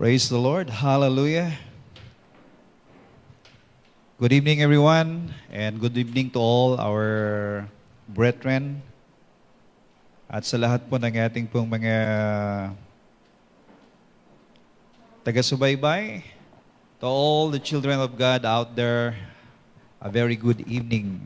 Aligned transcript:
Praise 0.00 0.32
the 0.32 0.40
Lord. 0.40 0.72
Hallelujah. 0.72 1.60
Good 4.16 4.32
evening, 4.32 4.64
everyone, 4.64 5.28
and 5.52 5.76
good 5.76 5.92
evening 5.92 6.32
to 6.32 6.40
all 6.40 6.80
our 6.80 7.68
brethren 8.08 8.80
at 10.24 10.48
sa 10.48 10.56
lahat 10.56 10.88
po 10.88 10.96
ng 10.96 11.20
ating 11.20 11.44
pong 11.52 11.68
mga 11.68 11.92
taga-subaybay, 15.20 16.24
to 16.96 17.04
all 17.04 17.52
the 17.52 17.60
children 17.60 18.00
of 18.00 18.16
God 18.16 18.48
out 18.48 18.72
there, 18.72 19.12
a 20.00 20.08
very 20.08 20.32
good 20.32 20.64
evening. 20.64 21.20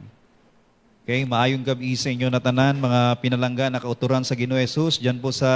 Okay, 1.07 1.23
maayong 1.23 1.63
gabi 1.63 1.95
sa 1.95 2.11
inyo 2.11 2.27
na 2.27 2.43
tanan, 2.43 2.83
mga 2.83 3.23
pinalangga 3.23 3.71
na 3.71 3.79
kauturan 3.79 4.27
sa 4.27 4.35
Ginoo 4.35 4.59
Jesus, 4.59 4.99
dyan 4.99 5.23
po 5.23 5.31
sa 5.31 5.47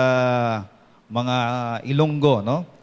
mga 1.10 1.34
Ilonggo, 1.82 2.46
no? 2.46 2.77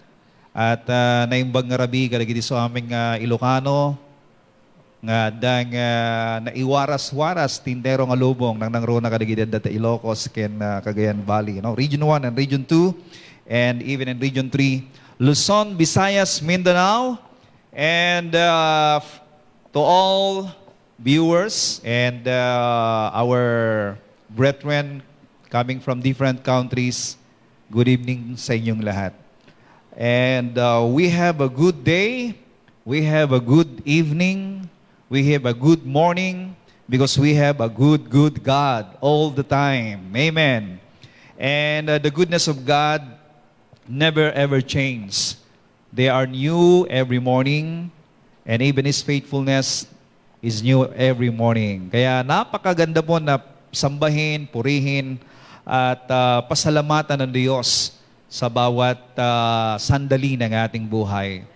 At 0.55 0.87
uh, 0.87 1.27
naimbag 1.27 1.67
nga 1.67 1.83
rabi, 1.83 2.07
kalagiti 2.07 2.39
sa 2.39 2.63
aming 2.63 2.87
uh, 2.95 3.19
Ilocano, 3.19 3.99
nga 5.03 5.29
dang 5.29 5.69
uh, 5.75 6.35
naiwaras-waras 6.47 7.59
tindero 7.59 8.07
nga 8.07 8.15
lubong 8.15 8.55
nang 8.55 8.71
nangro 8.71 8.97
na 8.97 9.11
kadigidad 9.11 9.45
data 9.45 9.69
Ilocos 9.69 10.31
ken 10.31 10.57
uh, 10.57 10.81
Cagayan 10.81 11.21
Valley 11.21 11.61
no? 11.61 11.77
Region 11.77 12.01
1 12.01 12.25
and 12.25 12.33
region 12.33 12.63
2 12.65 12.95
and 13.45 13.85
even 13.85 14.09
in 14.09 14.17
region 14.17 14.49
3 14.49 15.19
Luzon 15.21 15.77
Visayas 15.77 16.41
Mindanao 16.41 17.21
and 17.69 18.33
uh, 18.33 18.97
to 19.69 19.77
all 19.83 20.49
viewers 20.97 21.83
and 21.85 22.25
uh, 22.25 23.13
our 23.13 23.43
brethren 24.33 25.05
coming 25.53 25.77
from 25.77 26.01
different 26.01 26.41
countries 26.41 27.13
good 27.69 27.85
evening 27.85 28.33
sa 28.39 28.57
inyong 28.57 28.81
lahat 28.81 29.24
and 29.95 30.57
uh, 30.57 30.85
we 30.87 31.09
have 31.09 31.39
a 31.41 31.49
good 31.49 31.83
day 31.83 32.35
we 32.83 33.03
have 33.03 33.31
a 33.31 33.39
good 33.39 33.81
evening 33.85 34.69
we 35.09 35.31
have 35.31 35.45
a 35.45 35.53
good 35.53 35.85
morning 35.85 36.55
because 36.89 37.17
we 37.17 37.33
have 37.33 37.61
a 37.61 37.69
good, 37.69 38.09
good 38.09 38.43
God 38.43 38.97
all 39.01 39.29
the 39.29 39.43
time. 39.43 40.13
Amen. 40.15 40.79
And 41.37 41.89
uh, 41.89 41.97
the 41.97 42.11
goodness 42.11 42.47
of 42.47 42.65
God 42.65 43.01
never 43.89 44.31
ever 44.31 44.61
changes. 44.61 45.37
They 45.91 46.09
are 46.09 46.27
new 46.27 46.85
every 46.87 47.19
morning, 47.19 47.91
and 48.45 48.61
even 48.61 48.85
His 48.85 49.01
faithfulness 49.01 49.87
is 50.41 50.61
new 50.61 50.85
every 50.93 51.31
morning. 51.31 51.89
Kaya 51.89 52.23
napakaganda 52.23 52.99
po 52.99 53.17
na 53.19 53.39
sambahin, 53.71 54.47
purihin, 54.47 55.17
at 55.65 56.03
uh, 56.11 56.43
pasalamatan 56.45 57.25
ng 57.25 57.31
Diyos 57.31 57.97
sa 58.35 58.51
bawat 58.51 58.99
uh, 59.15 59.79
sandali 59.79 60.35
ng 60.35 60.51
ating 60.51 60.83
buhay. 60.83 61.47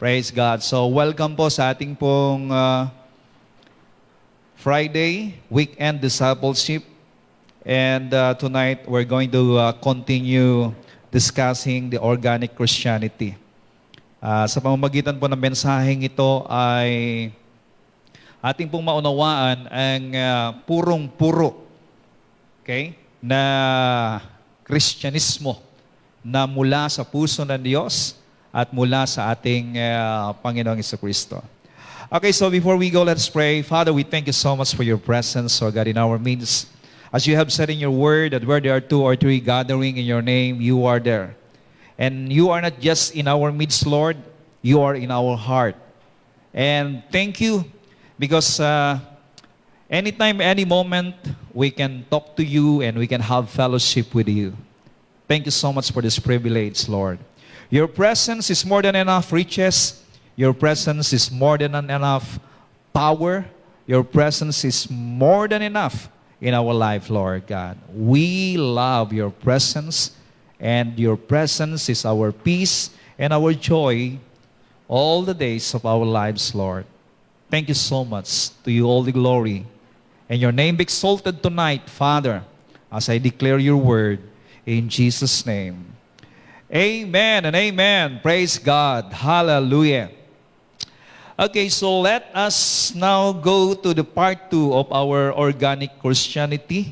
Praise 0.00 0.32
God. 0.32 0.64
So 0.64 0.88
welcome 0.88 1.36
po 1.36 1.52
sa 1.52 1.76
ating 1.76 1.92
pong 1.92 2.48
uh, 2.48 2.88
Friday 4.56 5.36
weekend 5.52 6.00
discipleship. 6.00 6.88
And 7.68 8.08
uh, 8.16 8.32
tonight 8.32 8.88
we're 8.88 9.04
going 9.04 9.28
to 9.28 9.60
uh, 9.60 9.76
continue 9.76 10.72
discussing 11.12 11.92
the 11.92 12.00
organic 12.00 12.56
Christianity. 12.56 13.36
Uh, 14.16 14.48
sa 14.48 14.56
pamamagitan 14.64 15.20
po 15.20 15.28
ng 15.28 15.36
mensaheng 15.36 16.00
ito 16.00 16.48
ay 16.48 17.28
ating 18.40 18.72
pong 18.72 18.88
maunawaan 18.88 19.68
ang 19.68 20.04
uh, 20.16 20.48
purong-puro 20.64 21.60
okay, 22.64 22.96
na 23.20 24.16
Kristyanismo 24.64 25.65
na 26.26 26.42
mula 26.42 26.90
sa 26.90 27.06
puso 27.06 27.46
ng 27.46 27.62
Diyos 27.62 28.18
at 28.50 28.74
mula 28.74 29.06
sa 29.06 29.30
ating 29.30 29.78
uh, 29.78 30.34
Panginoong 30.42 30.82
Kristo. 30.98 31.38
Okay, 32.10 32.34
so 32.34 32.50
before 32.50 32.74
we 32.74 32.90
go, 32.90 33.06
let's 33.06 33.30
pray. 33.30 33.62
Father, 33.62 33.94
we 33.94 34.02
thank 34.02 34.26
you 34.26 34.34
so 34.34 34.58
much 34.58 34.74
for 34.74 34.82
your 34.82 34.98
presence, 34.98 35.62
oh 35.62 35.70
God, 35.70 35.86
in 35.86 35.98
our 35.98 36.18
midst. 36.18 36.66
As 37.14 37.26
you 37.26 37.38
have 37.38 37.54
said 37.54 37.70
in 37.70 37.78
your 37.78 37.94
word 37.94 38.34
that 38.34 38.42
where 38.42 38.58
there 38.58 38.74
are 38.74 38.82
two 38.82 39.02
or 39.02 39.14
three 39.14 39.38
gathering 39.38 39.98
in 39.98 40.04
your 40.04 40.22
name, 40.22 40.60
you 40.60 40.82
are 40.86 40.98
there. 40.98 41.38
And 41.98 42.32
you 42.32 42.50
are 42.50 42.60
not 42.60 42.78
just 42.82 43.14
in 43.14 43.30
our 43.30 43.50
midst, 43.54 43.86
Lord, 43.86 44.18
you 44.62 44.82
are 44.82 44.94
in 44.94 45.10
our 45.10 45.36
heart. 45.38 45.78
And 46.52 47.02
thank 47.10 47.40
you 47.40 47.64
because 48.18 48.58
uh, 48.58 48.98
anytime, 49.88 50.40
any 50.40 50.64
moment, 50.64 51.14
we 51.54 51.70
can 51.70 52.04
talk 52.10 52.34
to 52.36 52.44
you 52.44 52.82
and 52.82 52.98
we 52.98 53.06
can 53.06 53.20
have 53.20 53.48
fellowship 53.48 54.14
with 54.14 54.28
you. 54.28 54.54
Thank 55.28 55.44
you 55.44 55.50
so 55.50 55.72
much 55.72 55.90
for 55.90 56.02
this 56.02 56.18
privilege, 56.18 56.88
Lord. 56.88 57.18
Your 57.68 57.88
presence 57.88 58.48
is 58.48 58.64
more 58.64 58.80
than 58.80 58.94
enough 58.94 59.32
riches. 59.32 60.02
Your 60.36 60.54
presence 60.54 61.12
is 61.12 61.30
more 61.30 61.58
than 61.58 61.74
enough 61.74 62.38
power. 62.94 63.44
Your 63.86 64.04
presence 64.04 64.64
is 64.64 64.88
more 64.88 65.48
than 65.48 65.62
enough 65.62 66.08
in 66.40 66.54
our 66.54 66.72
life, 66.72 67.10
Lord 67.10 67.46
God. 67.46 67.76
We 67.92 68.56
love 68.56 69.12
your 69.12 69.30
presence, 69.30 70.12
and 70.60 70.98
your 70.98 71.16
presence 71.16 71.88
is 71.88 72.04
our 72.04 72.30
peace 72.30 72.90
and 73.18 73.32
our 73.32 73.52
joy 73.54 74.18
all 74.86 75.22
the 75.22 75.34
days 75.34 75.74
of 75.74 75.84
our 75.84 76.04
lives, 76.04 76.54
Lord. 76.54 76.86
Thank 77.50 77.68
you 77.68 77.74
so 77.74 78.04
much. 78.04 78.50
To 78.62 78.70
you 78.70 78.86
all 78.86 79.02
the 79.02 79.12
glory. 79.12 79.66
And 80.28 80.40
your 80.40 80.52
name 80.52 80.76
be 80.76 80.82
exalted 80.82 81.42
tonight, 81.42 81.88
Father, 81.90 82.44
as 82.90 83.08
I 83.08 83.18
declare 83.18 83.58
your 83.58 83.76
word 83.76 84.20
in 84.66 84.90
Jesus' 84.90 85.46
name. 85.46 85.94
Amen 86.66 87.46
and 87.46 87.54
amen. 87.54 88.18
Praise 88.20 88.58
God. 88.58 89.14
Hallelujah. 89.14 90.10
Okay, 91.38 91.68
so 91.70 92.00
let 92.02 92.26
us 92.34 92.90
now 92.90 93.30
go 93.30 93.72
to 93.78 93.94
the 93.94 94.02
part 94.02 94.50
two 94.50 94.74
of 94.74 94.90
our 94.90 95.30
organic 95.30 95.94
Christianity. 96.02 96.90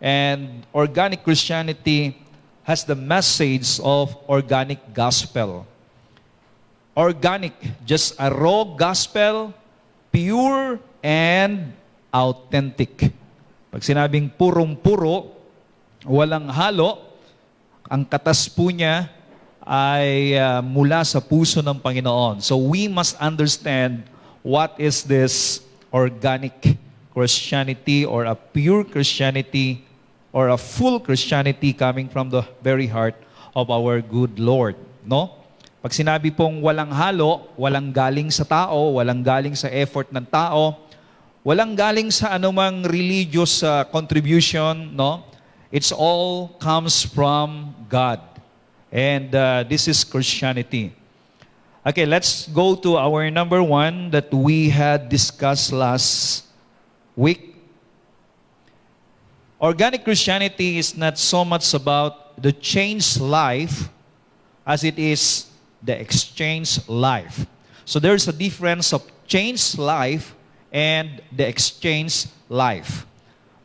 And 0.00 0.64
organic 0.72 1.20
Christianity 1.20 2.16
has 2.64 2.88
the 2.88 2.96
message 2.96 3.76
of 3.84 4.16
organic 4.24 4.80
gospel. 4.96 5.68
Organic, 6.96 7.52
just 7.84 8.16
a 8.16 8.32
raw 8.32 8.64
gospel, 8.64 9.52
pure 10.08 10.80
and 11.04 11.76
authentic. 12.08 13.12
Pag 13.68 13.82
sinabing 13.84 14.32
purong-puro, 14.32 15.36
walang 16.08 16.48
halo, 16.48 17.09
ang 17.90 18.06
katas 18.06 18.46
po 18.46 18.70
niya 18.70 19.10
ay 19.66 20.38
uh, 20.38 20.62
mula 20.62 21.02
sa 21.02 21.18
puso 21.18 21.58
ng 21.58 21.74
Panginoon. 21.74 22.38
So 22.38 22.54
we 22.54 22.86
must 22.86 23.18
understand 23.18 24.06
what 24.46 24.78
is 24.78 25.02
this 25.02 25.66
organic 25.90 26.78
Christianity 27.10 28.06
or 28.06 28.30
a 28.30 28.38
pure 28.38 28.86
Christianity 28.86 29.82
or 30.30 30.54
a 30.54 30.58
full 30.58 31.02
Christianity 31.02 31.74
coming 31.74 32.06
from 32.06 32.30
the 32.30 32.46
very 32.62 32.86
heart 32.86 33.18
of 33.58 33.74
our 33.74 33.98
good 33.98 34.38
Lord. 34.38 34.78
No? 35.02 35.34
Pag 35.82 35.90
sinabi 35.90 36.30
pong 36.30 36.62
walang 36.62 36.94
halo, 36.94 37.50
walang 37.58 37.90
galing 37.90 38.30
sa 38.30 38.46
tao, 38.46 39.02
walang 39.02 39.26
galing 39.26 39.58
sa 39.58 39.66
effort 39.66 40.14
ng 40.14 40.22
tao, 40.30 40.78
walang 41.42 41.74
galing 41.74 42.14
sa 42.14 42.38
anumang 42.38 42.86
religious 42.86 43.66
uh, 43.66 43.82
contribution, 43.90 44.94
no? 44.94 45.29
It's 45.70 45.92
all 45.92 46.48
comes 46.58 47.04
from 47.04 47.74
God. 47.88 48.20
And 48.90 49.34
uh, 49.34 49.64
this 49.68 49.86
is 49.86 50.02
Christianity. 50.02 50.92
Okay, 51.86 52.04
let's 52.04 52.48
go 52.48 52.74
to 52.74 52.96
our 52.98 53.30
number 53.30 53.62
one 53.62 54.10
that 54.10 54.34
we 54.34 54.68
had 54.68 55.08
discussed 55.08 55.72
last 55.72 56.44
week. 57.14 57.54
Organic 59.60 60.04
Christianity 60.04 60.78
is 60.78 60.96
not 60.96 61.18
so 61.18 61.44
much 61.44 61.72
about 61.72 62.42
the 62.42 62.52
changed 62.52 63.20
life 63.20 63.88
as 64.66 64.84
it 64.84 64.98
is 64.98 65.46
the 65.82 65.98
exchange 65.98 66.86
life. 66.88 67.46
So 67.84 67.98
there's 67.98 68.26
a 68.26 68.32
difference 68.32 68.92
of 68.92 69.02
changed 69.26 69.78
life 69.78 70.34
and 70.72 71.22
the 71.30 71.46
exchange 71.46 72.26
life. 72.48 73.06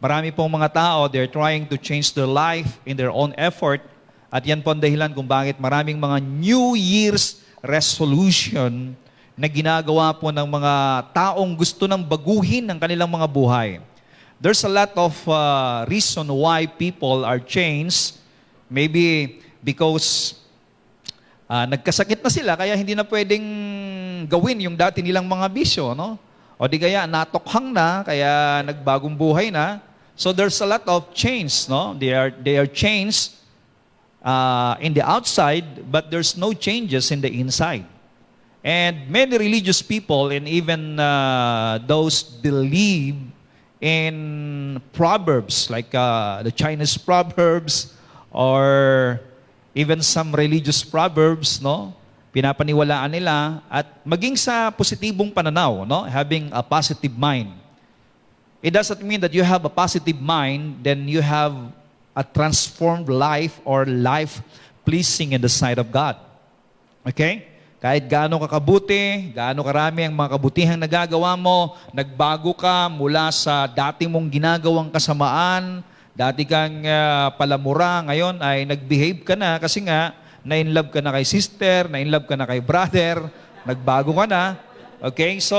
Marami 0.06 0.30
pong 0.30 0.54
mga 0.54 0.70
tao, 0.70 1.10
they're 1.10 1.26
trying 1.26 1.66
to 1.66 1.82
change 1.82 2.14
their 2.14 2.30
life 2.30 2.78
in 2.86 2.94
their 2.94 3.10
own 3.10 3.34
effort. 3.42 3.82
At 4.30 4.46
yan 4.46 4.62
po 4.62 4.70
ang 4.70 4.78
dahilan 4.78 5.10
kung 5.18 5.26
bakit 5.26 5.58
maraming 5.58 5.98
mga 5.98 6.22
New 6.22 6.78
Year's 6.78 7.42
resolution 7.66 8.94
na 9.34 9.50
ginagawa 9.50 10.14
po 10.14 10.30
ng 10.30 10.46
mga 10.46 10.74
taong 11.10 11.58
gusto 11.58 11.90
ng 11.90 12.06
baguhin 12.06 12.70
ng 12.70 12.78
kanilang 12.78 13.10
mga 13.10 13.26
buhay. 13.26 13.82
There's 14.38 14.62
a 14.62 14.70
lot 14.70 14.94
of 14.94 15.18
uh, 15.26 15.90
reason 15.90 16.30
why 16.30 16.70
people 16.70 17.26
are 17.26 17.42
changed. 17.42 18.22
Maybe 18.70 19.42
because 19.66 20.38
uh, 21.50 21.66
nagkasakit 21.66 22.22
na 22.22 22.30
sila 22.30 22.54
kaya 22.54 22.78
hindi 22.78 22.94
na 22.94 23.10
pwedeng 23.10 23.42
gawin 24.30 24.70
yung 24.70 24.78
dati 24.78 25.02
nilang 25.02 25.26
mga 25.26 25.50
bisyo, 25.50 25.98
no? 25.98 26.22
O 26.62 26.70
di 26.70 26.78
kaya 26.78 27.10
natokhang 27.10 27.74
na 27.74 28.06
kaya 28.06 28.62
nagbagong 28.70 29.18
buhay 29.18 29.50
na. 29.50 29.82
So 30.16 30.32
there's 30.32 30.62
a 30.62 30.66
lot 30.66 30.88
of 30.88 31.14
change, 31.14 31.68
no? 31.68 31.94
They 31.94 32.16
are 32.16 32.32
they 32.32 32.56
are 32.56 32.68
changed 32.68 33.36
uh, 34.24 34.80
in 34.80 34.96
the 34.96 35.04
outside, 35.04 35.92
but 35.92 36.10
there's 36.10 36.40
no 36.40 36.56
changes 36.56 37.12
in 37.12 37.20
the 37.20 37.28
inside. 37.28 37.84
And 38.64 39.06
many 39.12 39.38
religious 39.38 39.84
people 39.84 40.32
and 40.32 40.48
even 40.48 40.98
uh, 40.98 41.80
those 41.86 42.24
believe 42.24 43.20
in 43.78 44.82
proverbs 44.96 45.70
like 45.70 45.94
uh, 45.94 46.42
the 46.42 46.50
Chinese 46.50 46.98
proverbs 46.98 47.94
or 48.32 49.22
even 49.76 50.02
some 50.02 50.34
religious 50.34 50.82
proverbs, 50.82 51.62
no? 51.62 51.94
Pinapaniwalaan 52.32 53.12
nila 53.12 53.62
at 53.68 53.88
maging 54.08 54.40
sa 54.40 54.72
positibong 54.72 55.36
pananaw, 55.36 55.84
no? 55.84 56.08
Having 56.08 56.50
a 56.56 56.64
positive 56.64 57.12
mind. 57.20 57.65
It 58.66 58.74
doesn't 58.74 59.06
mean 59.06 59.22
that 59.22 59.30
you 59.30 59.46
have 59.46 59.62
a 59.62 59.70
positive 59.70 60.18
mind, 60.18 60.82
then 60.82 61.06
you 61.06 61.22
have 61.22 61.54
a 62.18 62.26
transformed 62.26 63.06
life 63.06 63.62
or 63.62 63.86
life 63.86 64.42
pleasing 64.82 65.38
in 65.38 65.42
the 65.46 65.54
sight 65.54 65.78
of 65.78 65.94
God. 65.94 66.18
Okay? 67.06 67.46
Kahit 67.78 68.10
gaano 68.10 68.42
ka 68.42 68.58
kabuti, 68.58 69.30
gaano 69.38 69.62
karami 69.62 70.10
ang 70.10 70.18
mga 70.18 70.34
kabutihang 70.34 70.82
nagagawa 70.82 71.38
mo, 71.38 71.78
nagbago 71.94 72.58
ka 72.58 72.90
mula 72.90 73.30
sa 73.30 73.70
dati 73.70 74.10
mong 74.10 74.34
ginagawang 74.34 74.90
kasamaan, 74.90 75.86
dati 76.18 76.42
kang 76.42 76.82
ah, 76.90 77.30
palamura, 77.38 78.02
ngayon 78.10 78.42
ay 78.42 78.66
nag-behave 78.66 79.22
ka 79.22 79.38
na 79.38 79.62
kasi 79.62 79.86
nga, 79.86 80.18
na-inlove 80.42 80.90
ka 80.90 81.06
na 81.06 81.14
kay 81.14 81.22
sister, 81.22 81.86
na-inlove 81.86 82.26
ka 82.26 82.34
na 82.34 82.50
kay 82.50 82.66
brother, 82.66 83.30
nagbago 83.62 84.10
ka 84.10 84.26
na. 84.26 84.58
Okay? 85.06 85.38
So, 85.38 85.54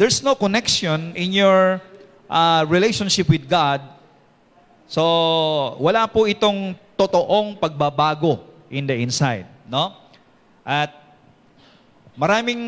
there's 0.00 0.24
no 0.24 0.32
connection 0.32 1.12
in 1.12 1.36
your 1.36 1.76
ah, 2.32 2.64
relationship 2.64 3.28
with 3.28 3.44
God 3.44 3.92
So, 4.92 5.00
wala 5.80 6.04
po 6.04 6.28
itong 6.28 6.76
totoong 7.00 7.56
pagbabago 7.56 8.44
in 8.68 8.84
the 8.84 8.92
inside, 8.92 9.48
no? 9.64 9.96
At 10.60 10.92
maraming 12.12 12.60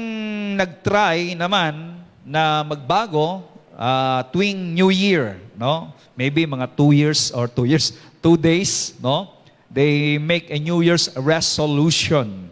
nag-try 0.56 1.36
naman 1.36 2.00
na 2.24 2.64
magbago 2.64 3.44
ah, 3.76 4.24
tuwing 4.32 4.72
New 4.72 4.88
Year, 4.88 5.36
no? 5.52 5.92
Maybe 6.16 6.48
mga 6.48 6.72
two 6.72 6.96
years 6.96 7.28
or 7.28 7.44
two 7.44 7.68
years, 7.68 7.92
two 8.24 8.40
days, 8.40 8.96
no? 9.04 9.28
They 9.68 10.16
make 10.16 10.48
a 10.48 10.56
New 10.56 10.80
Year's 10.80 11.12
resolution. 11.20 12.48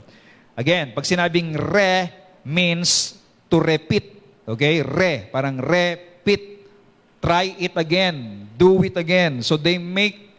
Again, 0.53 0.93
pag 0.93 1.09
sinabing 1.09 1.57
re 1.57 2.13
means 2.45 3.17
to 3.49 3.57
repeat. 3.57 4.21
Okay? 4.45 4.85
Re, 4.85 5.33
parang 5.33 5.65
repeat. 5.65 6.52
Try 7.23 7.55
it 7.57 7.73
again. 7.79 8.51
Do 8.59 8.83
it 8.83 8.97
again. 8.97 9.43
So 9.43 9.57
they 9.57 9.79
make 9.79 10.35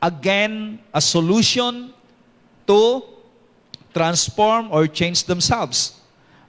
again 0.00 0.78
a 0.92 1.00
solution 1.00 1.94
to 2.66 3.02
transform 3.94 4.68
or 4.70 4.86
change 4.86 5.24
themselves. 5.24 5.98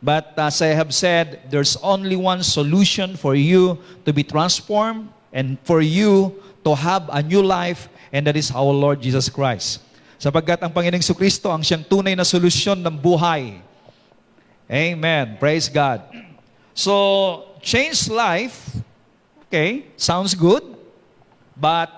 But 0.04 0.36
as 0.36 0.60
I 0.62 0.76
have 0.76 0.92
said, 0.92 1.48
there's 1.48 1.80
only 1.80 2.20
one 2.20 2.44
solution 2.44 3.16
for 3.16 3.36
you 3.36 3.80
to 4.04 4.12
be 4.12 4.24
transformed 4.24 5.08
and 5.32 5.56
for 5.64 5.80
you 5.80 6.36
to 6.64 6.76
have 6.76 7.08
a 7.08 7.24
new 7.24 7.42
life, 7.42 7.88
and 8.12 8.28
that 8.28 8.36
is 8.36 8.52
our 8.52 8.72
Lord 8.72 9.00
Jesus 9.00 9.32
Christ. 9.32 9.80
Sapagkat 10.20 10.60
ang 10.64 10.72
Panginoong 10.72 11.04
Kristo 11.16 11.52
ang 11.52 11.64
siyang 11.64 11.84
tunay 11.84 12.16
na 12.16 12.24
solusyon 12.24 12.80
ng 12.80 12.96
buhay. 12.96 13.60
Amen. 14.68 15.36
Praise 15.40 15.68
God. 15.68 16.04
So, 16.72 17.44
change 17.60 18.08
life, 18.08 18.80
okay, 19.54 19.86
sounds 20.02 20.34
good. 20.34 20.66
But 21.54 21.94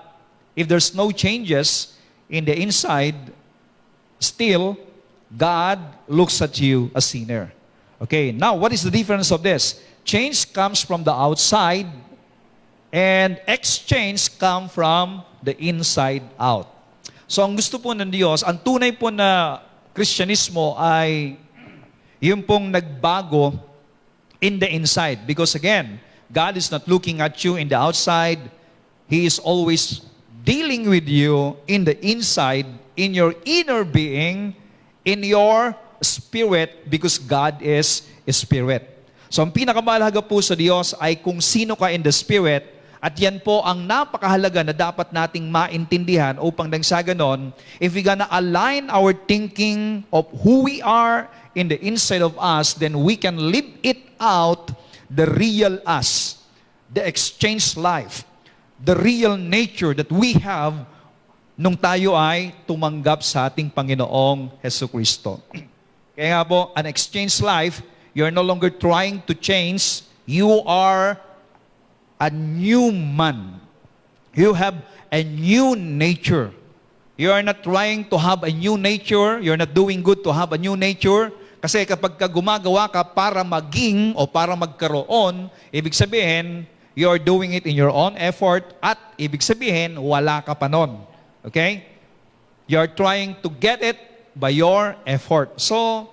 if 0.52 0.68
there's 0.68 0.92
no 0.92 1.08
changes 1.08 1.96
in 2.28 2.44
the 2.44 2.52
inside, 2.52 3.16
still, 4.20 4.76
God 5.32 5.80
looks 6.04 6.44
at 6.44 6.60
you 6.60 6.92
a 6.92 7.00
sinner. 7.00 7.48
Okay, 7.96 8.28
now 8.30 8.52
what 8.60 8.76
is 8.76 8.84
the 8.84 8.92
difference 8.92 9.32
of 9.32 9.40
this? 9.40 9.80
Change 10.04 10.52
comes 10.52 10.84
from 10.84 11.00
the 11.02 11.10
outside, 11.10 11.88
and 12.92 13.40
exchange 13.48 14.36
come 14.38 14.68
from 14.68 15.24
the 15.40 15.56
inside 15.56 16.22
out. 16.38 16.68
So 17.26 17.42
ang 17.42 17.56
gusto 17.56 17.80
po 17.80 17.96
ng 17.96 18.12
Diyos, 18.12 18.44
ang 18.44 18.60
tunay 18.60 18.92
po 18.92 19.08
na 19.08 19.64
Kristyanismo 19.96 20.76
ay 20.76 21.40
yung 22.20 22.44
pong 22.44 22.68
nagbago 22.68 23.56
in 24.44 24.60
the 24.60 24.68
inside. 24.68 25.24
Because 25.24 25.56
again, 25.56 25.98
God 26.32 26.56
is 26.56 26.70
not 26.70 26.86
looking 26.88 27.20
at 27.22 27.38
you 27.44 27.56
in 27.56 27.68
the 27.70 27.78
outside. 27.78 28.38
He 29.06 29.26
is 29.26 29.38
always 29.38 30.02
dealing 30.42 30.90
with 30.90 31.06
you 31.06 31.56
in 31.66 31.86
the 31.86 31.94
inside, 32.02 32.66
in 32.94 33.14
your 33.14 33.34
inner 33.46 33.82
being, 33.82 34.54
in 35.06 35.22
your 35.22 35.74
spirit, 36.02 36.90
because 36.90 37.18
God 37.18 37.62
is 37.62 38.06
spirit. 38.26 38.82
So 39.30 39.42
ang 39.42 39.50
pinakamahalaga 39.50 40.22
po 40.22 40.38
sa 40.42 40.54
Diyos 40.54 40.94
ay 40.98 41.18
kung 41.18 41.42
sino 41.42 41.74
ka 41.74 41.90
in 41.90 42.02
the 42.02 42.14
spirit, 42.14 42.74
at 42.98 43.14
yan 43.14 43.38
po 43.38 43.62
ang 43.62 43.86
napakahalaga 43.86 44.66
na 44.66 44.74
dapat 44.74 45.14
nating 45.14 45.46
maintindihan 45.46 46.38
upang 46.42 46.66
nang 46.66 46.82
sa 46.82 47.02
ganon, 47.02 47.54
if 47.78 47.94
we 47.94 48.02
gonna 48.02 48.26
align 48.34 48.90
our 48.90 49.14
thinking 49.14 50.02
of 50.10 50.26
who 50.42 50.66
we 50.66 50.82
are 50.82 51.30
in 51.54 51.70
the 51.70 51.78
inside 51.82 52.22
of 52.22 52.34
us, 52.38 52.74
then 52.74 52.98
we 52.98 53.14
can 53.14 53.38
live 53.38 53.68
it 53.86 53.98
out, 54.18 54.74
the 55.10 55.26
real 55.26 55.78
us, 55.86 56.42
the 56.92 57.06
exchange 57.06 57.76
life, 57.76 58.24
the 58.82 58.94
real 58.96 59.36
nature 59.36 59.94
that 59.94 60.10
we 60.10 60.34
have 60.34 60.86
nung 61.56 61.76
tayo 61.76 62.12
ay 62.12 62.52
tumanggap 62.68 63.24
sa 63.24 63.48
ating 63.48 63.72
Panginoong 63.72 64.52
Heso 64.60 64.84
Kristo. 64.84 65.40
Kaya 66.16 66.36
nga 66.36 66.44
po, 66.44 66.72
an 66.76 66.84
exchange 66.84 67.40
life, 67.40 67.80
you're 68.12 68.32
no 68.32 68.44
longer 68.44 68.68
trying 68.68 69.20
to 69.24 69.32
change, 69.32 70.04
you 70.28 70.60
are 70.64 71.16
a 72.20 72.28
new 72.28 72.92
man. 72.92 73.60
You 74.36 74.52
have 74.52 74.76
a 75.12 75.24
new 75.24 75.76
nature. 75.76 76.52
You 77.16 77.32
are 77.32 77.40
not 77.40 77.64
trying 77.64 78.08
to 78.12 78.16
have 78.20 78.44
a 78.44 78.52
new 78.52 78.76
nature. 78.76 79.40
You're 79.40 79.56
not 79.56 79.72
doing 79.72 80.02
good 80.04 80.24
to 80.24 80.32
have 80.32 80.52
a 80.52 80.58
new 80.58 80.76
nature. 80.76 81.32
Kasi 81.66 81.82
kapag 81.82 82.14
ka 82.14 82.30
gumagawa 82.30 82.86
ka 82.86 83.02
para 83.02 83.42
maging 83.42 84.14
o 84.14 84.22
para 84.22 84.54
magkaroon, 84.54 85.50
ibig 85.74 85.98
sabihin, 85.98 86.62
you 86.94 87.10
are 87.10 87.18
doing 87.18 87.58
it 87.58 87.66
in 87.66 87.74
your 87.74 87.90
own 87.90 88.14
effort 88.22 88.70
at 88.78 88.94
ibig 89.18 89.42
sabihin, 89.42 89.98
wala 89.98 90.46
ka 90.46 90.54
pa 90.54 90.70
nun. 90.70 91.02
Okay? 91.42 91.82
You 92.70 92.78
are 92.78 92.86
trying 92.86 93.34
to 93.42 93.50
get 93.50 93.82
it 93.82 93.98
by 94.38 94.54
your 94.54 94.94
effort. 95.10 95.58
So, 95.58 96.06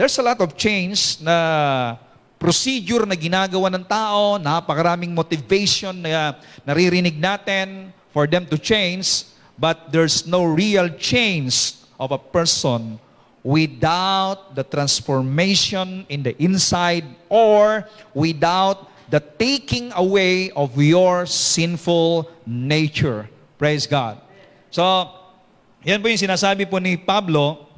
there's 0.00 0.16
a 0.16 0.24
lot 0.24 0.40
of 0.40 0.56
change 0.56 1.20
na 1.20 2.00
procedure 2.40 3.04
na 3.04 3.12
ginagawa 3.12 3.68
ng 3.76 3.84
tao, 3.84 4.40
napakaraming 4.40 5.12
motivation 5.12 6.00
na 6.00 6.32
naririnig 6.64 7.20
natin 7.20 7.92
for 8.08 8.24
them 8.24 8.48
to 8.48 8.56
change, 8.56 9.28
but 9.60 9.92
there's 9.92 10.24
no 10.24 10.48
real 10.48 10.88
change 10.96 11.76
of 12.00 12.08
a 12.08 12.16
person 12.16 12.96
without 13.42 14.54
the 14.54 14.62
transformation 14.62 16.06
in 16.08 16.22
the 16.22 16.34
inside 16.42 17.04
or 17.28 17.86
without 18.14 18.88
the 19.10 19.20
taking 19.20 19.92
away 19.92 20.50
of 20.52 20.78
your 20.80 21.26
sinful 21.26 22.30
nature. 22.46 23.28
Praise 23.58 23.86
God. 23.86 24.18
So, 24.70 25.10
yan 25.84 26.00
po 26.00 26.08
yung 26.08 26.22
sinasabi 26.22 26.70
po 26.70 26.78
ni 26.78 26.96
Pablo 26.96 27.68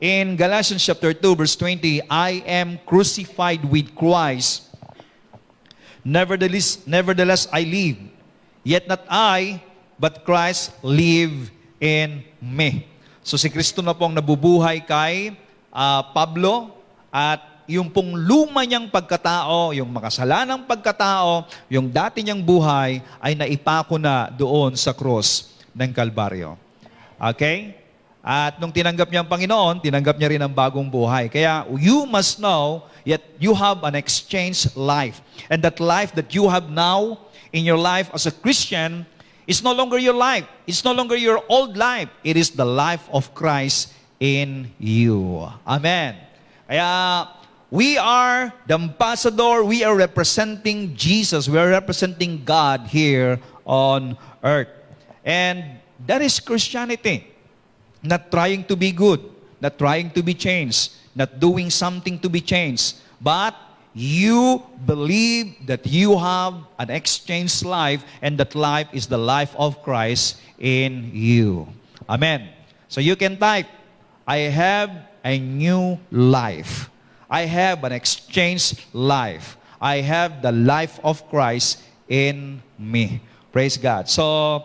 in 0.00 0.34
Galatians 0.34 0.82
chapter 0.82 1.12
2 1.12 1.36
verse 1.36 1.54
20, 1.54 2.08
I 2.10 2.42
am 2.48 2.80
crucified 2.88 3.62
with 3.68 3.94
Christ. 3.94 4.72
Nevertheless, 6.02 6.82
nevertheless 6.88 7.46
I 7.52 7.62
live. 7.68 7.98
Yet 8.64 8.88
not 8.88 9.04
I, 9.06 9.62
but 10.00 10.24
Christ 10.24 10.72
live 10.82 11.50
in 11.78 12.24
me. 12.40 12.97
So 13.22 13.36
si 13.36 13.50
Kristo 13.52 13.84
na 13.84 13.94
pong 13.94 14.14
nabubuhay 14.14 14.82
kay 14.82 15.36
ah, 15.72 16.02
Pablo 16.14 16.74
at 17.12 17.58
yung 17.68 17.92
pong 17.92 18.16
luma 18.16 18.64
niyang 18.64 18.88
pagkatao, 18.88 19.76
yung 19.76 19.92
makasalanang 19.92 20.64
pagkatao, 20.64 21.44
yung 21.68 21.92
dati 21.92 22.24
niyang 22.24 22.40
buhay 22.40 23.04
ay 23.20 23.36
naipako 23.36 24.00
na 24.00 24.32
doon 24.32 24.72
sa 24.72 24.96
cross 24.96 25.52
ng 25.76 25.92
Kalbaryo. 25.92 26.56
Okay? 27.20 27.76
At 28.24 28.56
nung 28.56 28.72
tinanggap 28.72 29.12
niya 29.12 29.20
ang 29.20 29.30
Panginoon, 29.30 29.84
tinanggap 29.84 30.16
niya 30.16 30.32
rin 30.32 30.42
ang 30.42 30.52
bagong 30.52 30.88
buhay. 30.88 31.28
Kaya 31.28 31.68
you 31.76 32.08
must 32.08 32.40
know 32.40 32.88
yet 33.04 33.20
you 33.36 33.52
have 33.52 33.84
an 33.84 33.92
exchange 33.92 34.68
life. 34.72 35.20
And 35.52 35.60
that 35.60 35.76
life 35.76 36.16
that 36.16 36.32
you 36.32 36.48
have 36.48 36.72
now 36.72 37.20
in 37.52 37.68
your 37.68 37.80
life 37.80 38.08
as 38.16 38.24
a 38.24 38.32
Christian 38.32 39.04
is 39.48 39.64
no 39.64 39.72
longer 39.72 39.96
your 39.96 40.14
life. 40.14 40.44
It's 40.68 40.84
no 40.84 40.92
longer 40.92 41.16
your 41.16 41.42
old 41.48 41.76
life. 41.76 42.12
It 42.22 42.36
is 42.36 42.52
the 42.52 42.68
life 42.68 43.08
of 43.10 43.32
Christ 43.32 43.90
in 44.20 44.70
you. 44.78 45.48
Amen. 45.66 46.20
Kaya 46.68 47.32
we 47.72 47.96
are 47.98 48.52
the 48.68 48.74
ambassador, 48.76 49.64
we 49.64 49.84
are 49.84 49.96
representing 49.96 50.96
Jesus, 50.96 51.48
we 51.48 51.58
are 51.58 51.68
representing 51.68 52.44
God 52.44 52.88
here 52.88 53.40
on 53.64 54.16
earth. 54.44 54.68
And 55.24 55.80
that 56.06 56.22
is 56.22 56.40
Christianity. 56.40 57.34
not 58.02 58.30
trying 58.30 58.64
to 58.64 58.76
be 58.76 58.92
good, 58.92 59.20
not 59.60 59.78
trying 59.78 60.10
to 60.10 60.22
be 60.22 60.34
changed, 60.34 60.92
not 61.14 61.40
doing 61.40 61.70
something 61.70 62.18
to 62.18 62.28
be 62.28 62.40
changed, 62.40 62.96
but 63.20 63.54
you 63.94 64.62
believe 64.86 65.66
that 65.66 65.86
you 65.86 66.18
have 66.18 66.54
an 66.78 66.90
exchanged 66.90 67.64
life 67.64 68.04
and 68.22 68.38
that 68.38 68.54
life 68.54 68.88
is 68.92 69.06
the 69.06 69.18
life 69.18 69.54
of 69.56 69.82
Christ 69.82 70.40
in 70.58 71.10
you. 71.12 71.66
Amen. 72.08 72.48
So 72.88 73.00
you 73.00 73.16
can 73.16 73.36
type, 73.36 73.66
I 74.26 74.48
have 74.48 74.90
a 75.24 75.38
new 75.38 75.98
life. 76.10 76.90
I 77.28 77.44
have 77.44 77.84
an 77.84 77.92
exchanged 77.92 78.80
life. 78.92 79.56
I 79.80 80.00
have 80.00 80.40
the 80.42 80.52
life 80.52 80.98
of 81.04 81.28
Christ 81.28 81.84
in 82.08 82.62
me. 82.78 83.20
Praise 83.52 83.76
God. 83.76 84.08
So, 84.08 84.64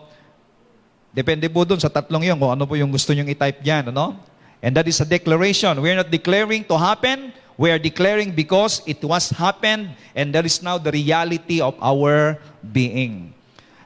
depende 1.12 1.46
po 1.52 1.62
dun 1.68 1.78
sa 1.78 1.92
tatlong 1.92 2.24
yun 2.24 2.40
kung 2.40 2.50
ano 2.50 2.64
po 2.64 2.74
yung 2.74 2.90
gusto 2.90 3.12
nyong 3.12 3.28
i-type 3.30 3.60
dyan. 3.60 3.92
Ano? 3.92 4.16
And 4.64 4.72
that 4.74 4.88
is 4.88 4.98
a 5.04 5.08
declaration. 5.08 5.76
We're 5.76 5.94
not 5.94 6.08
declaring 6.08 6.64
to 6.72 6.76
happen. 6.80 7.36
We 7.56 7.70
are 7.70 7.78
declaring 7.78 8.32
because 8.32 8.82
it 8.86 9.02
was 9.02 9.30
happened 9.30 9.94
and 10.14 10.34
that 10.34 10.44
is 10.44 10.62
now 10.62 10.78
the 10.78 10.90
reality 10.90 11.60
of 11.60 11.76
our 11.80 12.38
being. 12.72 13.34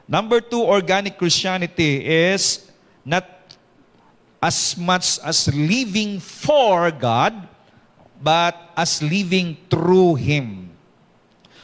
Number 0.07 0.41
two, 0.41 0.63
organic 0.63 1.17
Christianity 1.17 2.01
is 2.05 2.65
not 3.05 3.29
as 4.41 4.75
much 4.77 5.19
as 5.21 5.53
living 5.53 6.19
for 6.19 6.89
God, 6.89 7.47
but 8.21 8.57
as 8.75 9.03
living 9.03 9.57
through 9.69 10.15
Him. 10.15 10.71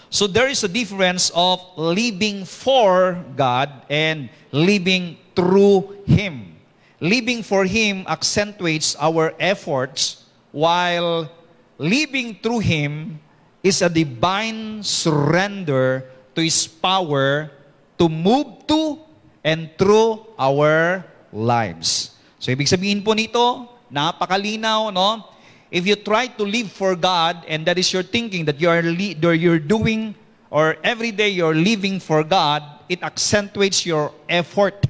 So 0.10 0.28
there 0.28 0.48
is 0.48 0.64
a 0.64 0.70
difference 0.70 1.32
of 1.34 1.60
living 1.76 2.46
for 2.46 3.18
God 3.36 3.70
and 3.90 4.30
living 4.52 5.18
through 5.36 6.06
Him. 6.06 6.56
Living 7.02 7.44
for 7.44 7.66
Him 7.66 8.06
accentuates 8.08 8.96
our 9.00 9.34
efforts, 9.40 10.24
while 10.52 11.30
living 11.78 12.40
through 12.40 12.64
Him 12.64 13.20
is 13.64 13.82
a 13.82 13.90
divine 13.90 14.84
surrender 14.84 16.06
to 16.36 16.40
His 16.42 16.68
power 16.68 17.52
to 17.98 18.06
move 18.10 18.68
to 18.68 19.00
and 19.44 19.70
through 19.78 20.26
our 20.38 21.04
lives. 21.32 22.16
So 22.40 22.52
ibig 22.52 22.70
sabihin 22.70 23.02
po 23.02 23.14
nito, 23.14 23.70
napakalinaw, 23.90 24.92
no? 24.94 25.26
If 25.74 25.84
you 25.90 25.98
try 25.98 26.30
to 26.30 26.44
live 26.46 26.72
for 26.72 26.96
God 26.96 27.44
and 27.50 27.66
that 27.66 27.76
is 27.76 27.90
your 27.92 28.06
thinking 28.06 28.46
that 28.46 28.62
you 28.62 28.70
are 28.70 28.86
li- 28.86 29.18
you're 29.18 29.60
doing 29.60 30.14
or 30.54 30.78
every 30.86 31.12
day 31.12 31.34
you're 31.34 31.58
living 31.58 32.00
for 32.00 32.24
God, 32.24 32.64
it 32.88 33.02
accentuates 33.02 33.84
your 33.84 34.14
effort. 34.30 34.88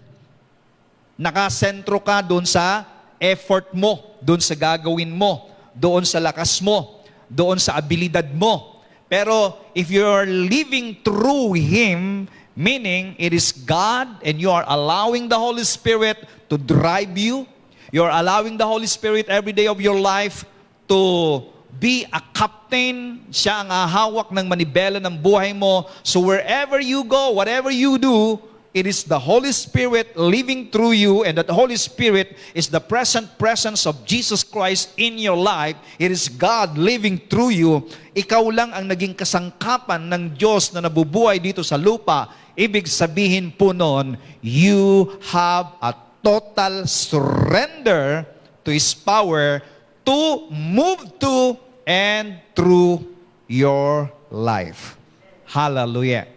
Nakasentro 1.16 2.04
ka 2.04 2.20
doon 2.22 2.44
sa 2.44 2.84
effort 3.18 3.72
mo, 3.72 4.20
doon 4.20 4.44
sa 4.44 4.54
gagawin 4.54 5.10
mo, 5.10 5.55
doon 5.76 6.08
sa 6.08 6.24
lakas 6.24 6.64
mo, 6.64 7.04
doon 7.28 7.60
sa 7.60 7.76
abilidad 7.76 8.32
mo. 8.32 8.82
Pero 9.06 9.60
if 9.78 9.92
you're 9.92 10.26
living 10.26 10.98
through 11.06 11.54
Him, 11.60 12.26
meaning 12.56 13.14
it 13.20 13.36
is 13.36 13.52
God 13.52 14.08
and 14.24 14.40
you 14.40 14.50
are 14.50 14.66
allowing 14.66 15.28
the 15.30 15.38
Holy 15.38 15.68
Spirit 15.68 16.24
to 16.50 16.58
drive 16.58 17.14
you, 17.14 17.46
you're 17.92 18.10
allowing 18.10 18.58
the 18.58 18.66
Holy 18.66 18.88
Spirit 18.88 19.30
every 19.30 19.54
day 19.54 19.68
of 19.68 19.78
your 19.78 20.00
life 20.00 20.48
to 20.88 21.44
be 21.76 22.08
a 22.08 22.24
captain, 22.32 23.20
siya 23.30 23.62
ang 23.62 23.70
hahawak 23.70 24.32
ng 24.32 24.48
manibela 24.48 24.98
ng 25.04 25.16
buhay 25.20 25.52
mo. 25.52 25.86
So 26.02 26.24
wherever 26.24 26.80
you 26.80 27.04
go, 27.04 27.36
whatever 27.36 27.70
you 27.70 28.00
do, 28.00 28.40
it 28.76 28.84
is 28.84 29.08
the 29.08 29.16
Holy 29.16 29.56
Spirit 29.56 30.20
living 30.20 30.68
through 30.68 31.00
you 31.00 31.24
and 31.24 31.40
that 31.40 31.48
Holy 31.48 31.80
Spirit 31.80 32.36
is 32.52 32.68
the 32.68 32.84
present 32.84 33.32
presence 33.40 33.88
of 33.88 34.04
Jesus 34.04 34.44
Christ 34.44 34.92
in 35.00 35.16
your 35.16 35.40
life. 35.40 35.80
It 35.96 36.12
is 36.12 36.28
God 36.28 36.76
living 36.76 37.24
through 37.32 37.56
you. 37.56 37.88
Ikaw 38.12 38.44
lang 38.52 38.76
ang 38.76 38.92
naging 38.92 39.16
kasangkapan 39.16 40.12
ng 40.12 40.36
Diyos 40.36 40.76
na 40.76 40.84
nabubuhay 40.84 41.40
dito 41.40 41.64
sa 41.64 41.80
lupa. 41.80 42.28
Ibig 42.60 42.84
sabihin 42.92 43.56
po 43.56 43.72
noon, 43.72 44.20
you 44.44 45.08
have 45.32 45.72
a 45.80 45.96
total 46.20 46.84
surrender 46.84 48.28
to 48.68 48.76
His 48.76 48.92
power 48.92 49.64
to 50.04 50.52
move 50.52 51.16
to 51.24 51.56
and 51.88 52.44
through 52.52 53.08
your 53.48 54.12
life. 54.28 55.00
Hallelujah. 55.48 56.35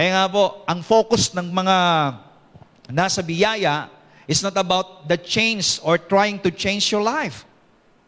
Ay 0.00 0.08
nga 0.08 0.24
po, 0.32 0.64
ang 0.64 0.80
focus 0.80 1.28
ng 1.36 1.52
mga 1.52 1.76
nasa 2.88 3.20
biyaya 3.20 3.92
is 4.24 4.40
not 4.40 4.56
about 4.56 5.04
the 5.04 5.20
change 5.20 5.76
or 5.84 6.00
trying 6.00 6.40
to 6.40 6.48
change 6.48 6.88
your 6.88 7.04
life. 7.04 7.44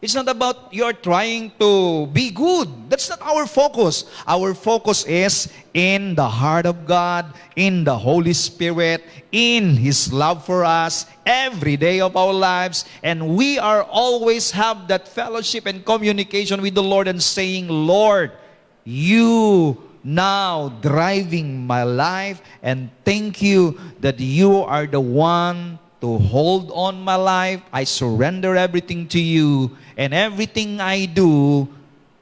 It's 0.01 0.17
not 0.17 0.25
about 0.25 0.73
you're 0.73 0.97
trying 0.97 1.53
to 1.61 2.09
be 2.09 2.33
good. 2.33 2.89
That's 2.89 3.13
not 3.13 3.21
our 3.21 3.45
focus. 3.45 4.09
Our 4.25 4.57
focus 4.57 5.05
is 5.05 5.53
in 5.69 6.17
the 6.17 6.25
heart 6.25 6.65
of 6.65 6.89
God, 6.89 7.29
in 7.53 7.85
the 7.85 7.95
Holy 7.95 8.33
Spirit, 8.33 9.05
in 9.29 9.77
His 9.77 10.09
love 10.09 10.41
for 10.49 10.65
us 10.65 11.05
every 11.29 11.77
day 11.77 12.01
of 12.01 12.17
our 12.17 12.33
lives. 12.33 12.89
And 13.05 13.37
we 13.37 13.61
are 13.61 13.85
always 13.85 14.49
have 14.57 14.89
that 14.89 15.07
fellowship 15.07 15.69
and 15.69 15.85
communication 15.85 16.57
with 16.57 16.73
the 16.73 16.83
Lord 16.83 17.05
and 17.05 17.21
saying, 17.21 17.69
Lord, 17.69 18.33
you 18.81 19.92
now 20.03 20.69
driving 20.81 21.65
my 21.65 21.83
life 21.83 22.41
and 22.61 22.89
thank 23.05 23.41
you 23.41 23.79
that 24.01 24.19
you 24.19 24.57
are 24.57 24.85
the 24.85 24.99
one 24.99 25.79
to 26.01 26.17
hold 26.17 26.71
on 26.75 27.01
my 27.01 27.15
life. 27.15 27.61
I 27.71 27.85
surrender 27.85 28.55
everything 28.55 29.07
to 29.09 29.19
you 29.19 29.77
and 29.95 30.13
everything 30.13 30.81
I 30.81 31.05
do, 31.05 31.69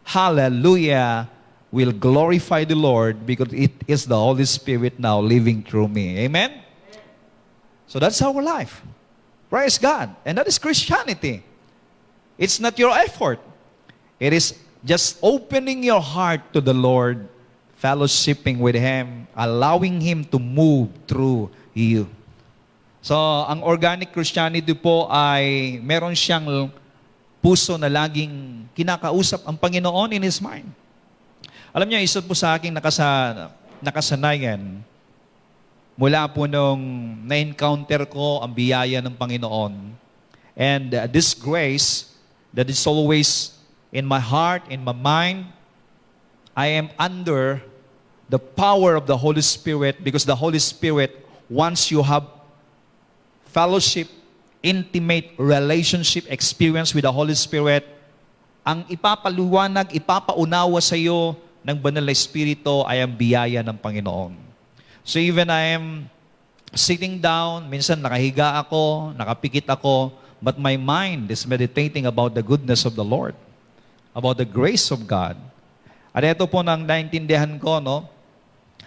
hallelujah, 0.04 1.30
will 1.72 1.92
glorify 1.92 2.64
the 2.64 2.76
Lord 2.76 3.26
because 3.26 3.52
it 3.54 3.72
is 3.88 4.06
the 4.06 4.18
Holy 4.18 4.46
Spirit 4.46 5.00
now 5.00 5.20
living 5.20 5.64
through 5.64 5.88
me. 5.88 6.20
Amen? 6.20 6.62
So 7.88 7.98
that's 7.98 8.22
our 8.22 8.42
life. 8.42 8.84
Praise 9.50 9.78
God. 9.78 10.16
And 10.24 10.38
that 10.38 10.48
is 10.48 10.60
Christianity. 10.60 11.44
It's 12.38 12.60
not 12.60 12.78
your 12.78 12.92
effort. 12.92 13.40
It 14.20 14.34
is 14.34 14.58
just 14.86 15.18
opening 15.22 15.84
your 15.84 16.02
heart 16.02 16.54
to 16.54 16.62
the 16.62 16.74
Lord 16.74 17.28
fellowshipping 17.82 18.62
with 18.62 18.78
Him, 18.78 19.26
allowing 19.34 19.98
Him 19.98 20.22
to 20.30 20.38
move 20.38 20.94
through 21.10 21.50
you. 21.74 22.06
So, 23.02 23.18
ang 23.50 23.66
organic 23.66 24.14
Christianity 24.14 24.78
po 24.78 25.10
ay 25.10 25.82
meron 25.82 26.14
siyang 26.14 26.70
puso 27.42 27.74
na 27.82 27.90
laging 27.90 28.70
kinakausap 28.78 29.42
ang 29.50 29.58
Panginoon 29.58 30.14
in 30.14 30.22
His 30.22 30.38
mind. 30.38 30.70
Alam 31.74 31.90
niyo, 31.90 31.98
isa 32.06 32.22
po 32.22 32.38
sa 32.38 32.54
aking 32.54 32.70
nakasa, 32.70 33.50
nakasanayan, 33.82 34.86
mula 35.98 36.30
po 36.30 36.46
nung 36.46 36.82
na-encounter 37.26 38.06
ko 38.06 38.46
ang 38.46 38.54
biyaya 38.54 39.02
ng 39.02 39.18
Panginoon. 39.18 39.98
And 40.54 40.94
uh, 40.94 41.10
this 41.10 41.34
grace 41.34 42.14
that 42.54 42.70
is 42.70 42.86
always 42.86 43.58
in 43.90 44.06
my 44.06 44.22
heart, 44.22 44.62
in 44.70 44.86
my 44.86 44.94
mind, 44.94 45.50
I 46.54 46.78
am 46.78 46.94
under 47.00 47.64
the 48.32 48.40
power 48.40 48.96
of 48.96 49.04
the 49.12 49.20
Holy 49.20 49.44
Spirit 49.44 50.00
because 50.00 50.24
the 50.24 50.40
Holy 50.40 50.64
Spirit, 50.64 51.20
once 51.52 51.92
you 51.92 52.00
have 52.00 52.24
fellowship, 53.52 54.08
intimate 54.64 55.36
relationship 55.36 56.24
experience 56.32 56.96
with 56.96 57.04
the 57.04 57.12
Holy 57.12 57.36
Spirit, 57.36 57.84
ang 58.64 58.88
ipapaluwanag, 58.88 59.92
ipapaunawa 59.92 60.80
sa 60.80 60.96
iyo 60.96 61.36
ng 61.60 61.76
banal 61.76 62.08
na 62.08 62.16
Espiritu 62.16 62.88
ay 62.88 63.04
ang 63.04 63.12
biyaya 63.12 63.60
ng 63.68 63.76
Panginoon. 63.76 64.32
So 65.04 65.20
even 65.20 65.52
I 65.52 65.76
am 65.76 66.08
sitting 66.72 67.20
down, 67.20 67.68
minsan 67.68 68.00
nakahiga 68.00 68.64
ako, 68.64 69.12
nakapikit 69.12 69.68
ako, 69.68 70.16
but 70.40 70.56
my 70.56 70.80
mind 70.80 71.28
is 71.28 71.44
meditating 71.44 72.08
about 72.08 72.32
the 72.32 72.40
goodness 72.40 72.88
of 72.88 72.96
the 72.96 73.04
Lord, 73.04 73.36
about 74.16 74.40
the 74.40 74.48
grace 74.48 74.88
of 74.88 75.04
God. 75.04 75.36
At 76.16 76.24
ito 76.24 76.48
po 76.48 76.64
nang 76.64 76.88
naintindihan 76.88 77.60
ko, 77.60 77.84
no? 77.84 78.08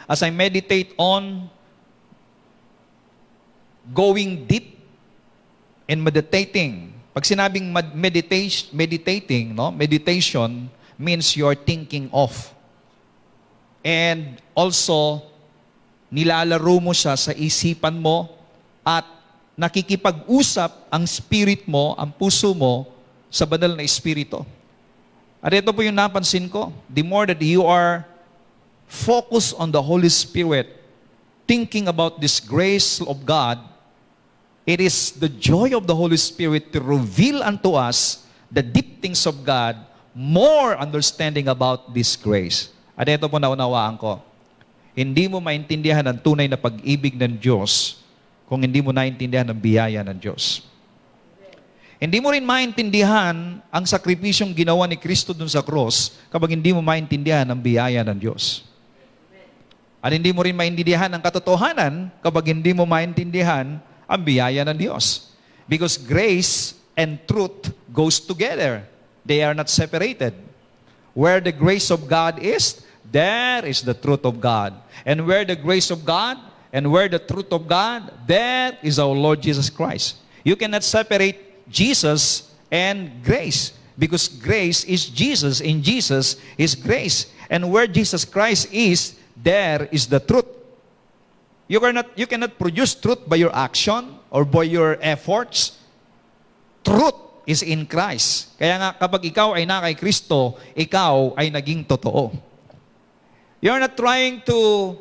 As 0.05 0.21
I 0.21 0.29
meditate 0.29 0.93
on 1.01 1.49
going 3.93 4.49
deep 4.49 4.81
in 5.89 6.01
meditating. 6.01 6.93
Pag 7.13 7.25
sinabing 7.29 7.69
med- 7.69 7.93
meditation, 7.93 8.73
meditating, 8.73 9.53
no? 9.53 9.69
Meditation 9.71 10.73
means 10.97 11.37
you're 11.37 11.59
thinking 11.59 12.09
of. 12.11 12.33
And 13.85 14.41
also, 14.57 15.21
nilalaro 16.09 16.81
mo 16.81 16.97
siya 16.97 17.19
sa 17.21 17.37
isipan 17.37 18.01
mo 18.01 18.33
at 18.81 19.05
nakikipag-usap 19.55 20.89
ang 20.89 21.05
spirit 21.05 21.69
mo, 21.69 21.93
ang 22.01 22.11
puso 22.11 22.57
mo 22.57 22.89
sa 23.29 23.45
banal 23.45 23.77
na 23.77 23.85
espiritu. 23.85 24.43
At 25.45 25.53
ito 25.53 25.69
po 25.71 25.85
yung 25.85 25.95
napansin 25.95 26.49
ko. 26.49 26.73
The 26.89 27.05
more 27.05 27.29
that 27.29 27.39
you 27.45 27.69
are 27.69 28.09
focused 28.87 29.55
on 29.59 29.73
the 29.73 29.83
Holy 29.83 30.09
Spirit, 30.09 30.71
thinking 31.47 31.89
about 31.89 32.21
this 32.21 32.41
grace 32.41 33.01
of 33.01 33.25
God, 33.25 33.59
It 34.65 34.81
is 34.81 35.13
the 35.21 35.29
joy 35.29 35.77
of 35.77 35.85
the 35.85 35.93
Holy 35.93 36.17
Spirit 36.17 36.73
to 36.73 36.81
reveal 36.81 37.45
unto 37.45 37.77
us 37.77 38.25
the 38.49 38.65
deep 38.65 39.05
things 39.05 39.29
of 39.29 39.45
God, 39.45 39.77
more 40.17 40.73
understanding 40.81 41.53
about 41.53 41.93
this 41.93 42.17
grace. 42.17 42.73
At 42.97 43.05
ito 43.13 43.29
po 43.29 43.37
naunawaan 43.37 44.01
ko. 44.01 44.25
Hindi 44.97 45.29
mo 45.29 45.37
maintindihan 45.45 46.01
ang 46.09 46.17
tunay 46.17 46.49
na 46.49 46.57
pag-ibig 46.57 47.13
ng 47.21 47.37
Diyos 47.37 48.01
kung 48.49 48.65
hindi 48.65 48.81
mo 48.81 48.89
naintindihan 48.89 49.45
ang 49.45 49.61
biyaya 49.61 50.01
ng 50.01 50.17
Diyos. 50.17 50.65
Hindi 52.01 52.25
mo 52.25 52.33
rin 52.33 52.45
maintindihan 52.45 53.61
ang 53.69 53.85
sakripisyong 53.85 54.57
ginawa 54.57 54.89
ni 54.89 54.97
Kristo 54.97 55.37
dun 55.37 55.49
sa 55.51 55.61
cross 55.61 56.17
kapag 56.33 56.57
hindi 56.57 56.73
mo 56.73 56.81
maintindihan 56.81 57.45
ang 57.45 57.61
biyaya 57.61 58.01
ng 58.01 58.17
Diyos. 58.17 58.65
At 60.05 60.13
hindi 60.13 60.37
mo 60.37 60.45
rin 60.45 60.53
maintindihan 60.53 61.09
ang 61.09 61.25
katotohanan 61.25 62.13
kapag 62.21 62.53
hindi 62.53 62.77
mo 62.77 62.85
maintindihan 62.85 63.81
ang 64.05 64.21
biyaya 64.21 64.61
ng 64.69 64.77
Diyos. 64.77 65.33
Because 65.65 65.97
grace 65.97 66.77
and 66.93 67.17
truth 67.25 67.73
goes 67.89 68.21
together. 68.21 68.85
They 69.25 69.41
are 69.41 69.57
not 69.57 69.73
separated. 69.73 70.37
Where 71.17 71.41
the 71.41 71.57
grace 71.57 71.89
of 71.89 72.05
God 72.05 72.37
is, 72.37 72.85
there 73.01 73.65
is 73.65 73.81
the 73.81 73.97
truth 73.97 74.29
of 74.29 74.45
God. 74.45 74.77
And 75.09 75.25
where 75.25 75.49
the 75.49 75.57
grace 75.57 75.89
of 75.89 76.05
God 76.05 76.37
and 76.69 76.93
where 76.93 77.09
the 77.09 77.23
truth 77.23 77.49
of 77.49 77.65
God, 77.65 78.13
there 78.29 78.77
is 78.85 79.01
our 79.01 79.17
Lord 79.17 79.41
Jesus 79.41 79.73
Christ. 79.73 80.21
You 80.45 80.53
cannot 80.53 80.85
separate 80.85 81.65
Jesus 81.73 82.53
and 82.69 83.25
grace 83.25 83.73
because 83.97 84.29
grace 84.29 84.85
is 84.85 85.09
Jesus. 85.09 85.65
In 85.65 85.81
Jesus 85.81 86.37
is 86.59 86.75
grace. 86.75 87.33
And 87.49 87.73
where 87.73 87.87
Jesus 87.87 88.29
Christ 88.29 88.69
is, 88.69 89.17
there 89.37 89.91
is 89.91 90.07
the 90.07 90.23
truth. 90.23 90.47
You 91.67 91.81
cannot, 91.81 92.09
you 92.15 92.27
cannot 92.27 92.59
produce 92.59 92.95
truth 92.95 93.27
by 93.27 93.37
your 93.37 93.55
action 93.55 94.19
or 94.31 94.45
by 94.45 94.65
your 94.65 94.99
efforts. 95.01 95.79
Truth 96.85 97.47
is 97.49 97.65
in 97.65 97.89
Christ. 97.89 98.57
Kaya 98.57 98.77
nga 98.81 98.91
kapag 98.97 99.25
ikaw 99.29 99.57
ay 99.57 99.65
na 99.65 99.81
kay 99.85 99.97
Kristo, 99.97 100.57
ikaw 100.77 101.33
ay 101.37 101.49
naging 101.49 101.85
totoo. 101.85 102.33
You're 103.65 103.81
not 103.81 103.97
trying 103.97 104.45
to 104.45 104.93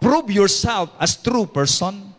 prove 0.00 0.32
yourself 0.32 0.96
as 0.96 1.12
true 1.16 1.44
person. 1.44 2.16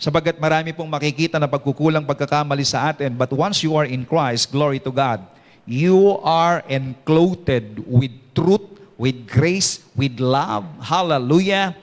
Sabagat 0.00 0.40
marami 0.40 0.72
pong 0.72 0.88
makikita 0.88 1.36
na 1.36 1.48
pagkukulang 1.48 2.08
pagkakamali 2.08 2.64
sa 2.64 2.92
atin, 2.92 3.12
but 3.14 3.28
once 3.32 3.60
you 3.60 3.76
are 3.76 3.84
in 3.84 4.08
Christ, 4.08 4.48
glory 4.48 4.80
to 4.80 4.92
God, 4.92 5.20
you 5.68 6.16
are 6.24 6.64
enclothed 6.68 7.84
with 7.84 8.12
truth, 8.36 8.73
with 8.96 9.26
grace, 9.28 9.82
with 9.96 10.20
love. 10.20 10.64
Hallelujah. 10.82 11.76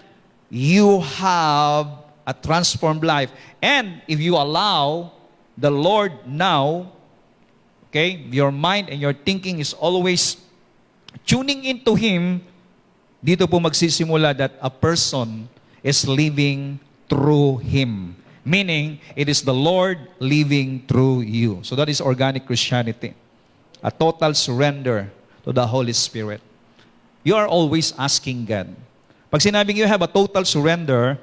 You 0.49 1.01
have 1.21 1.87
a 2.25 2.33
transformed 2.33 3.03
life. 3.03 3.31
And 3.61 4.01
if 4.07 4.19
you 4.19 4.35
allow 4.35 5.11
the 5.57 5.71
Lord 5.71 6.13
now, 6.25 6.91
okay, 7.89 8.23
your 8.31 8.51
mind 8.51 8.89
and 8.89 8.99
your 8.99 9.13
thinking 9.13 9.59
is 9.59 9.73
always 9.73 10.37
tuning 11.25 11.63
into 11.65 11.95
Him, 11.95 12.41
dito 13.23 13.49
po 13.49 13.59
magsisimula 13.59 14.35
that 14.37 14.53
a 14.61 14.69
person 14.69 15.47
is 15.83 16.07
living 16.07 16.79
through 17.09 17.59
Him. 17.63 18.15
Meaning, 18.41 18.97
it 19.15 19.29
is 19.29 19.45
the 19.45 19.53
Lord 19.53 20.01
living 20.17 20.81
through 20.89 21.21
you. 21.29 21.61
So 21.61 21.75
that 21.77 21.89
is 21.89 22.01
organic 22.01 22.47
Christianity. 22.49 23.13
A 23.83 23.91
total 23.91 24.33
surrender 24.33 25.13
to 25.45 25.53
the 25.53 25.65
Holy 25.65 25.93
Spirit. 25.93 26.41
You 27.21 27.37
are 27.37 27.45
always 27.45 27.93
asking 27.97 28.49
God. 28.49 28.73
Pag 29.31 29.41
sinabing 29.45 29.77
you 29.77 29.87
have 29.87 30.01
a 30.01 30.09
total 30.09 30.43
surrender, 30.43 31.21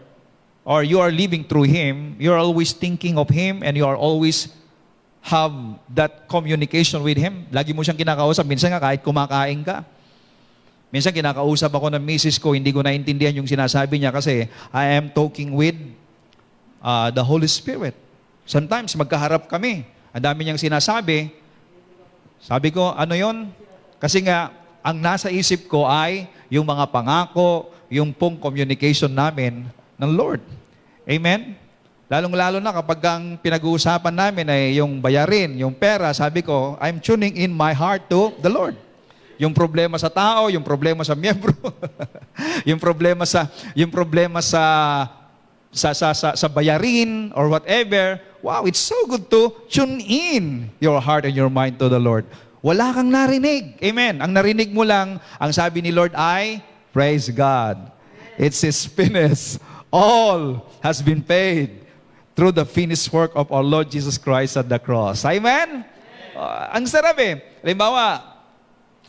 or 0.68 0.84
you 0.84 1.00
are 1.00 1.08
living 1.08 1.48
through 1.48 1.64
Him, 1.64 2.12
you 2.20 2.28
are 2.28 2.36
always 2.36 2.76
thinking 2.76 3.16
of 3.16 3.32
Him 3.32 3.64
and 3.64 3.72
you 3.72 3.88
are 3.88 3.96
always 3.96 4.52
have 5.24 5.52
that 5.96 6.28
communication 6.28 7.00
with 7.00 7.16
Him. 7.16 7.48
Lagi 7.48 7.72
mo 7.72 7.80
siyang 7.80 7.96
kinakausap. 7.96 8.44
Minsan 8.44 8.76
nga 8.76 8.80
kahit 8.84 9.00
kumakain 9.00 9.64
ka. 9.64 9.80
Minsan 10.92 11.16
kinakausap 11.16 11.72
ako 11.72 11.88
ng 11.96 12.04
misis 12.04 12.36
ko, 12.36 12.52
hindi 12.52 12.68
ko 12.68 12.84
naintindihan 12.84 13.40
yung 13.40 13.48
sinasabi 13.48 13.96
niya 13.96 14.12
kasi 14.12 14.44
I 14.68 15.00
am 15.00 15.08
talking 15.08 15.56
with 15.56 15.76
uh, 16.84 17.08
the 17.16 17.24
Holy 17.24 17.48
Spirit. 17.48 17.96
Sometimes 18.44 18.92
magkaharap 18.92 19.48
kami. 19.48 19.88
Ang 20.12 20.24
dami 20.24 20.44
niyang 20.44 20.60
sinasabi. 20.60 21.32
Sabi 22.44 22.68
ko, 22.72 22.92
ano 22.92 23.16
yon? 23.16 23.52
Kasi 23.96 24.20
nga, 24.20 24.52
ang 24.82 24.96
nasa 24.98 25.28
isip 25.28 25.66
ko 25.66 25.84
ay 25.84 26.30
yung 26.48 26.64
mga 26.64 26.88
pangako, 26.88 27.72
yung 27.88 28.12
pong 28.12 28.36
communication 28.40 29.12
namin 29.12 29.68
ng 29.96 30.10
Lord. 30.12 30.40
Amen? 31.08 31.56
Lalong-lalo 32.08 32.56
na 32.56 32.72
kapag 32.72 33.04
ang 33.04 33.36
pinag-uusapan 33.36 34.14
namin 34.16 34.48
ay 34.48 34.80
yung 34.80 34.96
bayarin, 34.96 35.52
yung 35.60 35.76
pera, 35.76 36.08
sabi 36.16 36.40
ko, 36.40 36.80
I'm 36.80 37.04
tuning 37.04 37.36
in 37.36 37.52
my 37.52 37.76
heart 37.76 38.08
to 38.08 38.32
the 38.40 38.48
Lord. 38.48 38.80
Yung 39.36 39.52
problema 39.52 40.00
sa 40.00 40.08
tao, 40.08 40.48
yung 40.48 40.64
problema 40.64 41.04
sa 41.04 41.12
miyembro, 41.12 41.52
yung 42.68 42.80
problema 42.80 43.22
sa 43.22 43.46
yung 43.76 43.92
problema 43.92 44.42
sa 44.42 44.64
sa, 45.70 45.92
sa 45.94 46.10
sa 46.10 46.34
sa 46.34 46.48
bayarin 46.48 47.30
or 47.36 47.46
whatever. 47.52 48.18
Wow, 48.40 48.64
it's 48.64 48.82
so 48.82 48.96
good 49.06 49.30
to 49.30 49.54
tune 49.68 50.00
in 50.02 50.72
your 50.82 50.98
heart 50.98 51.28
and 51.28 51.36
your 51.36 51.52
mind 51.52 51.76
to 51.78 51.92
the 51.92 52.00
Lord. 52.00 52.24
Wala 52.58 52.90
kang 52.90 53.10
narinig. 53.10 53.78
Amen. 53.78 54.18
Ang 54.18 54.32
narinig 54.34 54.74
mo 54.74 54.82
lang, 54.82 55.22
ang 55.38 55.50
sabi 55.54 55.78
ni 55.82 55.94
Lord 55.94 56.12
ay, 56.18 56.62
Praise 56.90 57.30
God. 57.30 57.94
It's 58.34 58.58
His 58.64 58.82
finished. 58.86 59.62
All 59.94 60.66
has 60.82 60.98
been 60.98 61.22
paid 61.22 61.86
through 62.34 62.54
the 62.54 62.66
finished 62.66 63.10
work 63.10 63.34
of 63.34 63.50
our 63.50 63.62
Lord 63.62 63.90
Jesus 63.90 64.18
Christ 64.18 64.58
at 64.58 64.66
the 64.66 64.78
cross. 64.78 65.22
Amen? 65.26 65.86
Uh, 66.34 66.70
ang 66.70 66.86
sarap 66.86 67.18
eh. 67.18 67.42
Halimbawa, 67.62 68.22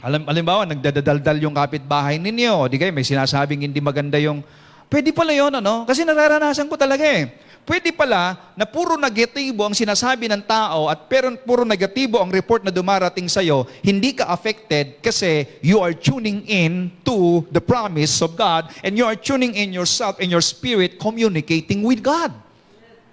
alam, 0.02 0.26
halimbawa, 0.26 0.66
nagdadaldal 0.66 1.38
yung 1.44 1.54
kapitbahay 1.54 2.18
ninyo. 2.18 2.70
Di 2.72 2.82
kayo, 2.82 2.90
may 2.90 3.06
sinasabing 3.06 3.68
hindi 3.68 3.78
maganda 3.84 4.18
yung, 4.18 4.42
pwede 4.90 5.14
pala 5.14 5.36
yun, 5.36 5.54
ano? 5.54 5.86
Kasi 5.86 6.08
nararanasan 6.08 6.66
ko 6.66 6.80
talaga 6.80 7.06
eh. 7.06 7.30
Pwede 7.70 7.94
pala 7.94 8.50
na 8.58 8.66
puro 8.66 8.98
negatibo 8.98 9.62
ang 9.62 9.78
sinasabi 9.78 10.26
ng 10.26 10.42
tao 10.42 10.90
at 10.90 11.06
pero 11.06 11.30
puro 11.38 11.62
negatibo 11.62 12.18
ang 12.18 12.34
report 12.34 12.66
na 12.66 12.74
dumarating 12.74 13.30
sa'yo, 13.30 13.70
hindi 13.86 14.18
ka 14.18 14.26
affected 14.34 14.98
kasi 15.06 15.46
you 15.62 15.78
are 15.78 15.94
tuning 15.94 16.42
in 16.50 16.90
to 17.06 17.46
the 17.54 17.62
promise 17.62 18.26
of 18.26 18.34
God 18.34 18.74
and 18.82 18.98
you 18.98 19.06
are 19.06 19.14
tuning 19.14 19.54
in 19.54 19.70
yourself 19.70 20.18
and 20.18 20.34
your 20.34 20.42
spirit 20.42 20.98
communicating 20.98 21.86
with 21.86 22.02
God. 22.02 22.34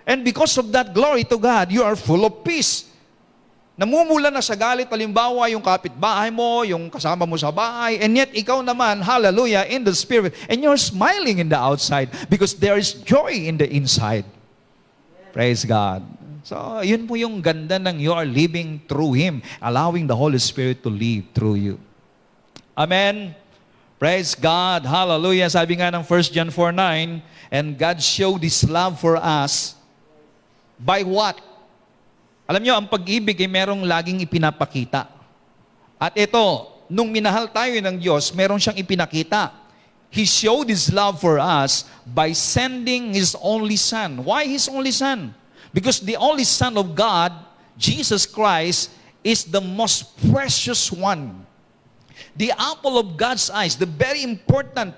And 0.08 0.24
because 0.24 0.56
of 0.56 0.72
that, 0.72 0.96
glory 0.96 1.28
to 1.28 1.36
God, 1.36 1.68
you 1.68 1.84
are 1.84 1.92
full 1.92 2.24
of 2.24 2.40
peace. 2.40 2.88
Namumula 3.76 4.32
na 4.32 4.40
sa 4.40 4.56
galit, 4.56 4.88
halimbawa, 4.88 5.52
yung 5.52 5.60
kapitbahay 5.60 6.32
mo, 6.32 6.64
yung 6.64 6.88
kasama 6.88 7.28
mo 7.28 7.36
sa 7.36 7.52
bahay, 7.52 8.00
and 8.00 8.16
yet 8.16 8.32
ikaw 8.32 8.64
naman, 8.64 9.04
hallelujah, 9.04 9.68
in 9.68 9.84
the 9.84 9.92
spirit, 9.92 10.32
and 10.48 10.64
you're 10.64 10.80
smiling 10.80 11.44
in 11.44 11.52
the 11.52 11.60
outside 11.60 12.08
because 12.32 12.56
there 12.56 12.80
is 12.80 12.96
joy 13.04 13.36
in 13.36 13.60
the 13.60 13.68
inside. 13.68 14.24
Praise 15.36 15.68
God. 15.68 16.00
So, 16.48 16.56
yun 16.80 17.04
po 17.04 17.12
yung 17.20 17.44
ganda 17.44 17.76
ng 17.76 18.00
you 18.00 18.08
are 18.16 18.24
living 18.24 18.80
through 18.88 19.12
Him, 19.12 19.44
allowing 19.60 20.08
the 20.08 20.16
Holy 20.16 20.40
Spirit 20.40 20.80
to 20.80 20.88
live 20.88 21.28
through 21.36 21.60
you. 21.60 21.76
Amen. 22.72 23.36
Praise 24.00 24.32
God. 24.32 24.88
Hallelujah. 24.88 25.52
Sabi 25.52 25.76
nga 25.76 25.92
ng 25.92 26.08
1 26.08 26.32
John 26.32 26.48
4.9, 26.48 27.20
And 27.52 27.76
God 27.76 28.00
showed 28.00 28.40
His 28.40 28.64
love 28.64 28.96
for 28.96 29.20
us 29.20 29.76
by 30.80 31.04
what? 31.04 31.36
Alam 32.48 32.64
nyo, 32.64 32.80
ang 32.80 32.88
pag-ibig 32.88 33.36
ay 33.36 33.50
merong 33.52 33.84
laging 33.84 34.24
ipinapakita. 34.24 35.04
At 36.00 36.16
ito, 36.16 36.44
nung 36.88 37.12
minahal 37.12 37.52
tayo 37.52 37.76
ng 37.76 38.00
Diyos, 38.00 38.32
meron 38.32 38.56
siyang 38.56 38.80
ipinakita. 38.80 39.52
He 40.10 40.24
showed 40.24 40.68
His 40.68 40.92
love 40.92 41.20
for 41.20 41.38
us 41.38 41.84
by 42.06 42.32
sending 42.32 43.14
His 43.14 43.36
only 43.40 43.76
Son. 43.76 44.24
Why 44.24 44.46
His 44.46 44.68
only 44.68 44.92
Son? 44.92 45.34
Because 45.72 46.00
the 46.00 46.16
only 46.16 46.44
Son 46.44 46.78
of 46.78 46.94
God, 46.94 47.32
Jesus 47.76 48.24
Christ, 48.24 48.90
is 49.22 49.44
the 49.44 49.60
most 49.60 50.16
precious 50.30 50.90
one. 50.92 51.44
The 52.36 52.52
apple 52.52 52.98
of 52.98 53.16
God's 53.16 53.50
eyes, 53.50 53.76
the 53.76 53.86
very 53.86 54.22
important 54.22 54.94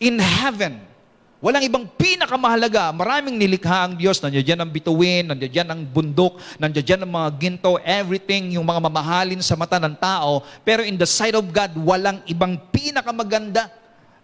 in 0.00 0.18
heaven. 0.18 0.80
Walang 1.44 1.60
ibang 1.68 1.84
pinakamahalaga. 1.84 2.88
Maraming 2.96 3.36
nilikha 3.36 3.84
ang 3.84 4.00
Diyos. 4.00 4.16
Nandiyan 4.24 4.64
ang 4.64 4.72
bituin, 4.72 5.28
nandiyan 5.28 5.68
ang 5.68 5.84
bundok, 5.84 6.40
nandiyan 6.56 7.04
ang 7.04 7.12
mga 7.12 7.28
ginto, 7.36 7.76
everything, 7.84 8.56
yung 8.56 8.64
mga 8.64 8.80
mamahalin 8.80 9.44
sa 9.44 9.52
mata 9.52 9.76
ng 9.76 9.92
tao. 10.00 10.40
Pero 10.64 10.80
in 10.80 10.96
the 10.96 11.04
sight 11.04 11.36
of 11.36 11.44
God, 11.52 11.76
walang 11.76 12.24
ibang 12.24 12.56
pinakamaganda. 12.72 13.68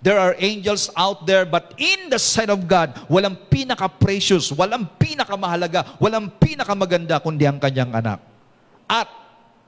There 0.01 0.17
are 0.17 0.33
angels 0.41 0.89
out 0.97 1.29
there, 1.29 1.45
but 1.45 1.77
in 1.77 2.09
the 2.09 2.17
sight 2.17 2.49
of 2.49 2.65
God, 2.65 2.97
walang 3.05 3.37
pinaka-precious, 3.53 4.49
walang 4.57 4.89
pinakamahalaga, 4.97 6.01
walang 6.01 6.33
pinakamaganda, 6.41 7.21
kundi 7.21 7.45
ang 7.45 7.61
kanyang 7.61 8.01
anak. 8.01 8.25
At 8.89 9.13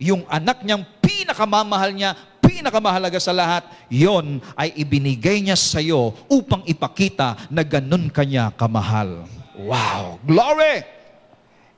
yung 0.01 0.25
anak 0.33 0.65
niyang 0.65 0.89
pinakamamahal 1.05 1.93
niya, 1.93 2.17
pinakamahalaga 2.53 3.17
sa 3.17 3.33
lahat, 3.33 3.65
yon 3.89 4.37
ay 4.53 4.77
ibinigay 4.77 5.41
niya 5.41 5.57
sa 5.57 5.81
iyo 5.81 6.13
upang 6.29 6.61
ipakita 6.69 7.49
na 7.49 7.65
ganun 7.65 8.13
kanya 8.13 8.53
kamahal. 8.53 9.25
Wow! 9.57 10.21
Glory! 10.21 10.85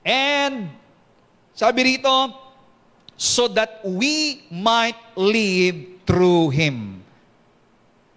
And 0.03 0.75
sabi 1.55 1.95
rito, 1.95 2.11
so 3.15 3.47
that 3.47 3.79
we 3.87 4.43
might 4.51 4.99
live 5.15 6.03
through 6.03 6.51
Him. 6.51 7.01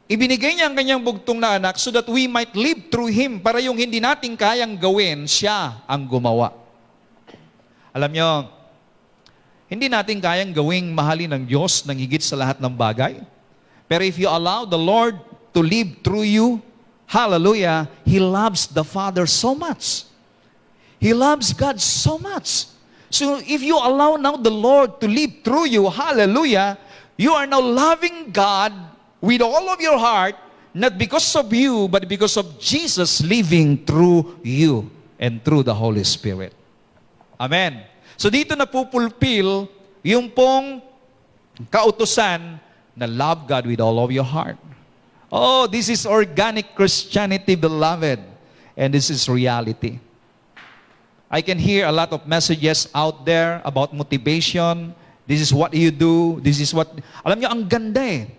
Ibinigay 0.10 0.58
niya 0.58 0.72
ang 0.72 0.76
kanyang 0.76 1.04
bugtong 1.04 1.38
na 1.38 1.60
anak 1.60 1.78
so 1.78 1.93
that 1.93 2.08
we 2.10 2.26
might 2.26 2.56
live 2.58 2.89
through 2.89 3.12
Him 3.12 3.38
para 3.38 3.62
yung 3.62 3.78
hindi 3.78 4.02
natin 4.02 4.34
kayang 4.34 4.74
gawin, 4.80 5.30
siya 5.30 5.84
ang 5.86 6.08
gumawa. 6.10 6.56
Alam 7.93 8.12
niyo, 8.12 8.30
hindi 9.67 9.91
natin 9.91 10.23
kayang 10.23 10.56
gawing 10.56 10.95
mahalin 10.95 11.32
ng 11.36 11.43
Diyos 11.43 11.84
ng 11.84 11.99
higit 11.99 12.23
sa 12.23 12.39
lahat 12.39 12.58
ng 12.63 12.71
bagay. 12.71 13.19
Pero 13.88 14.01
if 14.03 14.15
you 14.15 14.27
allow 14.27 14.63
the 14.63 14.80
Lord 14.80 15.19
to 15.51 15.60
live 15.60 15.99
through 16.03 16.27
you, 16.27 16.63
hallelujah, 17.08 17.91
He 18.08 18.19
loves 18.19 18.67
the 18.71 18.84
Father 18.84 19.27
so 19.27 19.51
much. 19.51 20.08
He 20.99 21.12
loves 21.12 21.51
God 21.51 21.80
so 21.80 22.15
much. 22.17 22.71
So 23.12 23.39
if 23.43 23.63
you 23.63 23.75
allow 23.75 24.15
now 24.15 24.36
the 24.36 24.51
Lord 24.51 24.99
to 24.99 25.08
live 25.08 25.43
through 25.43 25.71
you, 25.71 25.88
hallelujah, 25.88 26.80
you 27.15 27.32
are 27.32 27.47
now 27.47 27.62
loving 27.62 28.32
God 28.32 28.71
with 29.19 29.41
all 29.41 29.67
of 29.69 29.80
your 29.80 29.97
heart, 29.97 30.36
not 30.73 30.97
because 30.97 31.36
of 31.36 31.51
you, 31.53 31.88
but 31.88 32.08
because 32.08 32.36
of 32.38 32.60
Jesus 32.60 33.23
living 33.23 33.84
through 33.84 34.39
you 34.43 34.91
and 35.19 35.43
through 35.43 35.63
the 35.63 35.73
Holy 35.73 36.03
Spirit. 36.03 36.53
Amen. 37.39 37.84
So 38.17 38.34
dito 38.34 38.58
na 38.58 38.65
pupulpil 38.65 39.69
yung 40.01 40.25
pong 40.34 40.82
kautusan 41.69 42.58
na 42.97 43.06
love 43.06 43.45
God 43.45 43.69
with 43.69 43.77
all 43.77 44.01
of 44.01 44.10
your 44.10 44.25
heart. 44.25 44.58
Oh, 45.30 45.69
this 45.69 45.86
is 45.86 46.10
organic 46.10 46.73
Christianity, 46.73 47.53
beloved. 47.53 48.17
And 48.73 48.89
this 48.89 49.13
is 49.13 49.30
reality. 49.30 50.01
I 51.30 51.45
can 51.45 51.60
hear 51.62 51.86
a 51.86 51.93
lot 51.93 52.10
of 52.10 52.25
messages 52.25 52.89
out 52.95 53.21
there 53.27 53.62
about 53.67 53.93
motivation. 53.93 54.97
This 55.27 55.43
is 55.43 55.51
what 55.51 55.75
you 55.75 55.91
do. 55.91 56.39
This 56.39 56.58
is 56.58 56.73
what... 56.73 56.89
Alam 57.21 57.38
niyo, 57.43 57.49
ang 57.51 57.67
ganda 57.67 58.01
eh. 58.01 58.32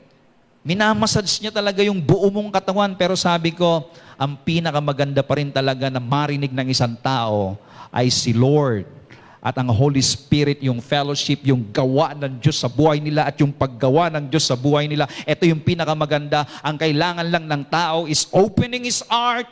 Minamassage 0.64 1.38
niya 1.38 1.53
talaga 1.53 1.85
yung 1.85 2.01
buo 2.01 2.27
mong 2.33 2.51
katawan. 2.51 2.97
Pero 2.97 3.14
sabi 3.14 3.53
ko, 3.53 3.93
ang 4.17 4.41
pinakamaganda 4.41 5.21
pa 5.23 5.38
rin 5.38 5.53
talaga 5.53 5.93
na 5.93 6.01
marinig 6.01 6.51
ng 6.51 6.67
isang 6.73 6.97
tao 6.99 7.61
ay 7.93 8.09
si 8.09 8.33
Lord. 8.33 8.98
At 9.38 9.55
ang 9.55 9.70
Holy 9.70 10.03
Spirit, 10.03 10.59
yung 10.59 10.83
fellowship, 10.83 11.46
yung 11.46 11.62
gawa 11.70 12.11
ng 12.14 12.42
Diyos 12.42 12.59
sa 12.59 12.66
buhay 12.66 12.98
nila 12.98 13.31
at 13.31 13.38
yung 13.38 13.55
paggawa 13.55 14.11
ng 14.11 14.27
Diyos 14.27 14.51
sa 14.51 14.59
buhay 14.59 14.90
nila. 14.90 15.07
Ito 15.22 15.46
yung 15.46 15.62
pinakamaganda. 15.62 16.42
Ang 16.62 16.77
kailangan 16.77 17.27
lang 17.31 17.44
ng 17.46 17.62
tao 17.70 18.11
is 18.11 18.27
opening 18.35 18.83
his 18.83 18.98
heart, 19.07 19.46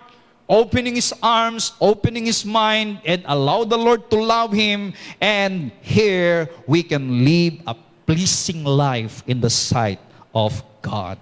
opening 0.50 0.98
his 0.98 1.14
arms, 1.22 1.74
opening 1.78 2.26
his 2.26 2.42
mind, 2.42 2.98
and 3.06 3.22
allow 3.30 3.62
the 3.62 3.78
Lord 3.78 4.10
to 4.10 4.18
love 4.18 4.50
him. 4.50 4.90
And 5.22 5.70
here 5.82 6.50
we 6.66 6.82
can 6.82 7.22
live 7.22 7.62
a 7.66 7.78
pleasing 8.06 8.66
life 8.66 9.22
in 9.26 9.38
the 9.38 9.50
sight 9.50 10.02
of 10.34 10.62
God. 10.82 11.18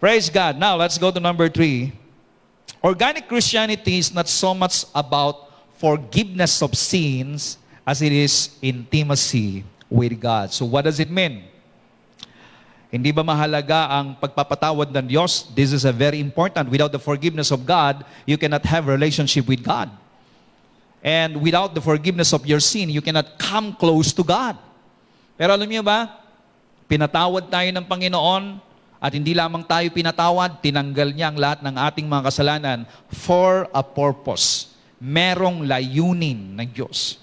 Praise 0.00 0.32
God. 0.32 0.56
Now 0.56 0.76
let's 0.76 0.96
go 0.96 1.12
to 1.12 1.20
number 1.20 1.48
three. 1.48 1.92
Organic 2.80 3.28
Christianity 3.28 3.98
is 4.00 4.14
not 4.14 4.28
so 4.28 4.56
much 4.56 4.88
about 4.94 5.49
forgiveness 5.80 6.60
of 6.60 6.76
sins 6.76 7.56
as 7.88 8.04
it 8.04 8.12
is 8.12 8.52
intimacy 8.60 9.64
with 9.88 10.20
God. 10.20 10.52
So 10.52 10.68
what 10.68 10.84
does 10.84 11.00
it 11.00 11.08
mean? 11.08 11.48
Hindi 12.92 13.16
ba 13.16 13.24
mahalaga 13.24 13.88
ang 13.88 14.18
pagpapatawad 14.20 14.92
ng 14.92 15.06
Diyos? 15.08 15.48
This 15.56 15.72
is 15.72 15.88
a 15.88 15.94
very 15.94 16.20
important. 16.20 16.68
Without 16.68 16.92
the 16.92 17.00
forgiveness 17.00 17.48
of 17.48 17.64
God, 17.64 18.04
you 18.28 18.36
cannot 18.36 18.66
have 18.68 18.84
relationship 18.84 19.48
with 19.48 19.64
God. 19.64 19.88
And 21.00 21.40
without 21.40 21.72
the 21.72 21.80
forgiveness 21.80 22.36
of 22.36 22.44
your 22.44 22.60
sin, 22.60 22.92
you 22.92 23.00
cannot 23.00 23.40
come 23.40 23.72
close 23.72 24.12
to 24.12 24.20
God. 24.20 24.58
Pero 25.40 25.56
alam 25.56 25.64
niyo 25.64 25.80
ba, 25.80 26.12
pinatawad 26.84 27.48
tayo 27.48 27.70
ng 27.72 27.86
Panginoon 27.88 28.60
at 29.00 29.16
hindi 29.16 29.32
lamang 29.32 29.64
tayo 29.64 29.88
pinatawad, 29.88 30.60
tinanggal 30.60 31.08
niya 31.16 31.32
ang 31.32 31.38
lahat 31.40 31.64
ng 31.64 31.72
ating 31.72 32.04
mga 32.04 32.22
kasalanan 32.28 32.78
for 33.08 33.64
a 33.72 33.80
purpose. 33.80 34.69
Merong 35.00 35.64
layunin 35.64 36.54
ng 36.60 36.68
Diyos. 36.70 37.18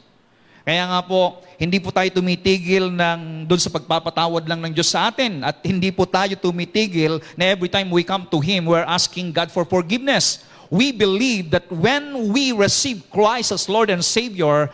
Kaya 0.68 0.84
nga 0.84 1.00
po, 1.00 1.40
hindi 1.56 1.80
po 1.80 1.96
tayo 1.96 2.12
tumitigil 2.12 2.92
ng 2.92 3.48
doon 3.48 3.62
sa 3.62 3.72
pagpapatawad 3.72 4.44
lang 4.52 4.60
ng 4.60 4.76
Diyos 4.76 4.92
sa 4.92 5.08
atin 5.08 5.40
at 5.40 5.64
hindi 5.64 5.96
po 5.96 6.04
tayo 6.04 6.36
tumitigil 6.36 7.24
na 7.40 7.56
every 7.56 7.72
time 7.72 7.88
we 7.88 8.04
come 8.04 8.28
to 8.28 8.44
Him, 8.44 8.68
we're 8.68 8.84
asking 8.84 9.32
God 9.32 9.48
for 9.48 9.64
forgiveness. 9.64 10.44
We 10.68 10.92
believe 10.92 11.56
that 11.56 11.72
when 11.72 12.36
we 12.36 12.52
receive 12.52 13.08
Christ 13.08 13.56
as 13.56 13.72
Lord 13.72 13.88
and 13.88 14.04
Savior, 14.04 14.68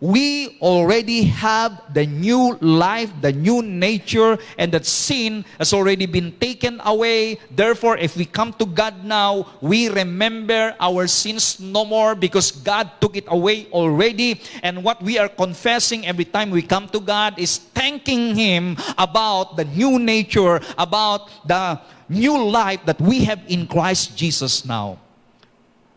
we 0.00 0.58
already 0.60 1.24
have 1.24 1.80
the 1.94 2.04
new 2.04 2.58
life, 2.60 3.10
the 3.20 3.32
new 3.32 3.62
nature, 3.62 4.36
and 4.58 4.70
that 4.72 4.84
sin 4.84 5.44
has 5.58 5.72
already 5.72 6.04
been 6.04 6.32
taken 6.36 6.80
away. 6.84 7.40
Therefore, 7.50 7.96
if 7.96 8.16
we 8.16 8.26
come 8.26 8.52
to 8.54 8.66
God 8.66 9.04
now, 9.04 9.48
we 9.60 9.88
remember 9.88 10.76
our 10.80 11.06
sins 11.06 11.58
no 11.58 11.84
more 11.84 12.14
because 12.14 12.50
God 12.50 12.90
took 13.00 13.16
it 13.16 13.24
away 13.28 13.68
already. 13.72 14.40
And 14.62 14.84
what 14.84 15.02
we 15.02 15.18
are 15.18 15.28
confessing 15.28 16.06
every 16.06 16.26
time 16.26 16.50
we 16.50 16.60
come 16.60 16.88
to 16.88 17.00
God 17.00 17.38
is 17.38 17.56
thanking 17.56 18.36
Him 18.36 18.76
about 18.98 19.56
the 19.56 19.64
new 19.64 19.98
nature, 19.98 20.60
about 20.76 21.30
the 21.48 21.80
new 22.08 22.36
life 22.36 22.84
that 22.84 23.00
we 23.00 23.24
have 23.24 23.40
in 23.48 23.66
Christ 23.66 24.16
Jesus 24.16 24.64
now. 24.64 24.98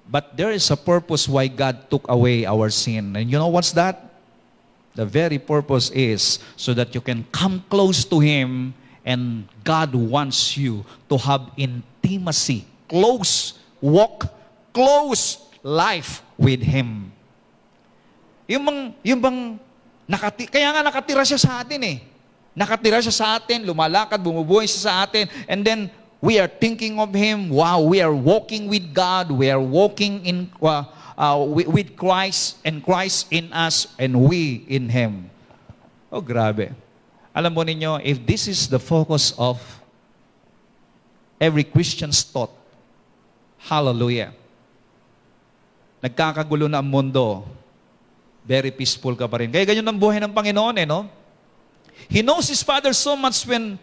But 0.10 0.34
there 0.34 0.50
is 0.50 0.66
a 0.74 0.78
purpose 0.78 1.30
why 1.30 1.46
God 1.48 1.86
took 1.86 2.10
away 2.10 2.42
our 2.46 2.74
sin. 2.74 3.14
And 3.14 3.30
you 3.30 3.38
know 3.38 3.54
what's 3.54 3.72
that? 3.78 4.10
The 4.98 5.06
very 5.06 5.38
purpose 5.38 5.94
is 5.94 6.42
so 6.58 6.74
that 6.74 6.98
you 6.98 7.02
can 7.02 7.30
come 7.30 7.64
close 7.70 8.04
to 8.10 8.18
Him 8.18 8.74
and 9.06 9.46
God 9.64 9.94
wants 9.94 10.58
you 10.58 10.84
to 11.14 11.16
have 11.22 11.54
intimacy, 11.56 12.66
close 12.90 13.62
walk, 13.80 14.26
close 14.74 15.46
life 15.62 16.26
with 16.42 16.66
Him. 16.66 17.14
Yung 18.50 18.66
bang, 18.66 18.82
yung 19.06 19.22
bang 19.22 19.40
nakati, 20.10 20.50
kaya 20.50 20.74
nga 20.74 20.82
nakatira 20.82 21.22
siya 21.22 21.38
sa 21.38 21.62
atin 21.62 21.86
eh. 21.86 21.98
Nakatira 22.58 22.98
siya 22.98 23.14
sa 23.14 23.38
atin, 23.38 23.62
lumalakad, 23.62 24.18
bumubuhay 24.18 24.66
siya 24.66 24.90
sa 24.90 24.94
atin, 25.06 25.30
and 25.46 25.62
then 25.62 25.88
we 26.22 26.40
are 26.40 26.48
thinking 26.48 27.00
of 27.00 27.16
Him. 27.16 27.50
Wow, 27.50 27.82
we 27.82 28.04
are 28.04 28.14
walking 28.14 28.68
with 28.68 28.94
God. 28.94 29.32
We 29.32 29.50
are 29.50 29.60
walking 29.60 30.26
in 30.26 30.52
uh, 30.62 30.84
uh, 31.18 31.40
wi- 31.40 31.68
with 31.68 31.96
Christ 31.96 32.60
and 32.64 32.84
Christ 32.84 33.28
in 33.32 33.52
us 33.52 33.88
and 33.98 34.28
we 34.28 34.68
in 34.68 34.90
Him. 34.92 35.32
Oh, 36.12 36.22
grabe. 36.22 36.76
Alam 37.36 37.54
mo 37.54 37.64
ninyo, 37.64 38.02
if 38.04 38.20
this 38.26 38.48
is 38.48 38.68
the 38.68 38.82
focus 38.82 39.32
of 39.40 39.60
every 41.40 41.64
Christian's 41.64 42.24
thought, 42.24 42.52
hallelujah. 43.64 44.36
Nagkakagulo 46.04 46.68
na 46.68 46.80
ang 46.80 46.90
mundo, 46.90 47.46
very 48.44 48.72
peaceful 48.72 49.16
ka 49.16 49.28
pa 49.28 49.40
rin. 49.44 49.52
Kaya 49.52 49.68
ganyan 49.68 49.88
ang 49.88 50.00
buhay 50.00 50.20
ng 50.20 50.34
Panginoon 50.34 50.76
eh, 50.80 50.88
no? 50.88 51.08
He 52.08 52.24
knows 52.24 52.48
His 52.48 52.64
Father 52.64 52.92
so 52.92 53.16
much 53.16 53.46
when 53.46 53.78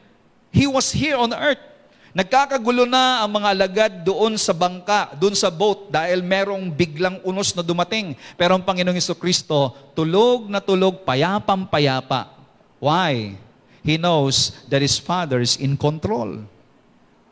He 0.50 0.66
was 0.66 0.90
here 0.90 1.16
on 1.16 1.32
earth. 1.32 1.75
Nagkakagulo 2.16 2.88
na 2.88 3.20
ang 3.20 3.36
mga 3.36 3.48
alagad 3.52 3.92
doon 4.00 4.40
sa 4.40 4.56
bangka, 4.56 5.12
doon 5.20 5.36
sa 5.36 5.52
boat, 5.52 5.92
dahil 5.92 6.24
merong 6.24 6.72
biglang 6.72 7.20
unos 7.20 7.52
na 7.52 7.60
dumating. 7.60 8.16
Pero 8.40 8.56
ang 8.56 8.64
Panginoong 8.64 8.96
Iso 8.96 9.12
Kristo, 9.12 9.76
tulog 9.92 10.48
na 10.48 10.64
tulog, 10.64 11.04
payapang 11.04 11.68
payapa. 11.68 12.32
Why? 12.80 13.36
He 13.84 14.00
knows 14.00 14.56
that 14.72 14.80
His 14.80 14.96
Father 14.96 15.44
is 15.44 15.60
in 15.60 15.76
control. 15.76 16.40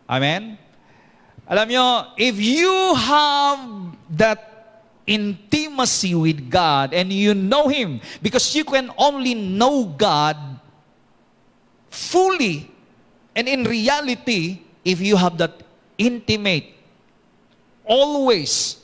Amen? 0.04 0.60
Alam 1.48 1.66
nyo, 1.72 1.86
if 2.20 2.36
you 2.36 2.92
have 2.92 3.64
that 4.12 4.40
intimacy 5.08 6.12
with 6.12 6.52
God 6.52 6.92
and 6.92 7.08
you 7.08 7.32
know 7.32 7.72
Him, 7.72 8.04
because 8.20 8.52
you 8.52 8.68
can 8.68 8.92
only 9.00 9.32
know 9.32 9.88
God 9.88 10.36
fully 11.88 12.68
and 13.32 13.48
in 13.48 13.64
reality 13.64 14.63
if 14.84 15.00
you 15.00 15.16
have 15.16 15.38
that 15.38 15.62
intimate, 15.98 16.64
always, 17.84 18.78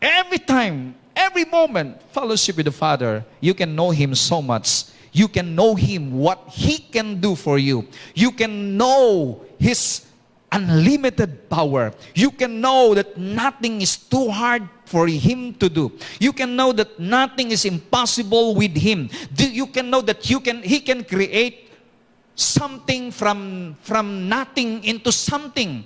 every 0.00 0.38
time, 0.38 0.94
every 1.16 1.44
moment, 1.44 2.00
fellowship 2.12 2.56
with 2.56 2.66
the 2.66 2.72
Father, 2.72 3.24
you 3.40 3.54
can 3.54 3.74
know 3.74 3.90
Him 3.90 4.14
so 4.14 4.40
much. 4.40 4.84
You 5.12 5.28
can 5.28 5.54
know 5.54 5.74
Him, 5.74 6.18
what 6.18 6.48
He 6.48 6.78
can 6.78 7.20
do 7.20 7.34
for 7.34 7.58
you. 7.58 7.86
You 8.14 8.32
can 8.32 8.76
know 8.76 9.44
His 9.58 10.06
unlimited 10.50 11.48
power. 11.48 11.92
You 12.14 12.30
can 12.30 12.60
know 12.60 12.94
that 12.94 13.16
nothing 13.16 13.80
is 13.80 13.96
too 13.96 14.30
hard 14.30 14.68
for 14.84 15.08
Him 15.08 15.54
to 15.54 15.68
do. 15.68 15.92
You 16.20 16.32
can 16.32 16.54
know 16.54 16.72
that 16.72 16.98
nothing 17.00 17.50
is 17.50 17.64
impossible 17.64 18.54
with 18.54 18.76
Him. 18.76 19.10
You 19.36 19.66
can 19.66 19.90
know 19.90 20.00
that 20.02 20.28
you 20.30 20.40
can, 20.40 20.62
He 20.62 20.80
can 20.80 21.04
create 21.04 21.61
something 22.34 23.10
from, 23.10 23.76
from 23.82 24.28
nothing 24.28 24.84
into 24.84 25.12
something. 25.12 25.84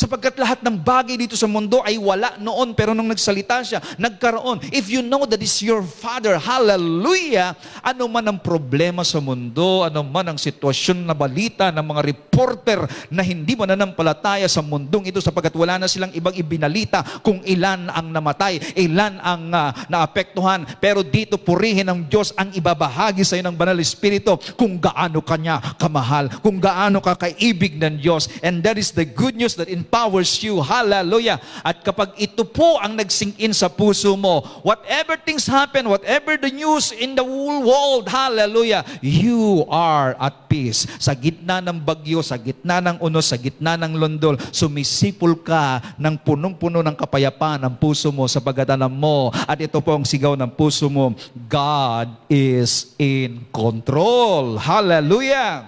Sapagkat 0.00 0.40
lahat 0.40 0.64
ng 0.64 0.80
bagay 0.80 1.20
dito 1.20 1.36
sa 1.36 1.44
mundo 1.44 1.84
ay 1.84 2.00
wala 2.00 2.40
noon, 2.40 2.72
pero 2.72 2.96
nung 2.96 3.12
nagsalita 3.12 3.60
siya, 3.60 3.84
nagkaroon. 4.00 4.64
If 4.72 4.88
you 4.88 5.04
know 5.04 5.28
that 5.28 5.44
is 5.44 5.60
your 5.60 5.84
Father, 5.84 6.40
hallelujah, 6.40 7.52
ano 7.84 8.08
man 8.08 8.24
ang 8.32 8.40
problema 8.40 9.04
sa 9.04 9.20
mundo, 9.20 9.84
ano 9.84 10.00
man 10.00 10.32
ang 10.32 10.38
sitwasyon 10.40 11.04
na 11.04 11.12
balita 11.12 11.68
ng 11.68 11.84
mga 11.84 12.00
reporter 12.08 12.80
na 13.12 13.20
hindi 13.20 13.52
mananampalataya 13.52 14.48
sa 14.48 14.64
mundong 14.64 15.12
ito 15.12 15.20
sapagkat 15.20 15.52
wala 15.52 15.76
na 15.76 15.84
silang 15.84 16.16
ibang 16.16 16.32
ibinalita 16.32 17.04
kung 17.20 17.44
ilan 17.44 17.92
ang 17.92 18.08
namatay, 18.08 18.56
ilan 18.80 19.20
ang 19.20 19.52
uh, 19.52 19.68
naapektuhan. 19.92 20.64
Pero 20.80 21.04
dito 21.04 21.36
purihin 21.36 21.84
ng 21.84 22.08
Diyos 22.08 22.32
ang 22.40 22.48
ibabahagi 22.56 23.20
sa 23.20 23.36
iyo 23.36 23.44
ng 23.44 23.58
Banal 23.58 23.76
Espiritu 23.76 24.40
kung 24.56 24.80
gaano 24.80 25.20
kanya 25.20 25.60
kamahal, 25.76 26.32
kung 26.40 26.56
gaano 26.56 27.04
ka 27.04 27.20
kaibig 27.20 27.76
ng 27.76 28.00
Diyos. 28.00 28.32
And 28.40 28.64
that 28.64 28.80
is 28.80 28.96
the 28.96 29.04
good 29.04 29.36
news 29.36 29.60
that 29.60 29.68
empowers 29.90 30.38
you. 30.38 30.62
Hallelujah. 30.62 31.42
At 31.66 31.82
kapag 31.82 32.14
ito 32.14 32.46
po 32.46 32.78
ang 32.78 32.94
nagsink 32.94 33.34
in 33.42 33.50
sa 33.50 33.66
puso 33.66 34.14
mo, 34.14 34.46
whatever 34.62 35.18
things 35.18 35.50
happen, 35.50 35.90
whatever 35.90 36.38
the 36.38 36.54
news 36.54 36.94
in 36.94 37.18
the 37.18 37.26
whole 37.26 37.66
world, 37.66 38.06
hallelujah, 38.06 38.86
you 39.02 39.66
are 39.66 40.14
at 40.14 40.46
peace. 40.46 40.86
Sa 41.02 41.10
gitna 41.10 41.58
ng 41.58 41.82
bagyo, 41.82 42.22
sa 42.22 42.38
gitna 42.38 42.78
ng 42.78 43.02
unos, 43.02 43.34
sa 43.34 43.36
gitna 43.36 43.74
ng 43.74 43.98
lundol, 43.98 44.38
sumisipol 44.54 45.34
ka 45.42 45.82
ng 45.98 46.14
punong-puno 46.22 46.86
ng 46.86 46.94
kapayapaan 46.94 47.66
ng 47.66 47.74
puso 47.74 48.14
mo 48.14 48.30
sa 48.30 48.38
pagkatalam 48.38 48.94
mo. 48.94 49.34
At 49.50 49.58
ito 49.58 49.82
po 49.82 49.98
ang 49.98 50.06
sigaw 50.06 50.38
ng 50.38 50.54
puso 50.54 50.86
mo, 50.86 51.18
God 51.50 52.14
is 52.30 52.94
in 52.94 53.42
control. 53.50 54.54
Hallelujah. 54.54 55.66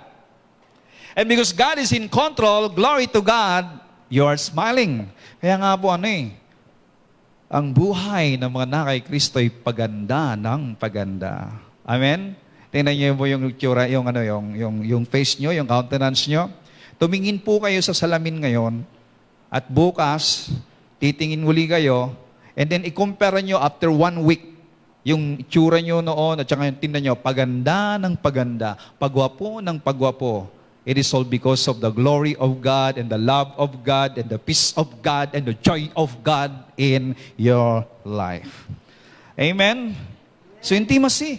And 1.13 1.29
because 1.29 1.53
God 1.53 1.83
is 1.83 1.91
in 1.91 2.09
control, 2.09 2.71
glory 2.73 3.11
to 3.13 3.21
God, 3.21 3.82
you 4.13 4.29
are 4.29 4.37
smiling. 4.37 5.09
Kaya 5.41 5.57
nga 5.57 5.73
po 5.81 5.89
ano 5.89 6.05
eh, 6.05 6.37
ang 7.49 7.73
buhay 7.73 8.37
ng 8.37 8.53
mga 8.53 8.67
nakay 8.69 8.99
Kristo 9.01 9.41
ay 9.41 9.49
paganda 9.49 10.37
ng 10.37 10.77
paganda. 10.77 11.49
Amen? 11.89 12.37
Tingnan 12.69 12.93
niyo 12.93 13.17
po 13.17 13.25
yung 13.25 13.49
tsura, 13.57 13.89
yung 13.89 14.05
ano, 14.05 14.21
yung, 14.21 14.47
yung, 14.53 14.77
yung 14.85 15.05
face 15.09 15.41
niyo, 15.41 15.57
yung 15.57 15.69
countenance 15.69 16.29
niyo. 16.29 16.53
Tumingin 17.01 17.41
po 17.41 17.61
kayo 17.61 17.81
sa 17.81 17.97
salamin 17.97 18.41
ngayon 18.45 18.85
at 19.49 19.65
bukas, 19.69 20.53
titingin 21.01 21.41
muli 21.41 21.69
kayo 21.69 22.13
and 22.53 22.69
then 22.69 22.85
i-compare 22.85 23.41
niyo 23.41 23.57
after 23.61 23.89
one 23.89 24.21
week 24.29 24.53
yung 25.03 25.41
itsura 25.41 25.83
niyo 25.83 25.99
noon 25.99 26.41
at 26.41 26.47
saka 26.47 26.69
yung 26.69 26.79
tingnan 26.79 27.01
niyo, 27.03 27.15
paganda 27.19 27.99
ng 27.99 28.15
paganda, 28.23 28.79
pagwapo 29.01 29.59
ng 29.59 29.83
pagwapo. 29.83 30.62
It 30.85 30.99
is 30.99 31.15
all 31.15 31.23
because 31.23 31.69
of 31.69 31.81
the 31.81 31.91
glory 31.91 32.35
of 32.37 32.61
God 32.61 32.99
and 32.99 33.09
the 33.09 33.19
love 33.19 33.55
of 33.57 33.85
God 33.85 34.19
and 34.19 34.29
the 34.29 34.39
peace 34.39 34.75
of 34.77 35.03
God 35.03 35.31
and 35.33 35.47
the 35.47 35.55
joy 35.55 35.91
of 35.95 36.25
God 36.25 36.51
in 36.77 37.15
your 37.37 37.87
life. 38.05 38.67
Amen? 39.39 39.95
So 40.61 40.75
intimacy. 40.75 41.39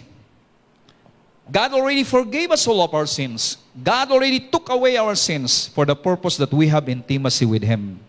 God 1.50 1.72
already 1.72 2.04
forgave 2.04 2.50
us 2.50 2.66
all 2.66 2.80
of 2.80 2.94
our 2.94 3.04
sins. 3.04 3.58
God 3.76 4.10
already 4.10 4.40
took 4.40 4.70
away 4.70 4.96
our 4.96 5.14
sins 5.14 5.68
for 5.68 5.84
the 5.84 5.94
purpose 5.94 6.38
that 6.38 6.52
we 6.52 6.68
have 6.68 6.88
intimacy 6.88 7.44
with 7.44 7.62
Him. 7.62 8.00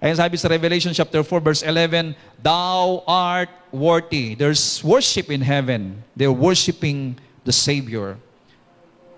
Ayan 0.00 0.16
sabi 0.16 0.36
sa 0.36 0.48
Revelation 0.48 0.92
chapter 0.92 1.20
4 1.20 1.40
verse 1.40 1.62
11, 1.64 2.16
Thou 2.40 3.04
art 3.04 3.52
worthy. 3.72 4.34
There's 4.34 4.80
worship 4.84 5.28
in 5.28 5.40
heaven. 5.40 6.04
They're 6.16 6.32
worshiping 6.32 7.20
the 7.44 7.52
Savior. 7.52 8.16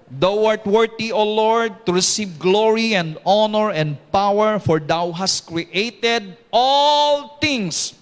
Thou 0.09 0.49
art 0.49 0.64
worthy, 0.64 1.12
O 1.12 1.21
Lord, 1.21 1.85
to 1.85 1.92
receive 1.92 2.40
glory 2.40 2.97
and 2.97 3.21
honor 3.29 3.71
and 3.71 4.01
power, 4.11 4.59
for 4.59 4.81
Thou 4.81 5.12
hast 5.12 5.44
created 5.44 6.37
all 6.49 7.37
things. 7.44 7.92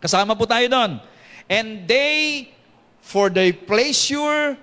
Kasama 0.00 0.32
po 0.32 0.48
tayo 0.48 0.64
doon. 0.72 0.96
And 1.44 1.84
they, 1.84 2.48
for 3.04 3.28
Thy 3.28 3.52
pleasure, 3.52 4.56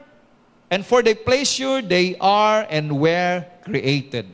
and 0.73 0.81
for 0.81 1.05
Thy 1.05 1.13
pleasure, 1.13 1.85
they 1.85 2.17
are 2.17 2.65
and 2.65 2.89
were 2.97 3.45
created. 3.61 4.25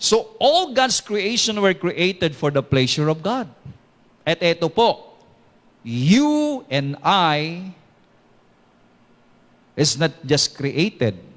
So 0.00 0.32
all 0.40 0.72
God's 0.72 1.00
creation 1.00 1.60
were 1.60 1.76
created 1.76 2.34
for 2.36 2.50
the 2.50 2.64
pleasure 2.64 3.08
of 3.08 3.20
God. 3.20 3.48
At 4.24 4.40
eto 4.40 4.72
po, 4.72 5.12
you 5.84 6.64
and 6.72 6.96
I 7.04 7.72
is 9.76 10.00
not 10.00 10.12
just 10.24 10.56
created. 10.56 11.33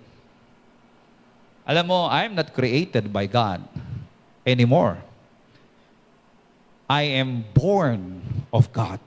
Alam 1.68 1.92
mo, 1.92 2.08
I 2.08 2.24
am 2.24 2.34
not 2.40 2.56
created 2.56 3.12
by 3.12 3.28
God 3.28 3.60
anymore. 4.48 5.04
I 6.88 7.20
am 7.20 7.44
born 7.52 8.24
of 8.56 8.72
God. 8.72 9.04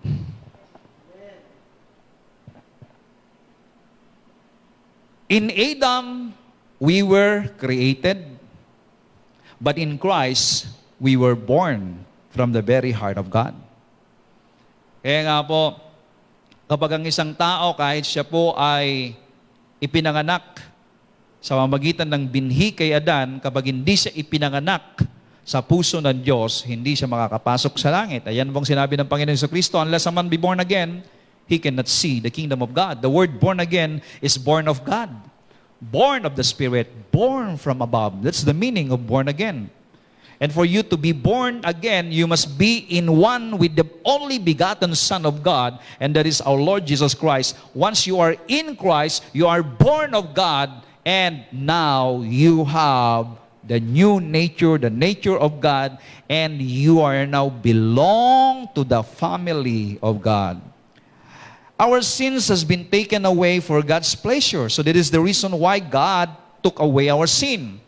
In 5.30 5.48
Adam, 5.48 6.36
we 6.76 7.00
were 7.00 7.48
created, 7.56 8.28
but 9.56 9.80
in 9.80 9.96
Christ, 9.96 10.68
we 11.00 11.16
were 11.16 11.38
born 11.38 12.04
from 12.28 12.52
the 12.52 12.60
very 12.60 12.92
heart 12.92 13.16
of 13.16 13.32
God. 13.32 13.56
Kaya 15.00 15.24
nga 15.24 15.40
po, 15.40 15.80
kapag 16.68 17.00
ang 17.00 17.04
isang 17.08 17.32
tao, 17.32 17.72
kahit 17.72 18.04
siya 18.04 18.20
po 18.20 18.52
ay 18.52 19.16
ipinanganak 19.80 20.69
sa 21.40 21.56
mamagitan 21.56 22.06
ng 22.06 22.28
binhi 22.28 22.76
kay 22.76 22.92
Adan, 22.92 23.40
kapag 23.40 23.72
hindi 23.72 23.96
siya 23.96 24.12
ipinanganak 24.12 25.02
sa 25.40 25.64
puso 25.64 25.98
ng 25.98 26.20
Diyos, 26.20 26.68
hindi 26.68 26.92
siya 26.92 27.08
makakapasok 27.08 27.74
sa 27.80 27.88
langit. 27.88 28.28
Ayan 28.28 28.52
pong 28.52 28.68
sinabi 28.68 29.00
ng 29.00 29.08
Panginoon 29.08 29.40
sa 29.40 29.48
Kristo, 29.48 29.80
unless 29.80 30.04
a 30.04 30.12
man 30.12 30.28
be 30.28 30.36
born 30.36 30.60
again, 30.60 31.00
he 31.48 31.58
cannot 31.58 31.88
see 31.88 32.20
the 32.20 32.30
kingdom 32.30 32.60
of 32.62 32.70
God. 32.76 33.00
The 33.02 33.10
word 33.10 33.40
born 33.40 33.58
again 33.58 34.04
is 34.20 34.36
born 34.36 34.68
of 34.68 34.84
God. 34.84 35.10
Born 35.80 36.28
of 36.28 36.36
the 36.36 36.44
Spirit, 36.44 36.92
born 37.08 37.56
from 37.56 37.80
above. 37.80 38.20
That's 38.20 38.44
the 38.44 38.52
meaning 38.52 38.92
of 38.92 39.08
born 39.08 39.32
again. 39.32 39.72
And 40.40 40.52
for 40.52 40.64
you 40.64 40.84
to 40.84 40.96
be 40.96 41.12
born 41.12 41.60
again, 41.64 42.12
you 42.12 42.28
must 42.28 42.56
be 42.56 42.84
in 42.88 43.12
one 43.12 43.56
with 43.56 43.76
the 43.76 43.84
only 44.04 44.38
begotten 44.40 44.94
Son 44.94 45.24
of 45.24 45.42
God, 45.44 45.80
and 46.00 46.16
that 46.16 46.24
is 46.24 46.40
our 46.40 46.56
Lord 46.56 46.88
Jesus 46.88 47.12
Christ. 47.12 47.56
Once 47.72 48.06
you 48.06 48.20
are 48.20 48.36
in 48.48 48.76
Christ, 48.76 49.24
you 49.32 49.48
are 49.48 49.62
born 49.62 50.14
of 50.14 50.32
God, 50.32 50.80
and 51.04 51.44
now 51.52 52.20
you 52.22 52.64
have 52.64 53.26
the 53.64 53.80
new 53.80 54.20
nature, 54.20 54.78
the 54.78 54.90
nature 54.90 55.36
of 55.36 55.60
God, 55.60 55.98
and 56.28 56.60
you 56.60 57.00
are 57.00 57.26
now 57.26 57.48
belong 57.48 58.68
to 58.74 58.84
the 58.84 59.02
family 59.02 59.98
of 60.02 60.22
God. 60.22 60.60
Our 61.78 62.02
sins 62.02 62.48
has 62.48 62.64
been 62.64 62.84
taken 62.90 63.24
away 63.24 63.60
for 63.60 63.82
God's 63.82 64.14
pleasure. 64.14 64.68
So 64.68 64.82
that 64.82 64.96
is 64.96 65.10
the 65.10 65.20
reason 65.20 65.52
why 65.56 65.78
God 65.78 66.28
took 66.62 66.78
away 66.78 67.08
our 67.08 67.26
sin. 67.26 67.80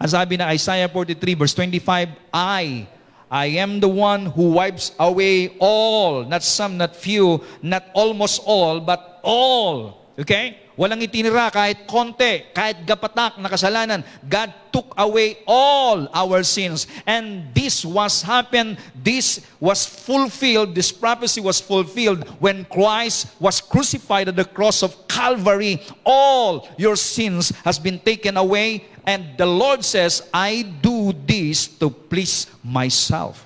Ang 0.00 0.08
sabi 0.08 0.38
na 0.38 0.54
Isaiah 0.54 0.88
43 0.88 1.34
verse 1.34 1.54
25, 1.54 2.08
I, 2.32 2.86
I 3.30 3.46
am 3.58 3.80
the 3.82 3.90
one 3.90 4.26
who 4.26 4.54
wipes 4.54 4.94
away 4.98 5.56
all, 5.58 6.24
not 6.24 6.42
some, 6.42 6.78
not 6.78 6.94
few, 6.94 7.42
not 7.60 7.84
almost 7.92 8.40
all, 8.46 8.80
but 8.80 9.18
all. 9.22 10.06
Okay? 10.18 10.69
Walang 10.80 11.04
itinira 11.04 11.52
kahit 11.52 11.84
konti, 11.84 12.48
kahit 12.56 12.88
gapatak 12.88 13.36
na 13.36 13.52
kasalanan. 13.52 14.00
God 14.24 14.48
took 14.72 14.96
away 14.96 15.44
all 15.44 16.08
our 16.08 16.40
sins. 16.40 16.88
And 17.04 17.52
this 17.52 17.84
was 17.84 18.24
happened, 18.24 18.80
this 18.96 19.44
was 19.60 19.84
fulfilled, 19.84 20.72
this 20.72 20.88
prophecy 20.88 21.44
was 21.44 21.60
fulfilled 21.60 22.24
when 22.40 22.64
Christ 22.64 23.28
was 23.36 23.60
crucified 23.60 24.32
at 24.32 24.40
the 24.40 24.48
cross 24.48 24.80
of 24.80 24.96
Calvary. 25.04 25.84
All 26.00 26.64
your 26.80 26.96
sins 26.96 27.52
has 27.60 27.76
been 27.76 28.00
taken 28.00 28.40
away. 28.40 28.88
And 29.04 29.36
the 29.36 29.44
Lord 29.44 29.84
says, 29.84 30.32
I 30.32 30.64
do 30.80 31.12
this 31.12 31.68
to 31.76 31.92
please 31.92 32.48
myself. 32.64 33.44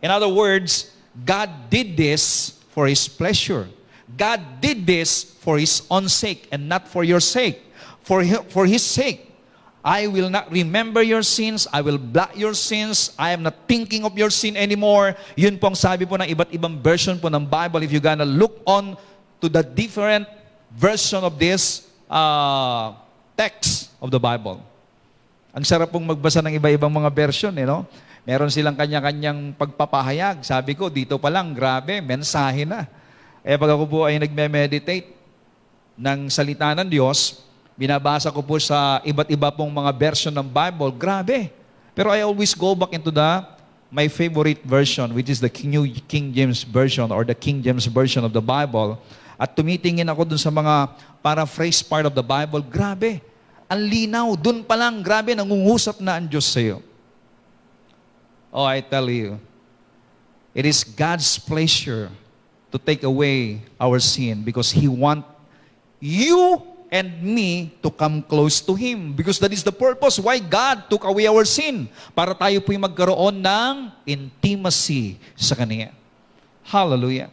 In 0.00 0.08
other 0.08 0.32
words, 0.32 0.88
God 1.12 1.68
did 1.68 2.00
this 2.00 2.56
for 2.72 2.88
His 2.88 3.04
pleasure. 3.08 3.68
God 4.16 4.60
did 4.60 4.86
this 4.86 5.36
for 5.40 5.58
His 5.58 5.82
own 5.88 6.08
sake 6.08 6.48
and 6.52 6.68
not 6.68 6.88
for 6.88 7.04
your 7.04 7.20
sake. 7.20 7.60
For, 8.02 8.24
for 8.50 8.66
His 8.66 8.82
sake, 8.82 9.32
I 9.82 10.06
will 10.06 10.30
not 10.30 10.46
remember 10.50 11.02
your 11.02 11.26
sins. 11.26 11.66
I 11.74 11.82
will 11.82 11.98
blot 11.98 12.38
your 12.38 12.54
sins. 12.54 13.10
I 13.18 13.34
am 13.34 13.42
not 13.42 13.66
thinking 13.66 14.06
of 14.06 14.14
your 14.14 14.30
sin 14.30 14.54
anymore. 14.54 15.18
Yun 15.34 15.58
pong 15.58 15.74
sabi 15.74 16.06
po 16.06 16.14
ng 16.14 16.30
iba't 16.30 16.54
ibang 16.54 16.78
version 16.78 17.18
po 17.18 17.26
ng 17.26 17.42
Bible. 17.42 17.82
If 17.82 17.90
you're 17.90 18.04
gonna 18.04 18.28
look 18.28 18.62
on 18.62 18.94
to 19.42 19.50
the 19.50 19.66
different 19.66 20.30
version 20.70 21.26
of 21.26 21.34
this 21.34 21.90
uh, 22.06 22.94
text 23.34 23.90
of 23.98 24.14
the 24.14 24.22
Bible. 24.22 24.62
Ang 25.50 25.66
sarap 25.66 25.90
pong 25.90 26.06
magbasa 26.06 26.40
ng 26.40 26.56
iba-ibang 26.56 26.88
mga 26.88 27.10
version, 27.10 27.52
eh, 27.58 27.66
no? 27.66 27.84
Meron 28.22 28.48
silang 28.48 28.78
kanya-kanyang 28.78 29.58
pagpapahayag. 29.58 30.46
Sabi 30.46 30.78
ko, 30.78 30.86
dito 30.86 31.18
pa 31.18 31.26
lang, 31.26 31.50
grabe, 31.52 31.98
mensahe 31.98 32.62
na. 32.62 32.86
Eh 33.42 33.58
pag 33.58 33.74
ako 33.74 33.84
po 33.90 33.98
ay 34.06 34.22
nagme-meditate 34.22 35.10
ng 35.98 36.30
salita 36.30 36.70
ng 36.78 36.86
Diyos, 36.86 37.42
binabasa 37.74 38.30
ko 38.30 38.38
po 38.38 38.54
sa 38.62 39.02
iba't 39.02 39.26
iba 39.34 39.50
pong 39.50 39.74
mga 39.74 39.90
version 39.98 40.30
ng 40.30 40.46
Bible, 40.46 40.94
grabe. 40.94 41.50
Pero 41.90 42.14
I 42.14 42.22
always 42.22 42.54
go 42.54 42.78
back 42.78 42.94
into 42.94 43.10
the 43.10 43.42
my 43.92 44.06
favorite 44.06 44.62
version, 44.64 45.10
which 45.12 45.28
is 45.28 45.42
the 45.42 45.50
New 45.66 45.84
King 46.08 46.32
James 46.32 46.64
Version 46.64 47.10
or 47.10 47.26
the 47.26 47.36
King 47.36 47.60
James 47.60 47.84
Version 47.90 48.24
of 48.24 48.32
the 48.32 48.40
Bible. 48.40 48.96
At 49.36 49.58
tumitingin 49.58 50.06
ako 50.06 50.22
dun 50.22 50.40
sa 50.40 50.48
mga 50.48 50.94
paraphrase 51.18 51.82
part 51.82 52.06
of 52.06 52.14
the 52.14 52.22
Bible. 52.24 52.62
Grabe, 52.62 53.18
ang 53.66 53.82
linaw. 53.82 54.38
Dun 54.38 54.62
pa 54.62 54.78
lang, 54.78 55.02
grabe, 55.02 55.34
nangungusap 55.34 55.98
na 55.98 56.16
ang 56.16 56.30
Diyos 56.30 56.46
sa'yo. 56.46 56.78
Oh, 58.54 58.64
I 58.64 58.80
tell 58.80 59.10
you, 59.10 59.36
it 60.54 60.62
is 60.62 60.86
God's 60.86 61.42
pleasure 61.42 62.08
to 62.72 62.80
take 62.80 63.04
away 63.04 63.60
our 63.76 64.00
sin 64.00 64.40
because 64.42 64.72
He 64.72 64.88
want 64.88 65.22
you 66.00 66.64
and 66.92 67.08
me 67.24 67.72
to 67.80 67.88
come 67.88 68.20
close 68.20 68.60
to 68.60 68.76
Him. 68.76 69.12
Because 69.16 69.40
that 69.40 69.52
is 69.52 69.64
the 69.64 69.72
purpose 69.72 70.20
why 70.20 70.36
God 70.40 70.88
took 70.92 71.04
away 71.04 71.24
our 71.28 71.44
sin. 71.48 71.88
Para 72.12 72.36
tayo 72.36 72.60
po'y 72.60 72.76
magkaroon 72.76 73.40
ng 73.40 73.74
intimacy 74.04 75.16
sa 75.36 75.56
Kanya. 75.56 75.92
Hallelujah. 76.64 77.32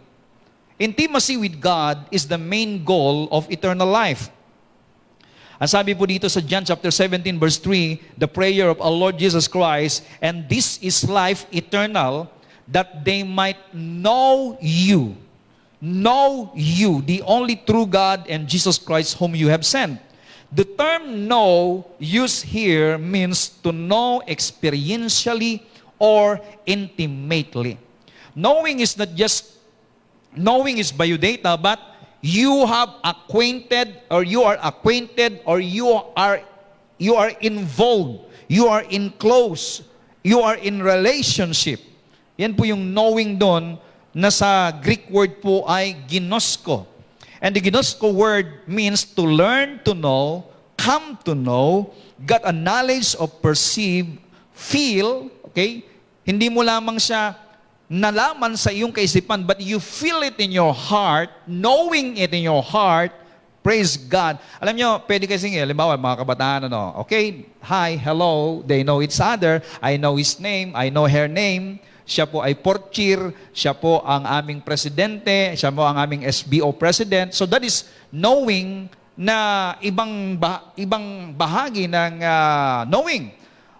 Intimacy 0.79 1.35
with 1.35 1.59
God 1.59 2.07
is 2.07 2.23
the 2.23 2.39
main 2.39 2.83
goal 2.87 3.27
of 3.35 3.51
eternal 3.51 3.87
life. 3.87 4.31
Ang 5.59 5.67
sabi 5.67 5.91
po 5.91 6.07
dito 6.07 6.23
sa 6.31 6.39
John 6.39 6.63
chapter 6.63 6.87
17 6.87 7.19
verse 7.35 7.59
3, 7.59 8.15
the 8.15 8.31
prayer 8.31 8.71
of 8.71 8.79
our 8.79 8.95
Lord 8.95 9.19
Jesus 9.19 9.43
Christ, 9.43 10.07
and 10.23 10.47
this 10.47 10.79
is 10.79 11.03
life 11.03 11.43
eternal, 11.51 12.31
that 12.63 13.03
they 13.03 13.27
might 13.27 13.59
know 13.75 14.55
you, 14.63 15.19
know 15.81 16.51
you, 16.55 17.01
the 17.01 17.21
only 17.23 17.55
true 17.55 17.85
God 17.85 18.27
and 18.27 18.47
Jesus 18.47 18.77
Christ 18.77 19.17
whom 19.17 19.35
you 19.35 19.47
have 19.47 19.65
sent. 19.65 19.99
The 20.51 20.65
term 20.65 21.27
know 21.27 21.85
used 21.99 22.43
here 22.43 22.97
means 22.97 23.49
to 23.61 23.71
know 23.71 24.21
experientially 24.27 25.61
or 25.99 26.41
intimately. 26.65 27.77
Knowing 28.35 28.79
is 28.79 28.97
not 28.97 29.13
just 29.13 29.59
knowing 30.35 30.77
is 30.77 30.91
biodata, 30.91 31.61
but 31.61 31.79
you 32.21 32.65
have 32.65 32.89
acquainted 33.03 34.01
or 34.09 34.23
you 34.23 34.43
are 34.43 34.57
acquainted 34.63 35.41
or 35.45 35.59
you 35.59 36.01
are 36.15 36.41
you 36.97 37.15
are 37.15 37.31
involved, 37.39 38.27
you 38.47 38.67
are 38.67 38.83
in 38.89 39.11
close, 39.21 39.83
you 40.23 40.41
are 40.41 40.55
in 40.57 40.81
relationship. 40.83 41.79
Yan 42.35 42.55
po 42.55 42.63
yung 42.63 42.91
knowing 42.91 43.37
doon 43.37 43.77
na 44.13 44.33
sa 44.33 44.73
Greek 44.73 45.09
word 45.09 45.41
po 45.41 45.65
ay 45.69 45.95
ginosko. 46.09 46.85
And 47.39 47.55
the 47.55 47.61
ginosko 47.63 48.11
word 48.11 48.67
means 48.67 49.07
to 49.15 49.23
learn 49.23 49.79
to 49.87 49.95
know, 49.95 50.49
come 50.75 51.15
to 51.23 51.35
know, 51.35 51.93
get 52.25 52.43
a 52.43 52.51
knowledge 52.51 53.15
of 53.15 53.31
perceive, 53.39 54.19
feel, 54.51 55.31
okay? 55.47 55.85
Hindi 56.27 56.51
mo 56.51 56.59
lamang 56.61 56.99
siya 56.99 57.35
nalaman 57.89 58.53
sa 58.53 58.69
iyong 58.69 58.93
kaisipan, 58.93 59.47
but 59.47 59.57
you 59.57 59.81
feel 59.81 60.21
it 60.21 60.37
in 60.37 60.53
your 60.53 60.75
heart, 60.75 61.33
knowing 61.49 62.21
it 62.21 62.29
in 62.35 62.45
your 62.45 62.61
heart, 62.61 63.09
praise 63.65 63.97
God. 63.97 64.37
Alam 64.61 64.77
nyo, 64.77 64.89
pwede 65.09 65.25
kasi, 65.25 65.49
halimbawa, 65.57 65.97
mga 65.97 66.17
kabataan, 66.21 66.61
ano, 66.69 67.01
okay, 67.01 67.49
hi, 67.65 67.97
hello, 67.97 68.61
they 68.61 68.85
know 68.85 69.01
each 69.01 69.17
other, 69.17 69.65
I 69.81 69.97
know 69.97 70.21
his 70.21 70.37
name, 70.37 70.77
I 70.77 70.93
know 70.93 71.09
her 71.09 71.25
name, 71.25 71.81
siya 72.09 72.25
po 72.25 72.41
ay 72.41 72.57
porchir, 72.57 73.21
siya 73.53 73.77
po 73.77 74.01
ang 74.01 74.25
aming 74.25 74.65
presidente, 74.65 75.53
siya 75.53 75.69
po 75.69 75.85
ang 75.85 75.93
aming 76.01 76.25
SBO 76.25 76.73
president. 76.73 77.37
So 77.37 77.45
that 77.45 77.61
is 77.61 77.85
knowing 78.09 78.89
na 79.13 79.77
ibang 79.85 80.33
bah- 80.41 80.73
ibang 80.73 81.37
bahagi 81.37 81.85
ng 81.85 82.25
ah, 82.25 82.81
knowing. 82.89 83.29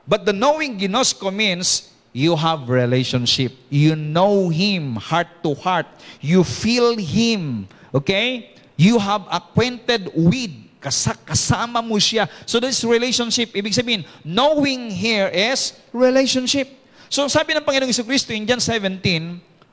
But 0.05 0.29
the 0.29 0.35
knowing 0.35 0.77
ginosko 0.77 1.33
means 1.33 1.89
you 2.13 2.37
have 2.37 2.69
relationship. 2.69 3.57
You 3.73 3.97
know 3.97 4.53
him 4.53 5.01
heart 5.01 5.29
to 5.41 5.57
heart. 5.57 5.89
You 6.21 6.45
feel 6.45 7.01
him. 7.01 7.65
Okay? 7.89 8.53
You 8.77 9.01
have 9.01 9.25
acquainted 9.33 10.13
with. 10.13 10.53
Kasa- 10.79 11.19
kasama 11.27 11.83
mo 11.83 11.99
siya. 11.99 12.31
So 12.47 12.55
this 12.63 12.87
relationship, 12.87 13.51
ibig 13.51 13.75
sabihin, 13.75 14.07
knowing 14.23 14.87
here 14.87 15.27
is 15.27 15.75
relationship. 15.91 16.78
So 17.09 17.25
sabi 17.25 17.57
ng 17.57 17.65
Panginoong 17.65 17.89
Kristo 17.89 18.31
in 18.37 18.45
John 18.45 18.61
17, 18.61 19.01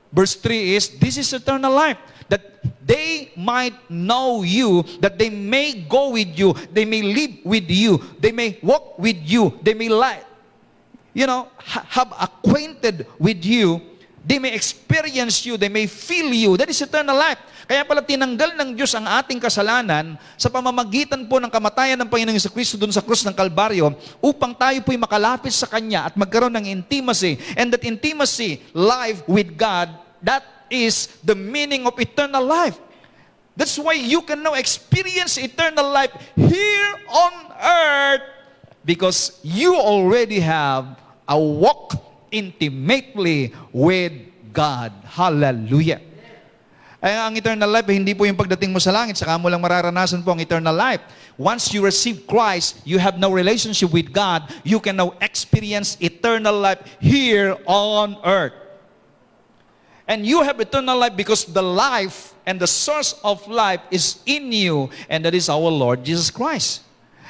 verse 0.09 0.35
3 0.41 0.77
is, 0.77 0.85
This 0.97 1.21
is 1.21 1.29
eternal 1.37 1.69
life, 1.69 2.01
that 2.33 2.65
they 2.81 3.31
might 3.37 3.77
know 3.93 4.41
you, 4.43 4.83
that 5.05 5.21
they 5.21 5.29
may 5.29 5.85
go 5.85 6.17
with 6.17 6.33
you, 6.33 6.57
they 6.73 6.89
may 6.89 7.05
live 7.05 7.45
with 7.45 7.69
you, 7.69 8.01
they 8.19 8.33
may 8.33 8.59
walk 8.65 8.99
with 8.99 9.21
you, 9.21 9.53
they 9.61 9.75
may 9.77 9.93
lie, 9.93 10.25
you 11.13 11.29
know, 11.29 11.53
ha- 11.61 11.85
have 11.93 12.11
acquainted 12.17 13.07
with 13.21 13.45
you, 13.45 13.85
they 14.27 14.43
may 14.43 14.59
experience 14.59 15.47
you, 15.47 15.55
they 15.55 15.71
may 15.71 15.87
feel 15.87 16.35
you. 16.35 16.59
That 16.59 16.67
is 16.67 16.83
eternal 16.83 17.15
life. 17.15 17.39
Kaya 17.67 17.87
pala 17.87 18.03
tinanggal 18.03 18.59
ng 18.59 18.71
Diyos 18.75 18.95
ang 18.99 19.07
ating 19.07 19.39
kasalanan 19.39 20.19
sa 20.35 20.51
pamamagitan 20.51 21.27
po 21.31 21.39
ng 21.39 21.51
kamatayan 21.51 21.99
ng 21.99 22.11
Panginoong 22.11 22.39
Kristo 22.51 22.75
dun 22.75 22.91
sa 22.91 23.03
krus 23.03 23.23
ng 23.27 23.35
Kalbaryo 23.35 23.95
upang 24.23 24.55
tayo 24.55 24.79
po'y 24.83 24.99
makalapit 24.99 25.55
sa 25.55 25.67
Kanya 25.71 26.11
at 26.11 26.15
magkaroon 26.19 26.55
ng 26.59 26.67
intimacy. 26.67 27.39
And 27.55 27.71
that 27.75 27.87
intimacy, 27.87 28.63
life 28.75 29.23
with 29.27 29.55
God, 29.55 29.95
that 30.23 30.47
is 30.71 31.11
the 31.23 31.35
meaning 31.35 31.87
of 31.87 31.99
eternal 31.99 32.43
life. 32.43 32.79
That's 33.59 33.79
why 33.79 33.99
you 33.99 34.23
can 34.23 34.43
now 34.43 34.55
experience 34.55 35.39
eternal 35.39 35.91
life 35.91 36.15
here 36.39 36.93
on 37.11 37.35
earth 37.57 38.27
because 38.87 39.43
you 39.43 39.75
already 39.75 40.39
have 40.39 40.99
a 41.27 41.35
walk 41.35 42.06
intimately 42.37 43.57
with 43.73 44.13
God. 44.53 44.93
Hallelujah. 45.09 46.05
Ay, 47.01 47.13
ang 47.13 47.37
eternal 47.37 47.69
life, 47.69 47.89
eh, 47.93 47.97
hindi 47.97 48.17
po 48.17 48.25
yung 48.25 48.37
pagdating 48.37 48.73
mo 48.73 48.81
sa 48.81 48.91
langit, 48.93 49.21
saka 49.21 49.37
mo 49.37 49.53
lang 49.53 49.61
mararanasan 49.61 50.25
po 50.25 50.33
ang 50.33 50.41
eternal 50.41 50.73
life. 50.73 51.05
Once 51.37 51.69
you 51.71 51.85
receive 51.85 52.25
Christ, 52.25 52.81
you 52.89 52.97
have 52.97 53.21
no 53.21 53.29
relationship 53.29 53.93
with 53.93 54.09
God, 54.09 54.49
you 54.65 54.81
can 54.81 54.97
now 54.97 55.13
experience 55.21 56.01
eternal 56.01 56.57
life 56.57 56.81
here 56.97 57.55
on 57.69 58.17
earth. 58.25 58.57
And 60.09 60.25
you 60.25 60.41
have 60.41 60.57
eternal 60.63 60.97
life 60.97 61.19
because 61.19 61.45
the 61.45 61.63
life 61.63 62.33
and 62.49 62.57
the 62.63 62.71
source 62.71 63.19
of 63.21 63.45
life 63.45 63.85
is 63.91 64.23
in 64.25 64.55
you, 64.55 64.89
and 65.13 65.21
that 65.27 65.35
is 65.35 65.53
our 65.53 65.69
Lord 65.69 66.01
Jesus 66.07 66.33
Christ. 66.33 66.86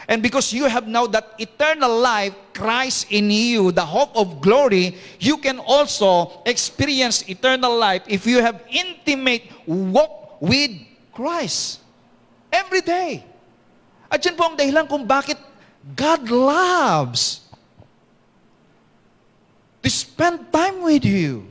And 0.07 0.23
because 0.23 0.55
you 0.55 0.71
have 0.71 0.87
now 0.87 1.11
that 1.11 1.35
eternal 1.39 1.91
life, 1.99 2.31
Christ 2.55 3.11
in 3.11 3.31
you, 3.31 3.75
the 3.75 3.85
hope 3.85 4.15
of 4.15 4.41
glory, 4.41 4.95
you 5.19 5.37
can 5.39 5.59
also 5.59 6.43
experience 6.47 7.27
eternal 7.29 7.75
life 7.75 8.07
if 8.07 8.23
you 8.25 8.39
have 8.39 8.63
intimate 8.71 9.51
walk 9.67 10.39
with 10.41 10.71
Christ. 11.11 11.83
Every 12.55 12.87
day. 12.87 13.27
At 14.07 14.23
yan 14.23 14.39
po 14.39 14.47
ang 14.47 14.55
dahilan 14.55 14.87
kung 14.87 15.03
bakit 15.03 15.43
God 15.83 16.31
loves 16.31 17.43
to 19.83 19.91
spend 19.91 20.47
time 20.55 20.87
with 20.87 21.03
you. 21.03 21.51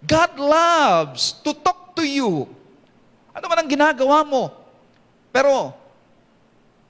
God 0.00 0.40
loves 0.40 1.36
to 1.44 1.52
talk 1.52 1.92
to 2.00 2.04
you. 2.04 2.48
Ano 3.36 3.44
man 3.48 3.60
ang 3.60 3.68
ginagawa 3.68 4.24
mo. 4.24 4.52
Pero, 5.32 5.72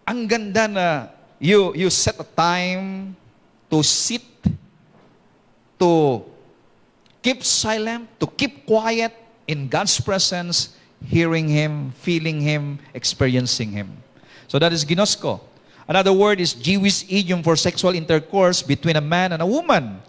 ang 0.06 0.26
ganda 0.26 0.66
na 0.68 0.86
you, 1.38 1.74
you 1.74 1.90
set 1.90 2.18
a 2.20 2.26
time 2.26 3.16
to 3.70 3.82
sit, 3.82 4.22
to 5.78 6.22
keep 7.22 7.42
silent, 7.42 8.06
to 8.20 8.26
keep 8.26 8.66
quiet 8.66 9.12
in 9.46 9.68
God's 9.68 9.98
presence, 10.00 10.76
hearing 11.02 11.48
Him, 11.48 11.90
feeling 11.98 12.40
Him, 12.40 12.78
experiencing 12.94 13.72
Him. 13.72 13.96
So 14.46 14.58
that 14.58 14.72
is 14.72 14.84
ginosko. 14.84 15.40
Another 15.88 16.12
word 16.12 16.40
is 16.40 16.54
Jewish 16.54 17.04
idiom 17.10 17.42
for 17.42 17.56
sexual 17.56 17.94
intercourse 17.94 18.62
between 18.62 18.96
a 18.96 19.00
man 19.00 19.32
and 19.32 19.42
a 19.42 19.46
woman. 19.46 20.00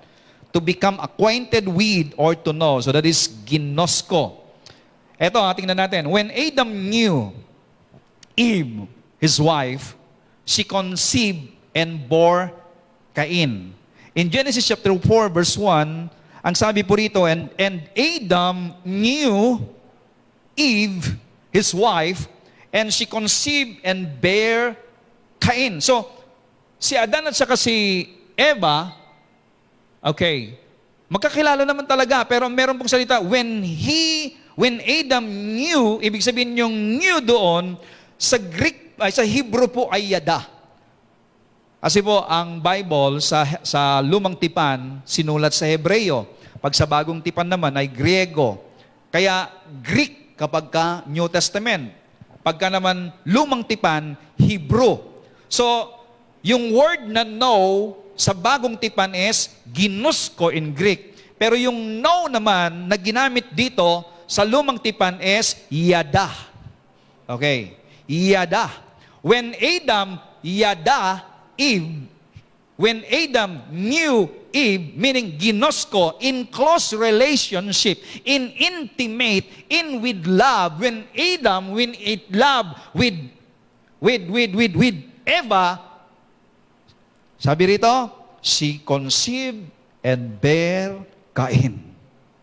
To 0.54 0.62
become 0.62 1.02
acquainted 1.02 1.66
with 1.66 2.14
or 2.14 2.36
to 2.36 2.54
know. 2.54 2.78
So 2.80 2.91
that 2.94 3.08
is 3.10 3.26
ginosko. 3.26 4.38
Ito, 5.18 5.41
ah, 5.41 5.50
tingnan 5.50 5.82
natin. 5.82 6.14
When 6.14 6.30
Adam 6.30 6.70
knew 6.94 7.34
Eve, 8.38 8.86
his 9.24 9.40
wife, 9.40 9.96
she 10.44 10.68
conceived 10.68 11.48
and 11.72 12.04
bore 12.12 12.52
Cain. 13.16 13.72
In 14.12 14.28
Genesis 14.28 14.68
chapter 14.68 14.92
4 14.92 15.32
verse 15.32 15.56
1, 15.56 16.12
ang 16.44 16.56
sabi 16.60 16.84
po 16.84 17.00
rito, 17.00 17.24
and, 17.24 17.48
and 17.56 17.88
Adam 17.96 18.76
knew 18.84 19.64
Eve, 20.60 21.16
his 21.56 21.72
wife, 21.72 22.28
and 22.76 22.92
she 22.92 23.08
conceived 23.08 23.80
and 23.88 24.12
bare 24.20 24.76
Cain. 25.40 25.80
So, 25.80 26.12
si 26.76 27.00
Adan 27.00 27.32
at 27.32 27.36
saka 27.40 27.56
si 27.56 28.12
Eva, 28.36 28.92
okay, 30.04 30.60
magkakilala 31.08 31.64
naman 31.64 31.88
talaga, 31.88 32.28
pero 32.28 32.52
meron 32.52 32.76
pong 32.76 32.92
salita, 32.92 33.24
when 33.24 33.64
he, 33.64 34.36
when 34.60 34.84
Adam 34.84 35.24
knew, 35.24 36.04
ibig 36.04 36.20
sabihin 36.20 36.60
yung 36.60 36.76
knew 37.00 37.24
doon, 37.24 37.80
sa 38.20 38.36
Greek, 38.36 38.83
ay 39.04 39.14
sa 39.14 39.28
Hebrew 39.28 39.68
po 39.68 39.91
ay 39.91 40.16
yada. 40.16 40.47
Kasi 41.84 41.99
po, 41.99 42.24
ang 42.24 42.64
Bible 42.64 43.20
sa, 43.20 43.43
sa 43.60 43.99
lumang 43.99 44.39
tipan, 44.39 45.04
sinulat 45.04 45.51
sa 45.51 45.68
Hebreo. 45.68 46.24
Pag 46.64 46.72
sa 46.72 46.88
bagong 46.88 47.20
tipan 47.20 47.43
naman 47.43 47.76
ay 47.76 47.91
Griego. 47.91 48.64
Kaya 49.12 49.51
Greek 49.84 50.39
kapag 50.39 50.72
ka 50.72 51.04
New 51.12 51.28
Testament. 51.28 51.91
Pagka 52.39 52.72
naman 52.72 53.12
lumang 53.28 53.68
tipan, 53.68 54.16
Hebrew. 54.39 54.99
So, 55.51 55.91
yung 56.39 56.72
word 56.72 57.08
na 57.08 57.28
know 57.28 57.95
sa 58.16 58.32
bagong 58.32 58.80
tipan 58.80 59.12
is 59.12 59.51
ginosko 59.68 60.56
in 60.56 60.72
Greek. 60.72 61.16
Pero 61.36 61.60
yung 61.60 61.99
know 61.99 62.32
naman 62.32 62.88
na 62.88 62.95
ginamit 62.95 63.51
dito 63.51 64.08
sa 64.24 64.47
lumang 64.47 64.80
tipan 64.80 65.20
is 65.20 65.60
yada. 65.68 66.32
Okay. 67.28 67.76
Yada. 68.08 68.83
When 69.24 69.56
Adam 69.56 70.20
yada 70.44 71.24
Eve, 71.56 72.12
when 72.76 73.08
Adam 73.08 73.64
knew 73.72 74.28
Eve, 74.52 75.00
meaning 75.00 75.40
ginosko, 75.40 76.20
in 76.20 76.46
close 76.52 76.92
relationship, 76.92 78.04
in 78.28 78.52
intimate, 78.52 79.48
in 79.72 80.04
with 80.04 80.28
love, 80.28 80.84
when 80.84 81.08
Adam, 81.16 81.72
when 81.72 81.96
it 81.96 82.28
love 82.36 82.76
with, 82.94 83.16
with, 84.04 84.28
with, 84.28 84.52
with, 84.54 84.76
with 84.76 84.98
Eva, 85.26 85.80
sabi 87.40 87.66
rito, 87.66 88.12
she 88.44 88.84
conceived 88.84 89.64
and 90.04 90.36
bare 90.40 91.00
Cain. 91.32 91.96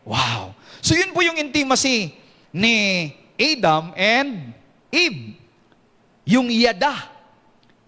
Wow. 0.05 0.57
So 0.81 0.97
yun 0.97 1.13
po 1.13 1.21
yung 1.21 1.37
intimacy 1.37 2.17
ni 2.57 3.13
Adam 3.37 3.93
and 3.95 4.57
Eve. 4.89 5.40
Yung 6.25 6.49
yada. 6.51 7.09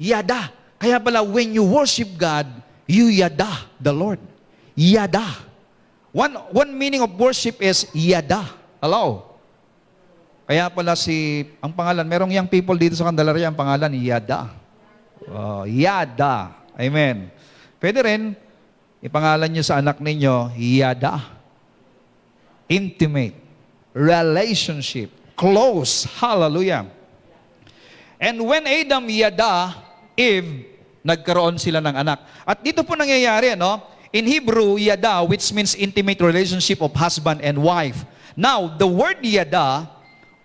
Yada. 0.00 0.50
Kaya 0.78 0.98
pala, 0.98 1.22
when 1.22 1.54
you 1.54 1.62
worship 1.62 2.10
God, 2.18 2.48
you 2.88 3.06
yada 3.06 3.68
the 3.78 3.92
Lord. 3.94 4.18
Yada. 4.74 5.24
One, 6.12 6.36
one 6.52 6.70
meaning 6.76 7.00
of 7.00 7.12
worship 7.16 7.62
is 7.62 7.88
yada. 7.96 8.44
Hello? 8.82 9.32
Kaya 10.52 10.68
pala 10.68 10.98
si, 10.98 11.48
ang 11.62 11.72
pangalan, 11.72 12.04
merong 12.04 12.32
young 12.34 12.50
people 12.50 12.76
dito 12.76 12.92
sa 12.92 13.08
Candelaria, 13.08 13.48
ang 13.48 13.56
pangalan, 13.56 13.88
Yada. 13.94 14.50
Oh, 15.30 15.64
Yada. 15.64 16.52
Amen. 16.74 17.30
Pwede 17.78 18.02
rin, 18.02 18.36
ipangalan 19.00 19.48
nyo 19.48 19.64
sa 19.64 19.78
anak 19.80 20.02
ninyo, 20.02 20.52
Yada. 20.58 21.24
Intimate. 22.68 23.38
Relationship. 23.96 25.08
Close. 25.38 26.04
Hallelujah. 26.20 26.84
And 28.22 28.38
when 28.38 28.62
Adam 28.70 29.10
yada, 29.10 29.74
Eve, 30.14 30.70
nagkaroon 31.02 31.58
sila 31.58 31.82
ng 31.82 32.06
anak. 32.06 32.22
At 32.46 32.62
dito 32.62 32.86
po 32.86 32.94
nangyayari, 32.94 33.58
no? 33.58 33.82
In 34.14 34.30
Hebrew, 34.30 34.78
yada, 34.78 35.26
which 35.26 35.50
means 35.50 35.74
intimate 35.74 36.22
relationship 36.22 36.78
of 36.78 36.94
husband 36.94 37.42
and 37.42 37.58
wife. 37.58 38.06
Now, 38.38 38.70
the 38.70 38.86
word 38.86 39.18
yada, 39.26 39.90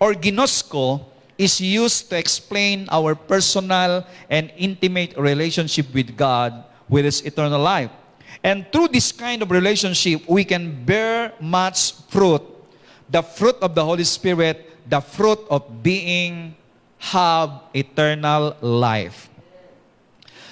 or 0.02 0.18
ginosko, 0.18 1.06
is 1.38 1.62
used 1.62 2.10
to 2.10 2.18
explain 2.18 2.90
our 2.90 3.14
personal 3.14 4.02
and 4.26 4.50
intimate 4.58 5.14
relationship 5.14 5.86
with 5.94 6.18
God, 6.18 6.66
with 6.90 7.06
His 7.06 7.22
eternal 7.22 7.62
life. 7.62 7.94
And 8.42 8.66
through 8.74 8.90
this 8.90 9.14
kind 9.14 9.38
of 9.38 9.54
relationship, 9.54 10.26
we 10.26 10.42
can 10.42 10.82
bear 10.82 11.30
much 11.38 11.94
fruit. 12.10 12.42
The 13.06 13.22
fruit 13.22 13.54
of 13.62 13.78
the 13.78 13.86
Holy 13.86 14.02
Spirit, 14.02 14.66
the 14.90 14.98
fruit 14.98 15.38
of 15.46 15.62
being 15.86 16.57
have 16.98 17.70
eternal 17.72 18.58
life. 18.60 19.30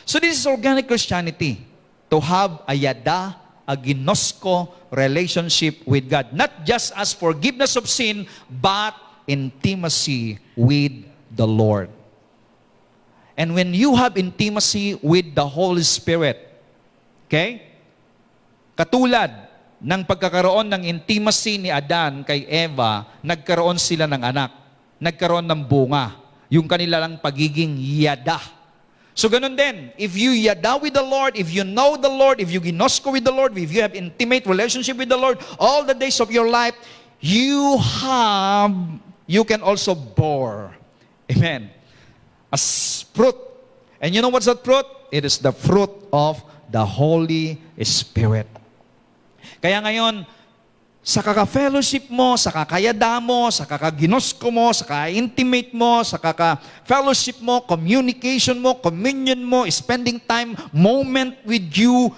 So 0.06 0.22
this 0.22 0.38
is 0.38 0.46
organic 0.46 0.86
Christianity. 0.86 1.66
To 2.10 2.22
have 2.22 2.62
a 2.70 2.74
yada, 2.74 3.34
a 3.66 3.74
ginosko 3.74 4.70
relationship 4.94 5.82
with 5.82 6.06
God. 6.06 6.30
Not 6.30 6.62
just 6.62 6.94
as 6.94 7.10
forgiveness 7.10 7.74
of 7.74 7.90
sin, 7.90 8.30
but 8.46 8.94
intimacy 9.26 10.38
with 10.54 10.94
the 11.34 11.46
Lord. 11.46 11.90
And 13.36 13.52
when 13.52 13.74
you 13.74 13.98
have 13.98 14.16
intimacy 14.16 14.96
with 15.02 15.34
the 15.34 15.44
Holy 15.44 15.84
Spirit, 15.84 16.40
okay? 17.28 17.60
Katulad 18.78 19.28
ng 19.82 20.02
pagkakaroon 20.08 20.72
ng 20.72 20.82
intimacy 20.88 21.60
ni 21.60 21.68
Adan 21.68 22.24
kay 22.24 22.48
Eva, 22.48 23.04
nagkaroon 23.20 23.76
sila 23.76 24.08
ng 24.08 24.22
anak. 24.24 24.50
Nagkaroon 24.96 25.44
ng 25.44 25.60
bunga. 25.68 26.25
Yung 26.48 26.66
kanila 26.70 27.02
lang 27.02 27.18
pagiging 27.18 27.74
yada. 27.78 28.38
So 29.16 29.32
ganun 29.32 29.56
din, 29.56 29.96
if 29.96 30.12
you 30.12 30.30
yada 30.36 30.76
with 30.76 30.92
the 30.92 31.02
Lord, 31.02 31.40
if 31.40 31.48
you 31.48 31.64
know 31.64 31.96
the 31.96 32.12
Lord, 32.12 32.36
if 32.36 32.52
you 32.52 32.60
ginosko 32.60 33.16
with 33.16 33.24
the 33.24 33.32
Lord, 33.32 33.56
if 33.56 33.72
you 33.72 33.80
have 33.80 33.96
intimate 33.96 34.44
relationship 34.44 35.00
with 35.00 35.08
the 35.08 35.16
Lord, 35.16 35.40
all 35.58 35.88
the 35.88 35.96
days 35.96 36.20
of 36.20 36.28
your 36.28 36.44
life, 36.44 36.76
you 37.18 37.80
have, 37.80 38.76
you 39.24 39.42
can 39.48 39.64
also 39.64 39.94
bore. 39.94 40.76
Amen. 41.32 41.72
As 42.52 43.08
fruit. 43.14 43.34
And 44.00 44.14
you 44.14 44.20
know 44.20 44.28
what's 44.28 44.46
that 44.46 44.62
fruit? 44.62 44.84
It 45.10 45.24
is 45.24 45.38
the 45.38 45.52
fruit 45.52 45.90
of 46.12 46.44
the 46.70 46.84
Holy 46.84 47.56
Spirit. 47.82 48.46
Kaya 49.64 49.80
ngayon, 49.80 50.28
sa 51.06 51.22
kaka-fellowship 51.22 52.10
mo, 52.10 52.34
sa 52.34 52.50
kakayada 52.50 53.22
mo, 53.22 53.46
sa 53.54 53.62
kakaginosko 53.62 54.50
mo, 54.50 54.74
sa 54.74 54.82
ka-intimate 54.82 55.70
mo, 55.70 56.02
sa 56.02 56.18
kaka-fellowship 56.18 57.38
mo, 57.38 57.62
communication 57.62 58.58
mo, 58.58 58.74
communion 58.74 59.38
mo, 59.38 59.62
spending 59.70 60.18
time, 60.18 60.58
moment 60.74 61.38
with 61.46 61.62
you 61.78 62.10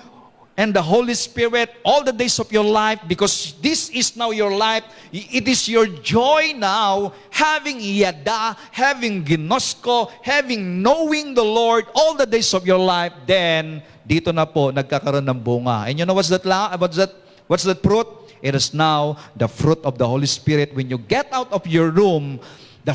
and 0.57 0.73
the 0.73 0.81
Holy 0.81 1.13
Spirit 1.13 1.69
all 1.85 2.01
the 2.01 2.17
days 2.17 2.41
of 2.41 2.49
your 2.49 2.65
life 2.65 2.97
because 3.05 3.53
this 3.61 3.93
is 3.93 4.17
now 4.17 4.33
your 4.33 4.57
life. 4.57 4.89
It 5.13 5.45
is 5.45 5.69
your 5.69 5.85
joy 6.01 6.57
now 6.57 7.13
having 7.29 7.85
yada, 7.85 8.57
having 8.73 9.21
ginosko, 9.21 10.09
having 10.25 10.81
knowing 10.81 11.37
the 11.37 11.45
Lord 11.45 11.85
all 11.93 12.17
the 12.17 12.25
days 12.25 12.57
of 12.57 12.65
your 12.65 12.81
life. 12.81 13.13
Then, 13.29 13.85
dito 14.09 14.33
na 14.33 14.49
po, 14.49 14.73
nagkakaroon 14.73 15.29
ng 15.29 15.41
bunga. 15.45 15.93
And 15.93 16.01
you 16.01 16.09
know 16.09 16.17
what's 16.17 16.33
that, 16.33 16.41
what's 16.81 16.97
that, 16.97 17.13
what's 17.45 17.69
that 17.69 17.85
fruit? 17.85 18.18
It 18.43 18.55
is 18.55 18.73
now 18.75 19.19
the 19.37 19.49
fruit 19.49 19.79
of 19.83 19.99
the 19.99 20.07
Holy 20.07 20.27
Spirit. 20.27 20.75
When 20.75 20.91
you 20.91 20.99
get 20.99 21.33
out 21.33 21.53
of 21.53 21.67
your 21.67 21.91
room, 21.91 22.41
the, 22.85 22.95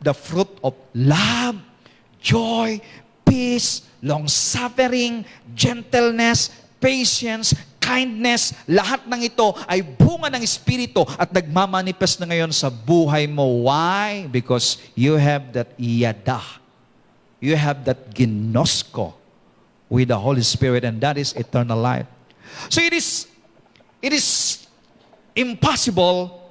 the 0.00 0.14
fruit 0.14 0.50
of 0.62 0.74
love, 0.94 1.58
joy, 2.20 2.80
peace, 3.24 3.82
long-suffering, 4.02 5.24
gentleness, 5.54 6.50
patience, 6.80 7.54
kindness, 7.82 8.54
lahat 8.70 9.06
ng 9.06 9.20
ito 9.26 9.54
ay 9.66 9.82
bunga 9.82 10.30
ng 10.34 10.42
Espiritu 10.42 11.02
at 11.18 11.30
nagmamanifest 11.34 12.22
na 12.22 12.30
ngayon 12.30 12.50
sa 12.54 12.70
buhay 12.70 13.26
mo. 13.26 13.66
Why? 13.66 14.30
Because 14.30 14.78
you 14.94 15.18
have 15.18 15.50
that 15.54 15.74
yada. 15.78 16.42
You 17.42 17.58
have 17.58 17.82
that 17.90 18.14
ginosko 18.14 19.18
with 19.90 20.08
the 20.08 20.18
Holy 20.18 20.46
Spirit 20.46 20.86
and 20.86 21.02
that 21.02 21.18
is 21.18 21.34
eternal 21.34 21.76
life. 21.76 22.06
So 22.70 22.78
it 22.80 22.94
is 22.94 23.26
it 24.00 24.12
is 24.14 24.51
impossible 25.34 26.42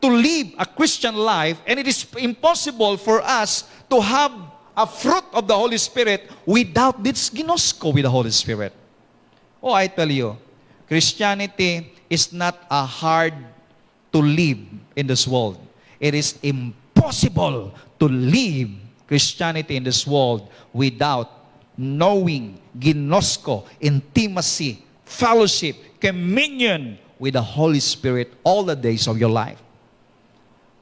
to 0.00 0.08
live 0.08 0.54
a 0.58 0.66
Christian 0.66 1.14
life 1.14 1.60
and 1.66 1.78
it 1.78 1.86
is 1.86 2.06
impossible 2.18 2.96
for 2.96 3.22
us 3.22 3.64
to 3.88 4.00
have 4.00 4.32
a 4.76 4.86
fruit 4.86 5.24
of 5.32 5.46
the 5.46 5.54
Holy 5.54 5.78
Spirit 5.78 6.30
without 6.46 7.02
this 7.02 7.30
ginosko 7.30 7.94
with 7.94 8.04
the 8.04 8.10
Holy 8.10 8.30
Spirit. 8.30 8.72
Oh, 9.62 9.72
I 9.72 9.86
tell 9.86 10.10
you, 10.10 10.36
Christianity 10.88 11.92
is 12.10 12.32
not 12.32 12.58
a 12.70 12.84
hard 12.84 13.34
to 14.12 14.18
live 14.18 14.58
in 14.96 15.06
this 15.06 15.26
world. 15.26 15.58
It 16.00 16.14
is 16.14 16.38
impossible 16.42 17.72
to 18.00 18.08
live 18.08 18.70
Christianity 19.06 19.76
in 19.76 19.84
this 19.84 20.06
world 20.06 20.48
without 20.72 21.30
knowing 21.76 22.60
ginosko, 22.78 23.66
intimacy, 23.80 24.84
fellowship, 25.04 25.76
communion 26.00 26.98
with 27.22 27.38
the 27.38 27.46
Holy 27.54 27.78
Spirit 27.78 28.34
all 28.42 28.66
the 28.66 28.74
days 28.74 29.06
of 29.06 29.14
your 29.14 29.30
life. 29.30 29.62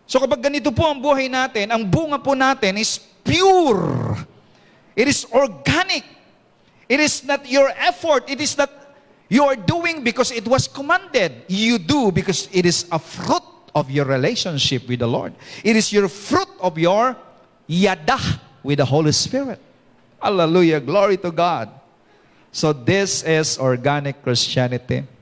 So 0.09 0.17
kapag 0.17 0.41
ganito 0.41 0.73
po 0.73 0.89
ang 0.89 0.97
buhay 0.97 1.29
natin, 1.29 1.69
ang 1.69 1.85
bunga 1.85 2.17
po 2.17 2.33
natin 2.33 2.81
is 2.81 2.97
pure. 2.97 4.17
It 4.97 5.05
is 5.05 5.29
organic. 5.29 6.01
It 6.89 6.97
is 6.97 7.21
not 7.29 7.45
your 7.45 7.69
effort. 7.77 8.25
It 8.33 8.41
is 8.41 8.57
not 8.57 8.73
you 9.29 9.45
are 9.45 9.55
doing 9.55 10.01
because 10.01 10.33
it 10.33 10.49
was 10.49 10.65
commanded. 10.65 11.45
You 11.47 11.77
do 11.77 12.09
because 12.09 12.49
it 12.51 12.65
is 12.65 12.89
a 12.89 12.99
fruit 12.99 13.45
of 13.77 13.93
your 13.93 14.09
relationship 14.09 14.89
with 14.89 15.05
the 15.05 15.07
Lord. 15.07 15.37
It 15.61 15.77
is 15.77 15.93
your 15.93 16.09
fruit 16.09 16.49
of 16.59 16.81
your 16.81 17.21
yada 17.69 18.19
with 18.65 18.81
the 18.81 18.89
Holy 18.89 19.13
Spirit. 19.13 19.61
Hallelujah. 20.19 20.81
Glory 20.81 21.21
to 21.21 21.31
God. 21.31 21.69
So 22.51 22.73
this 22.73 23.23
is 23.23 23.61
organic 23.61 24.25
Christianity. 24.25 25.20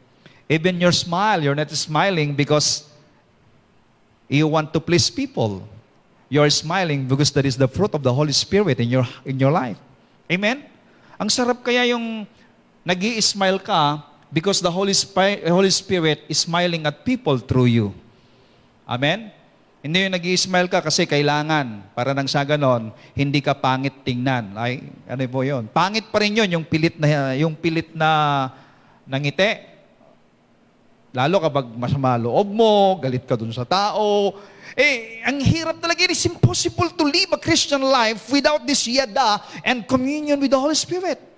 Even 0.48 0.80
your 0.80 0.92
smile, 0.96 1.44
you're 1.44 1.54
not 1.54 1.70
smiling 1.70 2.32
because 2.32 2.88
you 4.28 4.48
want 4.48 4.72
to 4.72 4.80
please 4.80 5.12
people. 5.12 5.62
You're 6.28 6.48
smiling 6.48 7.08
because 7.08 7.30
that 7.32 7.44
is 7.44 7.56
the 7.56 7.68
fruit 7.68 7.92
of 7.92 8.02
the 8.02 8.12
Holy 8.12 8.32
Spirit 8.32 8.80
in 8.80 8.88
your 8.88 9.08
in 9.24 9.36
your 9.36 9.52
life. 9.52 9.76
Amen. 10.28 10.64
Ang 11.20 11.28
sarap 11.28 11.64
kaya 11.64 11.88
yung 11.92 12.28
nag 12.84 13.00
smile 13.20 13.60
ka 13.60 14.08
because 14.32 14.60
the 14.60 14.70
Holy, 14.70 14.92
Spi- 14.92 15.44
Holy 15.48 15.72
Spirit 15.72 16.24
is 16.28 16.44
smiling 16.44 16.84
at 16.84 17.04
people 17.04 17.40
through 17.40 17.68
you. 17.68 17.86
Amen? 18.84 19.32
Hindi 19.80 20.04
yung 20.04 20.14
nag 20.14 20.26
smile 20.36 20.68
ka 20.68 20.84
kasi 20.84 21.08
kailangan. 21.08 21.96
Para 21.96 22.12
nang 22.12 22.28
sa 22.28 22.44
ganon, 22.44 22.92
hindi 23.16 23.40
ka 23.40 23.56
pangit 23.56 24.04
tingnan. 24.04 24.52
Ay, 24.56 24.84
ano 25.08 25.22
po 25.30 25.40
yun? 25.46 25.64
Pangit 25.70 26.08
pa 26.12 26.20
rin 26.20 26.36
yun, 26.36 26.60
yung 26.60 26.64
pilit 26.66 26.96
na, 27.00 27.32
yung 27.36 27.54
pilit 27.56 27.92
na 27.96 28.10
nangiti. 29.08 29.77
Lalo 31.16 31.40
kapag 31.40 31.66
masama 31.72 32.20
loob 32.20 32.52
mo, 32.52 33.00
galit 33.00 33.24
ka 33.24 33.32
dun 33.32 33.52
sa 33.52 33.64
tao. 33.64 34.36
Eh, 34.76 35.24
ang 35.24 35.40
hirap 35.40 35.80
talaga. 35.80 36.04
It 36.04 36.12
is 36.12 36.24
impossible 36.28 36.92
to 36.92 37.04
live 37.08 37.32
a 37.32 37.40
Christian 37.40 37.80
life 37.80 38.28
without 38.28 38.62
this 38.68 38.84
yada 38.84 39.40
and 39.64 39.88
communion 39.88 40.36
with 40.36 40.52
the 40.52 40.60
Holy 40.60 40.76
Spirit. 40.76 41.28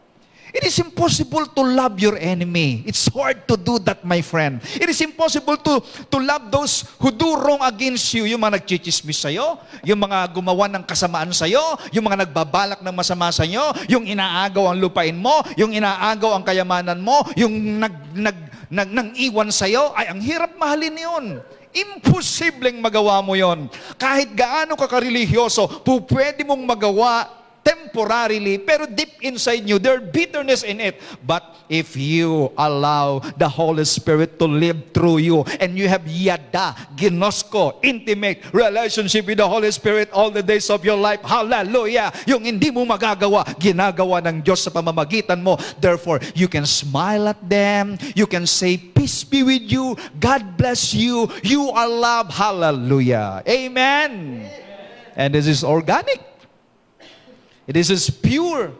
It 0.51 0.66
is 0.66 0.83
impossible 0.83 1.47
to 1.55 1.62
love 1.62 2.03
your 2.03 2.18
enemy. 2.18 2.83
It's 2.83 3.07
hard 3.07 3.47
to 3.47 3.55
do 3.55 3.79
that, 3.87 4.03
my 4.03 4.18
friend. 4.18 4.59
It 4.83 4.91
is 4.91 4.99
impossible 4.99 5.55
to, 5.62 5.79
to 6.11 6.18
love 6.18 6.51
those 6.51 6.91
who 6.99 7.14
do 7.14 7.39
wrong 7.39 7.62
against 7.62 8.11
you. 8.18 8.27
Yung 8.27 8.43
mga 8.43 8.59
nagchichismis 8.59 9.23
sa'yo, 9.23 9.62
yung 9.87 10.03
mga 10.03 10.27
gumawa 10.35 10.66
ng 10.66 10.83
kasamaan 10.83 11.31
sa'yo, 11.31 11.62
yung 11.95 12.03
mga 12.03 12.27
nagbabalak 12.27 12.83
ng 12.83 12.95
masama 12.95 13.31
sa'yo, 13.31 13.62
yung 13.87 14.11
inaagaw 14.11 14.75
ang 14.75 14.79
lupain 14.83 15.14
mo, 15.14 15.39
yung 15.55 15.71
inaagaw 15.71 16.35
ang 16.35 16.43
kayamanan 16.43 16.99
mo, 16.99 17.23
yung 17.39 17.55
nag, 17.79 17.95
nag, 18.11 18.39
nag, 18.71 18.89
nang 18.95 19.11
iwan 19.18 19.51
sa'yo, 19.51 19.91
ay 19.99 20.14
ang 20.14 20.23
hirap 20.23 20.55
mahalin 20.55 20.95
yun. 20.95 21.27
Imposibleng 21.71 22.79
magawa 22.79 23.23
mo 23.23 23.35
yon. 23.39 23.71
Kahit 23.95 24.35
gaano 24.35 24.75
ka 24.75 24.91
karelihiyoso, 24.91 25.83
po 25.87 26.03
pwede 26.07 26.43
mong 26.43 26.62
magawa 26.66 27.39
temporarily, 27.62 28.58
pero 28.58 28.86
deep 28.86 29.20
inside 29.20 29.66
you, 29.66 29.78
there 29.78 30.00
bitterness 30.00 30.62
in 30.62 30.80
it. 30.80 31.00
But 31.26 31.42
if 31.68 31.96
you 31.96 32.52
allow 32.56 33.20
the 33.36 33.48
Holy 33.48 33.84
Spirit 33.84 34.38
to 34.38 34.46
live 34.46 34.94
through 34.94 35.18
you, 35.18 35.42
and 35.58 35.76
you 35.76 35.88
have 35.88 36.06
yada, 36.06 36.74
ginosko, 36.96 37.82
intimate 37.82 38.42
relationship 38.52 39.26
with 39.26 39.38
the 39.38 39.48
Holy 39.48 39.70
Spirit 39.70 40.11
all 40.12 40.30
the 40.30 40.42
days 40.42 40.70
of 40.70 40.84
your 40.84 40.96
life, 40.96 41.20
hallelujah! 41.22 42.12
Yung 42.26 42.44
hindi 42.44 42.70
mo 42.70 42.84
magagawa, 42.86 43.44
ginagawa 43.58 44.22
ng 44.24 44.42
Diyos 44.42 44.62
sa 44.62 44.70
pamamagitan 44.70 45.42
mo. 45.42 45.58
Therefore, 45.78 46.20
you 46.34 46.48
can 46.48 46.66
smile 46.66 47.28
at 47.28 47.40
them, 47.42 47.98
you 48.14 48.26
can 48.26 48.46
say, 48.46 48.78
peace 48.78 49.24
be 49.24 49.42
with 49.42 49.66
you, 49.66 49.98
God 50.18 50.56
bless 50.56 50.94
you, 50.94 51.28
you 51.42 51.70
are 51.70 51.88
loved, 51.88 52.32
hallelujah. 52.32 53.42
Amen. 53.46 54.46
And 55.16 55.34
this 55.34 55.46
is 55.46 55.66
organic. 55.66 56.30
It 57.71 57.79
is 57.79 57.95
as 57.95 58.11
pure. 58.11 58.75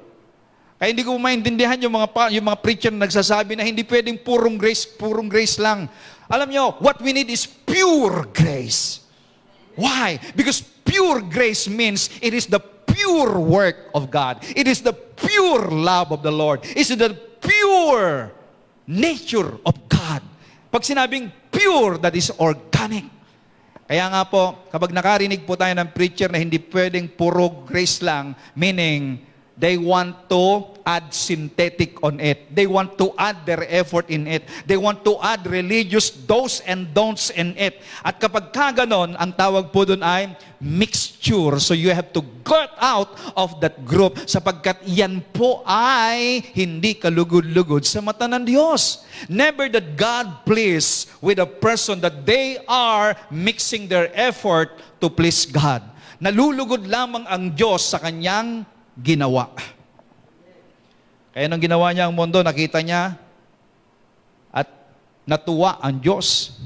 Kaya 0.83 0.91
hindi 0.91 1.07
ko 1.07 1.15
maintindihan 1.15 1.79
yung 1.79 1.95
mga, 1.95 2.09
pa, 2.11 2.27
yung 2.35 2.43
mga 2.43 2.59
preacher 2.59 2.91
na 2.91 3.07
nagsasabi 3.07 3.55
na 3.55 3.63
hindi 3.63 3.87
pwedeng 3.87 4.19
purong 4.19 4.59
grace, 4.59 4.83
purong 4.83 5.31
grace 5.31 5.63
lang. 5.63 5.87
Alam 6.27 6.51
nyo, 6.51 6.75
what 6.83 6.99
we 6.99 7.15
need 7.15 7.31
is 7.31 7.47
pure 7.47 8.27
grace. 8.35 9.07
Why? 9.79 10.19
Because 10.35 10.67
pure 10.83 11.23
grace 11.23 11.71
means 11.71 12.11
it 12.19 12.35
is 12.35 12.51
the 12.51 12.59
pure 12.59 13.39
work 13.39 13.95
of 13.95 14.11
God. 14.11 14.43
It 14.43 14.67
is 14.67 14.83
the 14.83 14.91
pure 14.91 15.71
love 15.71 16.11
of 16.11 16.27
the 16.27 16.35
Lord. 16.35 16.67
It 16.67 16.91
is 16.91 16.91
the 16.91 17.15
pure 17.39 18.35
nature 18.91 19.55
of 19.63 19.79
God. 19.87 20.19
Pag 20.75 20.83
sinabing 20.83 21.31
pure, 21.55 21.95
that 22.03 22.19
is 22.19 22.35
organic. 22.43 23.07
Kaya 23.91 24.07
nga 24.07 24.23
po, 24.23 24.71
kapag 24.71 24.95
nakarinig 24.95 25.43
po 25.43 25.59
tayo 25.59 25.75
ng 25.75 25.91
preacher 25.91 26.31
na 26.31 26.39
hindi 26.39 26.63
pwedeng 26.63 27.11
puro 27.11 27.67
grace 27.67 27.99
lang, 28.07 28.39
meaning 28.55 29.19
they 29.61 29.77
want 29.77 30.17
to 30.33 30.73
add 30.89 31.13
synthetic 31.13 32.01
on 32.03 32.19
it. 32.19 32.49
They 32.49 32.65
want 32.67 32.97
to 32.97 33.13
add 33.21 33.45
their 33.45 33.63
effort 33.69 34.09
in 34.09 34.25
it. 34.27 34.49
They 34.65 34.81
want 34.81 35.05
to 35.05 35.21
add 35.21 35.45
religious 35.45 36.09
do's 36.09 36.65
and 36.65 36.91
don'ts 36.97 37.29
in 37.31 37.53
it. 37.61 37.85
At 38.01 38.17
kapag 38.19 38.51
kaganon, 38.51 39.15
ang 39.21 39.37
tawag 39.37 39.69
po 39.69 39.85
doon 39.85 40.01
ay 40.01 40.33
mixture. 40.59 41.61
So 41.61 41.77
you 41.77 41.93
have 41.93 42.11
to 42.17 42.25
get 42.43 42.73
out 42.81 43.13
of 43.37 43.61
that 43.61 43.85
group 43.85 44.17
sapagkat 44.25 44.81
yan 44.89 45.21
po 45.31 45.61
ay 45.69 46.43
hindi 46.57 46.97
kalugod-lugod 46.97 47.85
sa 47.85 48.01
mata 48.01 48.25
ng 48.25 48.49
Diyos. 48.49 49.05
Never 49.29 49.69
that 49.69 49.95
God 50.01 50.49
please 50.49 51.07
with 51.21 51.39
a 51.39 51.47
person 51.47 52.01
that 52.01 52.25
they 52.25 52.59
are 52.65 53.13
mixing 53.29 53.87
their 53.87 54.09
effort 54.17 54.81
to 55.05 55.13
please 55.13 55.45
God. 55.45 55.85
Nalulugod 56.21 56.85
lamang 56.85 57.25
ang 57.25 57.53
Diyos 57.57 57.97
sa 57.97 58.01
kanyang 58.01 58.69
ginawa. 59.01 59.49
Kaya 61.31 61.47
nung 61.47 61.63
ginawa 61.63 61.95
niya 61.95 62.11
ang 62.11 62.15
mundo, 62.15 62.43
nakita 62.45 62.85
niya 62.85 63.17
at 64.53 64.69
natuwa 65.25 65.81
ang 65.81 65.97
Diyos. 65.97 66.59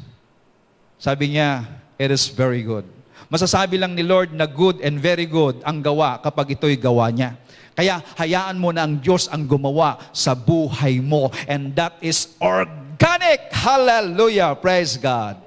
Sabi 0.99 1.37
niya, 1.37 1.68
it 2.01 2.11
is 2.11 2.32
very 2.32 2.64
good. 2.64 2.89
Masasabi 3.28 3.76
lang 3.76 3.93
ni 3.93 4.05
Lord 4.05 4.32
na 4.32 4.49
good 4.49 4.80
and 4.80 5.01
very 5.01 5.28
good 5.28 5.61
ang 5.64 5.80
gawa 5.80 6.20
kapag 6.20 6.57
ito'y 6.57 6.80
gawa 6.80 7.12
niya. 7.12 7.37
Kaya 7.74 7.99
hayaan 8.14 8.57
mo 8.57 8.70
na 8.70 8.87
ang 8.87 9.03
Diyos 9.03 9.26
ang 9.26 9.45
gumawa 9.45 9.99
sa 10.14 10.39
buhay 10.39 11.03
mo. 11.03 11.28
And 11.51 11.74
that 11.74 11.99
is 11.99 12.39
organic. 12.39 13.51
Hallelujah. 13.51 14.55
Praise 14.55 14.95
God. 14.95 15.43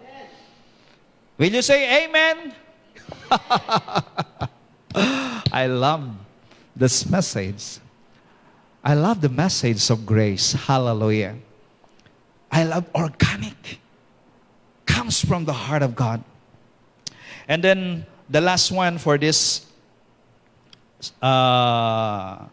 Will 1.39 1.53
you 1.53 1.63
say 1.63 2.05
amen? 2.05 2.51
I 5.55 5.71
love 5.71 6.26
this 6.77 7.09
message. 7.09 7.79
I 8.83 8.93
love 8.93 9.19
the 9.21 9.29
message 9.29 9.89
of 9.89 10.05
grace. 10.05 10.53
Hallelujah. 10.53 11.35
I 12.51 12.63
love 12.63 12.85
organic. 12.93 13.81
Comes 14.85 15.19
from 15.19 15.45
the 15.45 15.53
heart 15.53 15.81
of 15.81 15.95
God. 15.95 16.23
And 17.47 17.63
then 17.63 18.05
the 18.29 18.39
last 18.39 18.71
one 18.71 18.97
for 18.97 19.17
this 19.17 19.65
uh, 21.21 22.45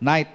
night 0.00 0.28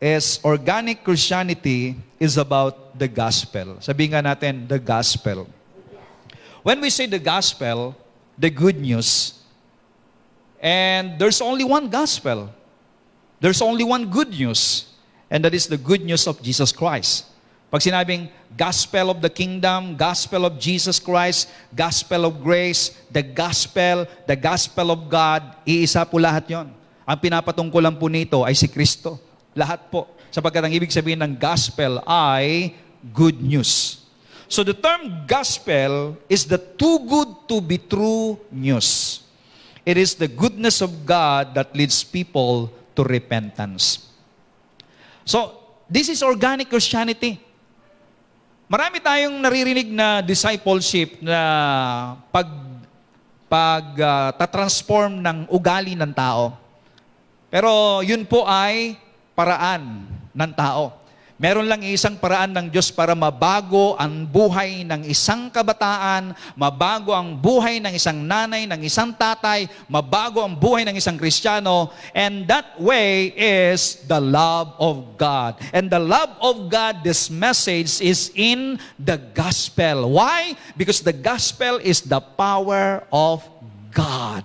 is 0.00 0.40
organic 0.44 1.04
Christianity 1.04 1.96
is 2.18 2.36
about 2.36 2.98
the 2.98 3.08
gospel. 3.08 3.78
Sabihin 3.80 4.16
nga 4.16 4.34
natin, 4.34 4.68
the 4.68 4.78
gospel. 4.78 5.48
When 6.62 6.80
we 6.80 6.90
say 6.90 7.06
the 7.06 7.20
gospel, 7.20 7.96
the 8.36 8.50
good 8.50 8.80
news, 8.80 9.39
and 10.60 11.18
there's 11.18 11.40
only 11.40 11.64
one 11.64 11.88
gospel. 11.88 12.52
There's 13.40 13.64
only 13.64 13.84
one 13.84 14.12
good 14.12 14.30
news, 14.36 14.92
and 15.32 15.40
that 15.48 15.56
is 15.56 15.66
the 15.66 15.80
good 15.80 16.04
news 16.04 16.28
of 16.28 16.44
Jesus 16.44 16.70
Christ. 16.76 17.24
Pag 17.72 17.80
sinabing 17.80 18.28
gospel 18.58 19.14
of 19.14 19.22
the 19.24 19.30
kingdom, 19.30 19.96
gospel 19.96 20.44
of 20.44 20.58
Jesus 20.60 20.98
Christ, 20.98 21.48
gospel 21.72 22.28
of 22.28 22.42
grace, 22.42 22.92
the 23.08 23.22
gospel, 23.22 24.04
the 24.26 24.34
gospel 24.34 24.90
of 24.92 25.08
God, 25.08 25.56
iisa 25.64 26.04
po 26.04 26.18
lahat 26.18 26.50
yon. 26.50 26.68
Ang 27.06 27.18
pinapatungkulan 27.22 27.94
po 27.94 28.10
nito 28.10 28.42
ay 28.42 28.58
si 28.58 28.66
Kristo. 28.66 29.16
Lahat 29.54 29.88
po. 29.88 30.10
Sapagkat 30.34 30.66
ang 30.66 30.74
ibig 30.74 30.90
sabihin 30.90 31.22
ng 31.22 31.34
gospel 31.38 32.02
ay 32.06 32.74
good 33.14 33.38
news. 33.38 34.02
So 34.50 34.66
the 34.66 34.74
term 34.74 35.24
gospel 35.30 36.18
is 36.26 36.44
the 36.44 36.58
too 36.58 37.06
good 37.06 37.46
to 37.46 37.62
be 37.62 37.78
true 37.78 38.34
news. 38.50 39.22
It 39.84 39.96
is 39.96 40.14
the 40.14 40.28
goodness 40.28 40.84
of 40.84 41.08
God 41.08 41.56
that 41.56 41.72
leads 41.72 42.04
people 42.04 42.68
to 42.94 43.00
repentance. 43.00 44.12
So, 45.24 45.56
this 45.88 46.12
is 46.12 46.20
organic 46.20 46.68
Christianity. 46.68 47.40
Marami 48.70 49.02
tayong 49.02 49.34
naririnig 49.42 49.90
na 49.90 50.22
discipleship 50.22 51.18
na 51.18 51.40
pag 52.30 52.46
pag 53.50 53.84
uh, 53.98 54.30
tatransform 54.38 55.18
ng 55.18 55.38
ugali 55.50 55.98
ng 55.98 56.14
tao. 56.14 56.54
Pero 57.50 57.98
yun 58.06 58.22
po 58.22 58.46
ay 58.46 58.94
paraan 59.34 60.06
ng 60.30 60.52
tao. 60.54 60.99
Meron 61.40 61.72
lang 61.72 61.80
isang 61.80 62.20
paraan 62.20 62.52
ng 62.52 62.68
Diyos 62.68 62.92
para 62.92 63.16
mabago 63.16 63.96
ang 63.96 64.28
buhay 64.28 64.84
ng 64.84 65.08
isang 65.08 65.48
kabataan, 65.48 66.36
mabago 66.52 67.16
ang 67.16 67.32
buhay 67.32 67.80
ng 67.80 67.96
isang 67.96 68.20
nanay, 68.28 68.68
ng 68.68 68.84
isang 68.84 69.08
tatay, 69.16 69.64
mabago 69.88 70.44
ang 70.44 70.52
buhay 70.52 70.84
ng 70.84 71.00
isang 71.00 71.16
Kristiyano, 71.16 71.96
and 72.12 72.44
that 72.44 72.76
way 72.76 73.32
is 73.32 74.04
the 74.04 74.20
love 74.20 74.76
of 74.76 75.16
God. 75.16 75.56
And 75.72 75.88
the 75.88 75.96
love 75.96 76.36
of 76.44 76.68
God, 76.68 77.00
this 77.00 77.32
message 77.32 78.04
is 78.04 78.28
in 78.36 78.76
the 79.00 79.16
gospel. 79.16 80.12
Why? 80.12 80.60
Because 80.76 81.00
the 81.00 81.16
gospel 81.16 81.80
is 81.80 82.04
the 82.04 82.20
power 82.20 83.08
of 83.08 83.40
God. 83.96 84.44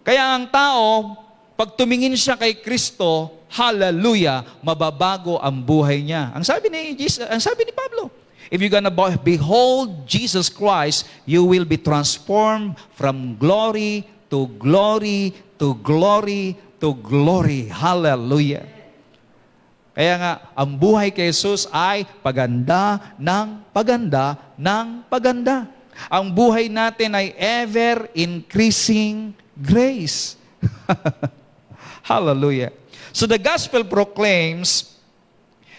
Kaya 0.00 0.32
ang 0.32 0.48
tao, 0.48 1.12
pag 1.60 1.76
tumingin 1.76 2.16
siya 2.16 2.40
kay 2.40 2.56
Kristo, 2.56 3.37
hallelujah, 3.48 4.44
mababago 4.60 5.40
ang 5.40 5.60
buhay 5.60 6.04
niya. 6.04 6.32
Ang 6.36 6.44
sabi 6.44 6.68
ni 6.68 6.96
Jesus, 6.96 7.24
ang 7.24 7.40
sabi 7.40 7.64
ni 7.64 7.72
Pablo, 7.72 8.12
if 8.52 8.60
you're 8.60 8.72
gonna 8.72 8.92
behold 9.20 10.04
Jesus 10.08 10.48
Christ, 10.52 11.08
you 11.24 11.44
will 11.44 11.64
be 11.64 11.80
transformed 11.80 12.76
from 12.96 13.36
glory 13.36 14.04
to 14.28 14.48
glory, 14.60 15.32
to 15.56 15.74
glory, 15.80 16.56
to 16.80 16.92
glory. 17.00 17.68
Hallelujah. 17.72 18.68
Kaya 19.98 20.14
nga, 20.14 20.32
ang 20.54 20.78
buhay 20.78 21.10
kay 21.10 21.34
Jesus 21.34 21.66
ay 21.74 22.06
paganda 22.22 23.16
ng 23.18 23.66
paganda 23.74 24.38
ng 24.54 25.02
paganda. 25.10 25.66
Ang 26.06 26.30
buhay 26.30 26.70
natin 26.70 27.18
ay 27.18 27.34
ever 27.34 28.06
increasing 28.14 29.34
grace. 29.58 30.38
Hallelujah. 32.08 32.72
So 33.12 33.28
the 33.28 33.36
gospel 33.36 33.84
proclaims 33.84 34.96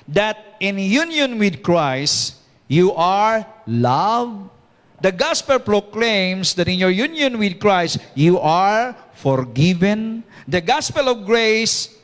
that 0.05 0.61
in 0.61 0.77
union 0.77 1.41
with 1.41 1.65
Christ, 1.65 2.37
you 2.69 2.93
are 2.93 3.41
loved. 3.65 4.53
The 5.01 5.11
gospel 5.11 5.57
proclaims 5.57 6.53
that 6.53 6.67
in 6.67 6.77
your 6.77 6.93
union 6.93 7.39
with 7.39 7.57
Christ, 7.57 7.97
you 8.13 8.37
are 8.37 8.93
forgiven. 9.17 10.21
The 10.45 10.61
gospel 10.61 11.09
of 11.09 11.25
grace 11.25 11.97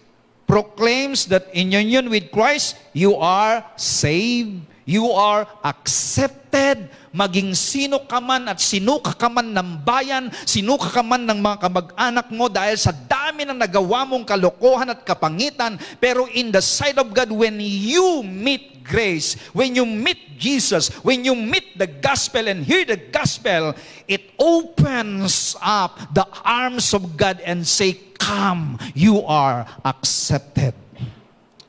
proclaims 0.47 1.29
that 1.29 1.45
in 1.53 1.71
union 1.71 2.09
with 2.09 2.31
Christ, 2.31 2.81
you 2.93 3.13
are 3.21 3.61
saved, 3.77 4.65
you 4.85 5.09
are 5.09 5.49
accepted, 5.65 6.87
maging 7.09 7.57
sino 7.57 8.05
ka 8.05 8.21
man 8.21 8.45
at 8.45 8.61
sino 8.61 9.01
ka 9.01 9.25
man 9.25 9.49
ng 9.49 9.81
bayan, 9.81 10.29
sino 10.45 10.77
ka 10.77 10.93
ka 10.93 11.01
man 11.01 11.25
ng 11.25 11.41
mga 11.41 11.57
kamag-anak 11.57 12.27
mo 12.29 12.45
dahil 12.45 12.77
sa 12.77 12.93
dami 12.93 13.49
ng 13.49 13.57
nagawa 13.57 14.05
mong 14.05 14.29
kalokohan 14.29 14.93
at 14.93 15.01
kapangitan. 15.01 15.81
Pero 15.97 16.29
in 16.29 16.53
the 16.53 16.61
sight 16.61 17.01
of 17.01 17.09
God, 17.11 17.33
when 17.33 17.57
you 17.59 18.21
meet 18.21 18.85
grace, 18.85 19.33
when 19.57 19.73
you 19.73 19.89
meet 19.89 20.37
Jesus, 20.37 20.93
when 21.01 21.25
you 21.25 21.33
meet 21.33 21.73
the 21.81 21.89
gospel 21.89 22.45
and 22.45 22.61
hear 22.61 22.85
the 22.85 23.01
gospel, 23.09 23.73
it 24.05 24.37
opens 24.37 25.57
up 25.65 25.97
the 26.13 26.29
arms 26.45 26.93
of 26.93 27.17
God 27.17 27.41
and 27.41 27.65
say, 27.65 27.97
Come, 28.21 28.79
you 28.93 29.21
are 29.25 29.67
accepted. 29.85 30.73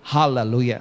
Hallelujah. 0.00 0.80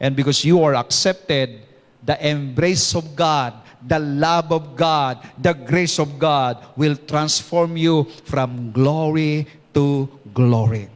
And 0.00 0.14
because 0.14 0.44
you 0.44 0.62
are 0.62 0.74
accepted, 0.74 1.60
the 2.04 2.16
embrace 2.26 2.94
of 2.94 3.16
God, 3.16 3.54
the 3.86 3.98
love 3.98 4.52
of 4.52 4.76
God, 4.76 5.18
the 5.38 5.52
grace 5.52 5.98
of 5.98 6.18
God 6.18 6.64
will 6.76 6.96
transform 6.96 7.76
you 7.76 8.04
from 8.24 8.72
glory 8.72 9.46
to 9.74 10.08
glory. 10.32 10.88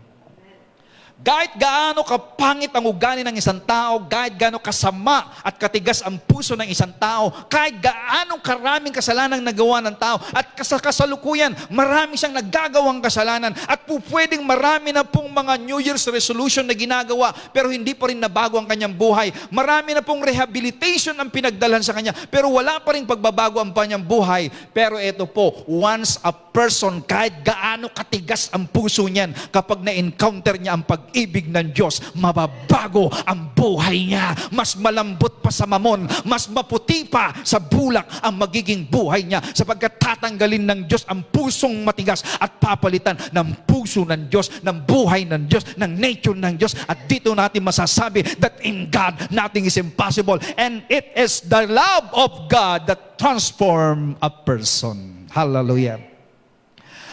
Kahit 1.23 1.55
gaano 1.55 2.03
kapangit 2.03 2.75
ang 2.75 2.83
ugali 2.91 3.23
ng 3.23 3.39
isang 3.39 3.62
tao, 3.62 4.03
kahit 4.11 4.35
gaano 4.35 4.59
kasama 4.59 5.31
at 5.47 5.55
katigas 5.55 6.03
ang 6.03 6.18
puso 6.18 6.59
ng 6.59 6.66
isang 6.66 6.91
tao, 6.99 7.31
kahit 7.47 7.79
gaano 7.79 8.43
karaming 8.43 8.91
kasalanan 8.91 9.39
nagawa 9.39 9.79
ng 9.87 9.95
tao, 9.95 10.18
at 10.35 10.51
sa 10.66 10.83
kasalukuyan, 10.83 11.55
marami 11.70 12.18
siyang 12.18 12.35
nagagawang 12.35 12.99
kasalanan, 12.99 13.55
at 13.55 13.87
po 13.87 14.03
pwedeng 14.11 14.43
marami 14.43 14.91
na 14.91 15.07
pong 15.07 15.31
mga 15.31 15.62
New 15.62 15.79
Year's 15.79 16.03
resolution 16.11 16.66
na 16.66 16.75
ginagawa, 16.75 17.31
pero 17.55 17.70
hindi 17.70 17.95
pa 17.95 18.11
rin 18.11 18.18
nabago 18.18 18.59
ang 18.59 18.66
kanyang 18.66 18.91
buhay. 18.91 19.31
Marami 19.55 19.95
na 19.95 20.03
pong 20.03 20.27
rehabilitation 20.27 21.14
ang 21.14 21.31
pinagdalan 21.31 21.87
sa 21.87 21.95
kanya, 21.95 22.11
pero 22.35 22.51
wala 22.51 22.83
pa 22.83 22.99
rin 22.99 23.07
pagbabago 23.07 23.62
ang 23.62 23.70
kanyang 23.70 24.03
buhay. 24.03 24.51
Pero 24.75 24.99
ito 24.99 25.23
po, 25.31 25.62
once 25.70 26.18
a 26.27 26.35
person, 26.53 27.01
kahit 27.03 27.41
gaano 27.41 27.89
katigas 27.91 28.53
ang 28.53 28.69
puso 28.69 29.09
niyan, 29.09 29.33
kapag 29.49 29.81
na-encounter 29.81 30.61
niya 30.61 30.77
ang 30.77 30.85
pag-ibig 30.85 31.49
ng 31.49 31.73
Diyos, 31.73 32.13
mababago 32.15 33.09
ang 33.25 33.57
buhay 33.57 34.13
niya. 34.13 34.37
Mas 34.53 34.77
malambot 34.77 35.41
pa 35.41 35.49
sa 35.49 35.65
mamon, 35.65 36.05
mas 36.29 36.47
maputi 36.53 37.09
pa 37.09 37.33
sa 37.43 37.59
bulak 37.59 38.05
ang 38.21 38.37
magiging 38.37 38.85
buhay 38.87 39.25
niya 39.25 39.41
sapagkat 39.57 39.97
tatanggalin 39.97 40.69
ng 40.69 40.81
Diyos 40.85 41.09
ang 41.09 41.25
pusong 41.33 41.83
matigas 41.83 42.21
at 42.37 42.61
papalitan 42.61 43.17
ng 43.33 43.65
puso 43.65 44.05
ng 44.05 44.29
Diyos, 44.29 44.61
ng 44.61 44.77
buhay 44.85 45.25
ng 45.25 45.49
Diyos, 45.49 45.65
ng 45.81 45.93
nature 45.97 46.37
ng 46.37 46.55
Diyos. 46.61 46.77
At 46.85 47.09
dito 47.09 47.33
natin 47.33 47.65
masasabi 47.65 48.37
that 48.45 48.61
in 48.61 48.93
God, 48.93 49.33
nothing 49.33 49.65
is 49.65 49.81
impossible. 49.81 50.37
And 50.61 50.85
it 50.93 51.17
is 51.17 51.41
the 51.49 51.65
love 51.65 52.13
of 52.13 52.53
God 52.53 52.85
that 52.93 53.17
transform 53.17 54.21
a 54.21 54.29
person. 54.29 55.27
Hallelujah. 55.33 56.12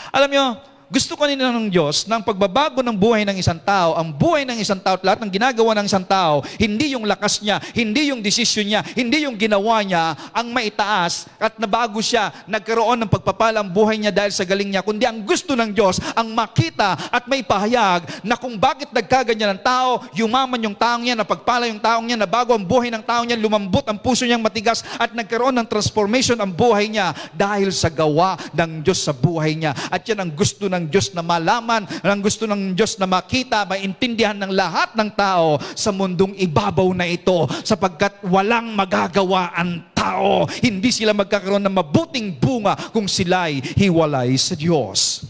Alam 0.10 0.30
nyo, 0.32 0.45
gusto 0.90 1.14
ko 1.14 1.30
nila 1.30 1.54
ng 1.54 1.70
Diyos 1.70 2.10
ng 2.10 2.22
pagbabago 2.26 2.82
ng 2.82 2.98
buhay 2.98 3.22
ng 3.22 3.38
isang 3.38 3.62
tao, 3.62 3.94
ang 3.94 4.10
buhay 4.10 4.42
ng 4.42 4.58
isang 4.58 4.82
tao 4.82 4.98
at 4.98 5.06
lahat 5.06 5.22
ng 5.22 5.30
ginagawa 5.30 5.78
ng 5.78 5.86
isang 5.86 6.02
tao, 6.02 6.42
hindi 6.58 6.98
yung 6.98 7.06
lakas 7.06 7.46
niya, 7.46 7.62
hindi 7.78 8.10
yung 8.10 8.26
desisyon 8.26 8.66
niya, 8.66 8.82
hindi 8.98 9.22
yung 9.30 9.38
ginawa 9.38 9.86
niya 9.86 10.18
ang 10.34 10.50
maitaas 10.50 11.30
at 11.38 11.62
nabago 11.62 12.02
siya, 12.02 12.34
nagkaroon 12.50 13.06
ng 13.06 13.10
pagpapala 13.10 13.62
ang 13.62 13.70
buhay 13.70 14.02
niya 14.02 14.10
dahil 14.10 14.34
sa 14.34 14.42
galing 14.42 14.74
niya, 14.74 14.82
kundi 14.82 15.06
ang 15.06 15.22
gusto 15.22 15.54
ng 15.54 15.70
Diyos 15.70 16.02
ang 16.18 16.34
makita 16.34 16.98
at 17.14 17.30
may 17.30 17.46
pahayag 17.46 18.26
na 18.26 18.34
kung 18.34 18.58
bakit 18.58 18.90
nagkaganyan 18.90 19.56
ng 19.56 19.62
tao, 19.62 20.02
yumaman 20.18 20.58
yung 20.58 20.74
taong 20.74 21.06
niya, 21.06 21.14
napagpala 21.14 21.70
yung 21.70 21.78
taong 21.78 22.10
niya, 22.10 22.18
nabago 22.18 22.58
ang 22.58 22.66
buhay 22.66 22.90
ng 22.90 23.06
taong 23.06 23.30
niya, 23.30 23.38
lumambot 23.38 23.86
ang 23.86 24.02
puso 24.02 24.26
niyang 24.26 24.42
matigas 24.42 24.82
at 24.98 25.14
nagkaroon 25.14 25.54
ng 25.54 25.70
transformation 25.70 26.42
ang 26.42 26.50
buhay 26.50 26.90
niya 26.90 27.14
dahil 27.38 27.70
sa 27.70 27.94
gawa 27.94 28.34
ng 28.58 28.82
Diyos 28.82 29.06
sa 29.06 29.14
buhay 29.14 29.54
niya. 29.54 29.78
At 29.94 30.02
yan 30.02 30.26
ang 30.26 30.34
gusto 30.34 30.66
ng 30.66 30.78
Diyos 30.88 31.11
na 31.11 31.19
malaman, 31.19 31.84
ang 31.99 32.21
gusto 32.23 32.47
ng 32.47 32.71
Diyos 32.71 32.95
na 32.95 33.09
makita, 33.09 33.67
maintindihan 33.67 34.38
ng 34.39 34.55
lahat 34.55 34.95
ng 34.95 35.09
tao 35.11 35.59
sa 35.75 35.91
mundong 35.91 36.38
ibabaw 36.39 36.88
na 36.95 37.09
ito 37.09 37.43
sapagkat 37.67 38.23
walang 38.23 38.71
magagawa 38.71 39.51
ang 39.51 39.84
tao. 39.91 40.47
Hindi 40.63 40.95
sila 40.95 41.11
magkakaroon 41.11 41.65
ng 41.67 41.75
mabuting 41.75 42.39
bunga 42.39 42.77
kung 42.95 43.09
sila'y 43.09 43.59
hiwalay 43.75 44.38
sa 44.39 44.55
Diyos. 44.55 45.27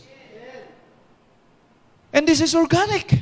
And 2.14 2.26
this 2.26 2.42
is 2.42 2.54
organic. 2.54 3.22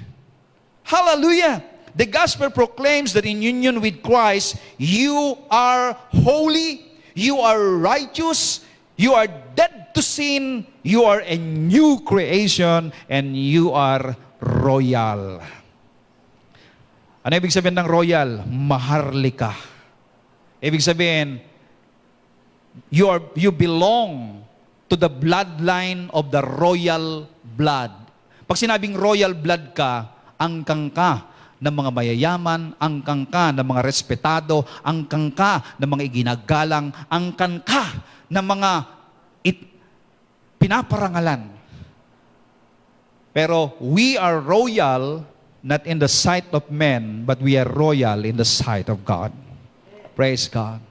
Hallelujah. 0.83 1.63
The 1.97 2.05
gospel 2.05 2.49
proclaims 2.49 3.11
that 3.13 3.25
in 3.25 3.41
union 3.41 3.81
with 3.81 4.03
Christ, 4.05 4.55
you 4.77 5.37
are 5.49 5.97
holy, 6.13 6.85
you 7.17 7.41
are 7.41 7.59
righteous, 7.59 8.61
you 8.95 9.13
are 9.13 9.27
dead 9.27 9.86
to 9.97 10.05
sin, 10.05 10.61
you 10.85 11.01
are 11.09 11.25
a 11.25 11.33
new 11.41 12.05
creation, 12.05 12.93
and 13.09 13.33
you 13.33 13.73
are 13.73 14.13
royal. 14.37 15.41
Ano 17.25 17.33
ibig 17.33 17.49
sabihin 17.49 17.81
ng 17.81 17.89
royal? 17.89 18.45
Maharlika. 18.45 19.57
Ibig 20.61 20.85
sabihin, 20.85 21.41
you, 22.93 23.09
are, 23.09 23.25
you 23.33 23.49
belong 23.49 24.45
to 24.85 24.93
the 24.93 25.09
bloodline 25.09 26.13
of 26.13 26.29
the 26.29 26.45
royal 26.45 27.25
blood. 27.57 27.89
Pag 28.45 28.57
sinabing 28.61 28.93
royal 28.93 29.33
blood 29.33 29.73
ka, 29.73 30.13
angkang 30.37 30.93
ka 30.93 31.25
ng 31.57 31.73
mga 31.73 31.89
mayayaman, 31.89 32.77
angkang 32.77 33.25
ka 33.25 33.49
ng 33.49 33.65
mga 33.65 33.81
respetado, 33.81 34.61
angkang 34.85 35.33
ka 35.33 35.73
ng 35.81 35.89
mga 35.89 36.03
iginagalang, 36.05 36.93
angkang 37.09 37.65
ka 37.65 37.97
ng 38.29 38.45
mga 38.45 38.71
it, 39.41 39.76
pinaparangalan. 40.57 41.53
Pero 43.33 43.77
we 43.77 44.17
are 44.17 44.41
royal 44.41 45.21
not 45.61 45.85
in 45.85 46.01
the 46.01 46.09
sight 46.09 46.45
of 46.53 46.65
men, 46.73 47.25
but 47.25 47.37
we 47.41 47.57
are 47.57 47.67
royal 47.69 48.25
in 48.25 48.37
the 48.37 48.47
sight 48.47 48.89
of 48.89 49.05
God. 49.05 49.29
Praise 50.17 50.49
God. 50.49 50.81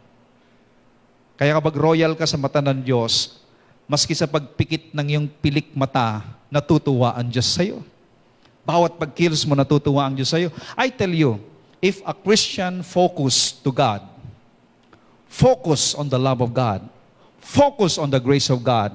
Kaya 1.37 1.59
kapag 1.59 1.77
royal 1.77 2.17
ka 2.17 2.25
sa 2.25 2.39
mata 2.39 2.63
ng 2.63 2.81
Diyos, 2.81 3.43
maski 3.91 4.15
sa 4.17 4.31
pagpikit 4.31 4.95
ng 4.95 5.07
iyong 5.07 5.29
pilik 5.43 5.75
mata, 5.75 6.25
natutuwa 6.49 7.13
ang 7.19 7.29
Diyos 7.29 7.51
sa 7.51 7.67
iyo. 7.67 7.83
Bawat 8.67 8.99
pagkilos 8.99 9.47
mo, 9.47 9.59
natutuwa 9.59 10.07
ang 10.07 10.15
Diyos 10.15 10.31
sa 10.31 10.39
iyo. 10.39 10.51
I 10.79 10.91
tell 10.91 11.13
you, 11.13 11.39
if 11.83 12.01
a 12.07 12.15
Christian 12.15 12.81
focus 12.87 13.59
to 13.63 13.71
God, 13.71 14.03
focus 15.29 15.93
on 15.93 16.09
the 16.09 16.19
love 16.19 16.41
of 16.41 16.55
God, 16.55 16.87
focus 17.43 18.01
on 18.01 18.09
the 18.09 18.23
grace 18.23 18.49
of 18.49 18.65
God, 18.65 18.95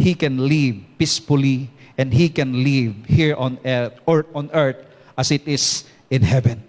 he 0.00 0.16
can 0.16 0.40
live 0.40 0.80
peacefully 0.96 1.68
and 2.00 2.08
he 2.08 2.32
can 2.32 2.64
live 2.64 2.96
here 3.04 3.36
on 3.36 3.60
earth 3.60 3.92
or 4.08 4.24
on 4.32 4.48
earth 4.56 4.80
as 5.12 5.28
it 5.28 5.44
is 5.44 5.84
in 6.08 6.24
heaven. 6.24 6.64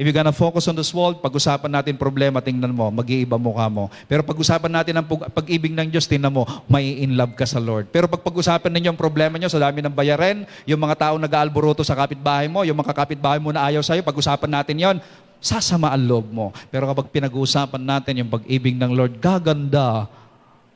If 0.00 0.08
you're 0.08 0.16
gonna 0.16 0.32
focus 0.32 0.64
on 0.64 0.76
this 0.80 0.96
world, 0.96 1.20
pag-usapan 1.20 1.68
natin 1.68 2.00
problema, 2.00 2.40
tingnan 2.40 2.72
mo, 2.72 2.88
mag-iiba 2.88 3.36
mukha 3.36 3.68
mo. 3.68 3.92
Pero 4.08 4.24
pag-usapan 4.24 4.72
natin 4.72 4.96
ang 4.96 5.04
pag- 5.04 5.28
pag-ibig 5.28 5.76
ng 5.76 5.92
Diyos, 5.92 6.08
tingnan 6.08 6.32
mo, 6.32 6.48
may 6.72 7.04
in 7.04 7.20
love 7.20 7.36
ka 7.36 7.44
sa 7.44 7.60
Lord. 7.60 7.92
Pero 7.92 8.08
pag 8.08 8.24
pag-usapan 8.24 8.72
ninyo 8.72 8.96
ang 8.96 9.00
problema 9.00 9.36
nyo 9.36 9.52
sa 9.52 9.60
dami 9.60 9.84
ng 9.84 9.92
bayarin, 9.92 10.48
yung 10.64 10.80
mga 10.80 11.04
taong 11.04 11.20
nag-aalboroto 11.20 11.84
sa 11.84 11.92
kapitbahay 11.92 12.48
mo, 12.48 12.64
yung 12.64 12.80
mga 12.80 12.96
kapitbahay 12.96 13.36
mo 13.36 13.52
na 13.52 13.68
ayaw 13.68 13.84
sa'yo, 13.84 14.00
pag-usapan 14.00 14.48
natin 14.48 14.76
yon 14.80 14.96
sasama 15.36 15.92
ang 15.92 16.04
loob 16.04 16.32
mo. 16.32 16.46
Pero 16.72 16.88
kapag 16.88 17.12
pinag-uusapan 17.12 17.84
natin 17.84 18.24
yung 18.24 18.30
pag-ibig 18.32 18.80
ng 18.80 18.96
Lord, 18.96 19.20
gaganda 19.20 20.08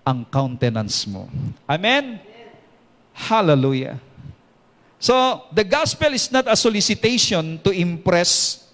ang 0.05 0.25
countenance 0.29 1.09
mo. 1.09 1.27
Amen? 1.65 2.21
Hallelujah. 3.13 3.97
So, 5.01 5.45
the 5.53 5.65
gospel 5.65 6.13
is 6.13 6.29
not 6.33 6.49
a 6.49 6.57
solicitation 6.57 7.61
to 7.65 7.73
impress 7.73 8.65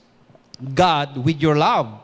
God 0.61 1.17
with 1.17 1.41
your 1.41 1.57
love. 1.57 1.99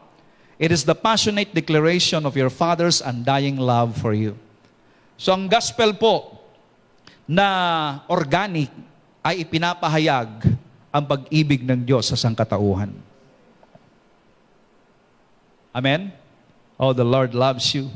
It 0.57 0.73
is 0.73 0.89
the 0.89 0.97
passionate 0.97 1.53
declaration 1.53 2.25
of 2.25 2.33
your 2.33 2.49
Father's 2.49 3.05
undying 3.05 3.61
love 3.61 3.93
for 4.01 4.17
you. 4.17 4.41
So 5.21 5.37
ang 5.37 5.49
gospel 5.49 5.93
po 5.97 6.41
na 7.29 8.01
organic 8.09 8.73
ay 9.21 9.45
ipinapahayag 9.45 10.29
ang 10.89 11.05
pag-ibig 11.05 11.61
ng 11.61 11.85
Diyos 11.85 12.09
sa 12.09 12.17
sangkatauhan. 12.17 12.93
Amen? 15.77 16.09
Oh, 16.81 16.97
the 16.97 17.05
Lord 17.05 17.37
loves 17.37 17.77
you. 17.77 17.93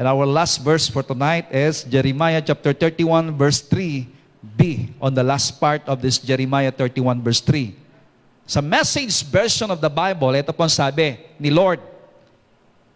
And 0.00 0.08
our 0.08 0.24
last 0.24 0.64
verse 0.64 0.88
for 0.88 1.04
tonight 1.04 1.52
is 1.52 1.84
Jeremiah 1.84 2.40
chapter 2.40 2.72
31 2.72 3.36
verse 3.36 3.60
3b 3.60 4.96
on 4.96 5.12
the 5.12 5.20
last 5.20 5.60
part 5.60 5.84
of 5.84 6.00
this 6.00 6.16
Jeremiah 6.16 6.72
31 6.72 7.20
verse 7.20 7.44
3. 7.44 7.76
Sa 8.48 8.64
message 8.64 9.20
version 9.28 9.68
of 9.68 9.76
the 9.76 9.92
Bible, 9.92 10.32
ito 10.32 10.56
po 10.56 10.64
ang 10.64 10.72
sabi 10.72 11.20
ni 11.36 11.52
Lord, 11.52 11.84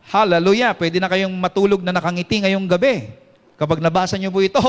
Hallelujah! 0.09 0.73
Pwede 0.73 0.97
na 0.97 1.13
kayong 1.13 1.37
matulog 1.37 1.85
na 1.85 1.93
nakangiti 1.93 2.41
ngayong 2.41 2.65
gabi. 2.65 3.13
Kapag 3.61 3.85
nabasa 3.85 4.17
niyo 4.17 4.33
po 4.33 4.41
ito, 4.41 4.65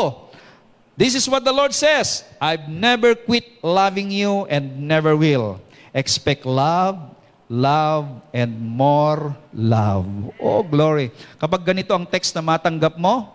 This 0.99 1.15
is 1.15 1.31
what 1.31 1.47
the 1.47 1.55
Lord 1.55 1.71
says, 1.71 2.27
I've 2.43 2.67
never 2.67 3.15
quit 3.15 3.63
loving 3.63 4.11
you 4.11 4.43
and 4.51 4.83
never 4.83 5.15
will. 5.15 5.63
Expect 5.95 6.43
love, 6.43 6.99
love, 7.45 8.09
and 8.33 8.51
more 8.57 9.33
love. 9.53 10.07
Oh, 10.41 10.65
glory. 10.65 11.13
Kapag 11.37 11.61
ganito 11.61 11.93
ang 11.93 12.05
text 12.05 12.33
na 12.33 12.41
matanggap 12.41 12.97
mo 12.97 13.29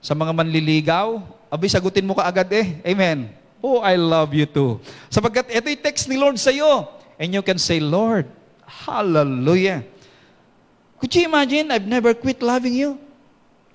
sa 0.00 0.16
mga 0.16 0.32
manliligaw, 0.32 1.20
abay 1.52 1.68
sagutin 1.68 2.08
mo 2.08 2.16
kaagad 2.16 2.48
eh. 2.56 2.80
Amen. 2.84 3.28
Oh, 3.60 3.84
I 3.84 4.00
love 4.00 4.32
you 4.32 4.48
too. 4.48 4.80
Sapagkat 5.12 5.52
ito 5.52 5.66
yung 5.68 5.84
text 5.84 6.08
ni 6.08 6.16
Lord 6.16 6.40
sa 6.40 6.48
iyo. 6.48 6.88
And 7.20 7.36
you 7.36 7.44
can 7.44 7.60
say, 7.60 7.76
Lord, 7.76 8.24
hallelujah. 8.64 9.84
Could 10.96 11.12
you 11.12 11.28
imagine, 11.28 11.68
I've 11.68 11.84
never 11.84 12.16
quit 12.16 12.40
loving 12.40 12.72
you? 12.72 12.96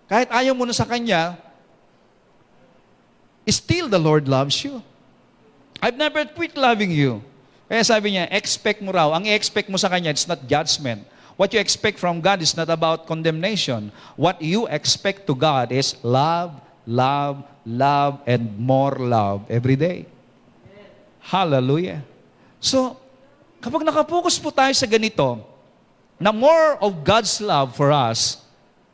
Kahit 0.09 0.33
ayaw 0.33 0.57
mo 0.57 0.65
na 0.65 0.73
sa 0.73 0.85
Kanya, 0.85 1.37
still 3.45 3.85
the 3.85 4.01
Lord 4.01 4.25
loves 4.25 4.57
you. 4.65 4.81
I've 5.77 5.97
never 5.97 6.25
quit 6.25 6.57
loving 6.57 6.89
you. 6.89 7.21
Kaya 7.65 7.81
sabi 7.81 8.13
niya, 8.13 8.29
expect 8.29 8.81
mo 8.85 8.93
raw. 8.93 9.09
Ang 9.17 9.25
i-expect 9.25 9.73
mo 9.73 9.77
sa 9.77 9.89
Kanya, 9.89 10.13
it's 10.13 10.29
not 10.29 10.45
judgment. 10.45 11.01
What 11.35 11.51
you 11.51 11.59
expect 11.59 11.99
from 11.99 12.23
God 12.23 12.39
is 12.39 12.55
not 12.55 12.71
about 12.71 13.09
condemnation. 13.09 13.91
What 14.15 14.39
you 14.39 14.69
expect 14.71 15.27
to 15.27 15.35
God 15.35 15.73
is 15.73 15.99
love, 16.05 16.55
love, 16.87 17.43
love, 17.65 18.23
and 18.23 18.55
more 18.55 18.95
love 18.95 19.43
every 19.51 19.75
day. 19.75 20.07
Hallelujah. 21.19 22.05
So, 22.61 22.95
kapag 23.59 23.83
nakapokus 23.83 24.37
po 24.37 24.53
tayo 24.53 24.71
sa 24.77 24.85
ganito, 24.85 25.41
na 26.15 26.31
more 26.31 26.79
of 26.79 27.03
God's 27.03 27.41
love 27.43 27.75
for 27.75 27.91
us, 27.91 28.39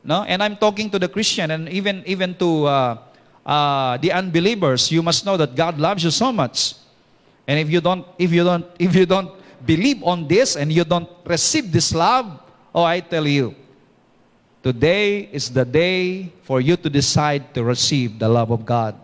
no? 0.02 0.26
And 0.26 0.42
I'm 0.42 0.58
talking 0.58 0.90
to 0.90 0.98
the 0.98 1.12
Christian 1.12 1.54
and 1.54 1.70
even 1.70 2.02
even 2.10 2.34
to 2.42 2.66
uh, 2.66 2.98
uh, 3.46 4.02
the 4.02 4.10
unbelievers, 4.10 4.90
you 4.90 5.06
must 5.06 5.26
know 5.28 5.38
that 5.38 5.54
God 5.54 5.78
loves 5.78 6.02
you 6.02 6.10
so 6.10 6.34
much. 6.34 6.81
And 7.52 7.60
if 7.60 7.68
you 7.68 7.84
don't 7.84 8.08
if 8.16 8.32
you 8.32 8.48
don't 8.48 8.64
if 8.80 8.96
you 8.96 9.04
don't 9.04 9.28
believe 9.60 10.00
on 10.08 10.24
this 10.24 10.56
and 10.56 10.72
you 10.72 10.88
don't 10.88 11.12
receive 11.28 11.68
this 11.68 11.92
love, 11.92 12.40
oh 12.72 12.88
I 12.88 13.04
tell 13.04 13.28
you, 13.28 13.52
today 14.64 15.28
is 15.36 15.52
the 15.52 15.68
day 15.68 16.32
for 16.48 16.64
you 16.64 16.80
to 16.80 16.88
decide 16.88 17.52
to 17.52 17.68
receive 17.68 18.16
the 18.16 18.32
love 18.32 18.56
of 18.56 18.64
God. 18.64 18.96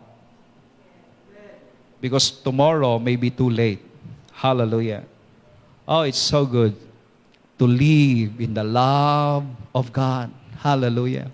Because 1.99 2.31
tomorrow 2.31 2.95
may 2.95 3.19
be 3.19 3.27
too 3.27 3.51
late. 3.51 3.83
Hallelujah. 4.31 5.03
Oh, 5.83 6.07
it's 6.07 6.21
so 6.21 6.47
good 6.47 6.71
to 7.59 7.67
live 7.67 8.39
in 8.39 8.55
the 8.55 8.63
love 8.63 9.43
of 9.75 9.91
God. 9.91 10.31
Hallelujah. 10.63 11.27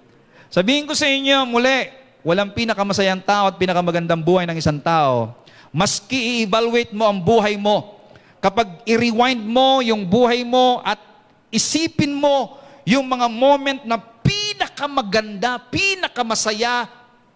Sabihin 0.49 0.89
ko 0.89 0.97
sa 0.97 1.05
inyo 1.05 1.45
muli, 1.45 1.93
walang 2.25 2.57
pinakamasayang 2.57 3.21
tao 3.21 3.53
at 3.53 3.59
pinakamagandang 3.61 4.25
buhay 4.25 4.49
ng 4.49 4.57
isang 4.57 4.81
tao. 4.81 5.37
Maski 5.73 6.45
i-evaluate 6.45 6.93
mo 6.93 7.09
ang 7.09 7.17
buhay 7.17 7.57
mo, 7.57 7.97
kapag 8.37 8.85
i-rewind 8.85 9.41
mo 9.41 9.81
yung 9.81 10.05
buhay 10.05 10.45
mo 10.45 10.85
at 10.85 11.01
isipin 11.49 12.13
mo 12.13 12.61
yung 12.85 13.09
mga 13.09 13.25
moment 13.25 13.81
na 13.81 13.97
pinakamaganda, 13.97 15.57
pinakamasaya, 15.73 16.85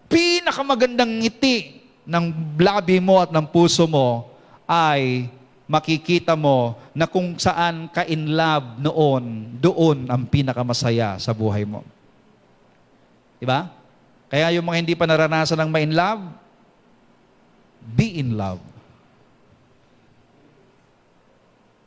pinakamagandang 0.06 1.26
ngiti 1.26 1.82
ng 2.06 2.56
labi 2.62 3.02
mo 3.02 3.26
at 3.26 3.34
ng 3.34 3.48
puso 3.50 3.90
mo 3.90 4.30
ay 4.70 5.34
makikita 5.68 6.38
mo 6.38 6.80
na 6.96 7.10
kung 7.10 7.36
saan 7.42 7.92
ka 7.92 8.08
in 8.08 8.38
love 8.38 8.80
noon, 8.80 9.56
doon 9.60 10.08
ang 10.08 10.24
pinakamasaya 10.30 11.20
sa 11.20 11.36
buhay 11.36 11.68
mo. 11.68 11.84
Di 13.42 13.46
ba? 13.50 13.68
Kaya 14.32 14.56
yung 14.56 14.68
mga 14.68 14.80
hindi 14.84 14.94
pa 14.96 15.08
naranasan 15.08 15.60
ng 15.60 15.70
ma-in 15.72 15.94
love, 15.96 16.24
be 17.96 18.20
in 18.20 18.36
love. 18.36 18.60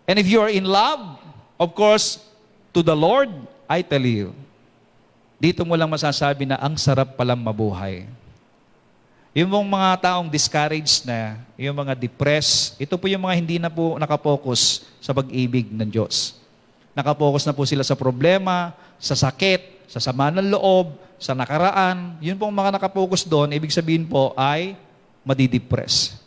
And 0.08 0.18
if 0.18 0.26
you 0.26 0.40
are 0.40 0.50
in 0.50 0.66
love, 0.66 1.20
of 1.60 1.70
course, 1.76 2.18
to 2.74 2.82
the 2.82 2.96
Lord, 2.96 3.30
I 3.70 3.84
tell 3.84 4.02
you, 4.02 4.34
dito 5.38 5.62
mo 5.62 5.78
lang 5.78 5.86
masasabi 5.86 6.48
na 6.48 6.58
ang 6.58 6.74
sarap 6.74 7.14
palang 7.14 7.38
mabuhay. 7.38 8.10
Yung 9.30 9.46
mga 9.70 10.10
taong 10.10 10.26
discouraged 10.26 11.06
na, 11.06 11.38
yung 11.54 11.78
mga 11.78 11.94
depressed, 11.94 12.74
ito 12.82 12.98
po 12.98 13.06
yung 13.06 13.22
mga 13.22 13.38
hindi 13.38 13.56
na 13.62 13.70
po 13.70 13.94
nakapokus 13.94 14.82
sa 14.98 15.14
pag-ibig 15.14 15.70
ng 15.70 15.86
Diyos. 15.86 16.34
Nakapokus 16.90 17.46
na 17.46 17.54
po 17.54 17.62
sila 17.62 17.86
sa 17.86 17.94
problema, 17.94 18.74
sa 18.98 19.14
sakit, 19.14 19.86
sa 19.86 20.02
sama 20.02 20.34
ng 20.34 20.50
loob, 20.50 20.98
sa 21.22 21.38
nakaraan. 21.38 22.18
Yun 22.18 22.34
pong 22.34 22.50
mga 22.50 22.74
nakapokus 22.74 23.22
doon, 23.22 23.54
ibig 23.54 23.70
sabihin 23.70 24.02
po 24.10 24.34
ay 24.34 24.74
madidepress. 25.24 26.20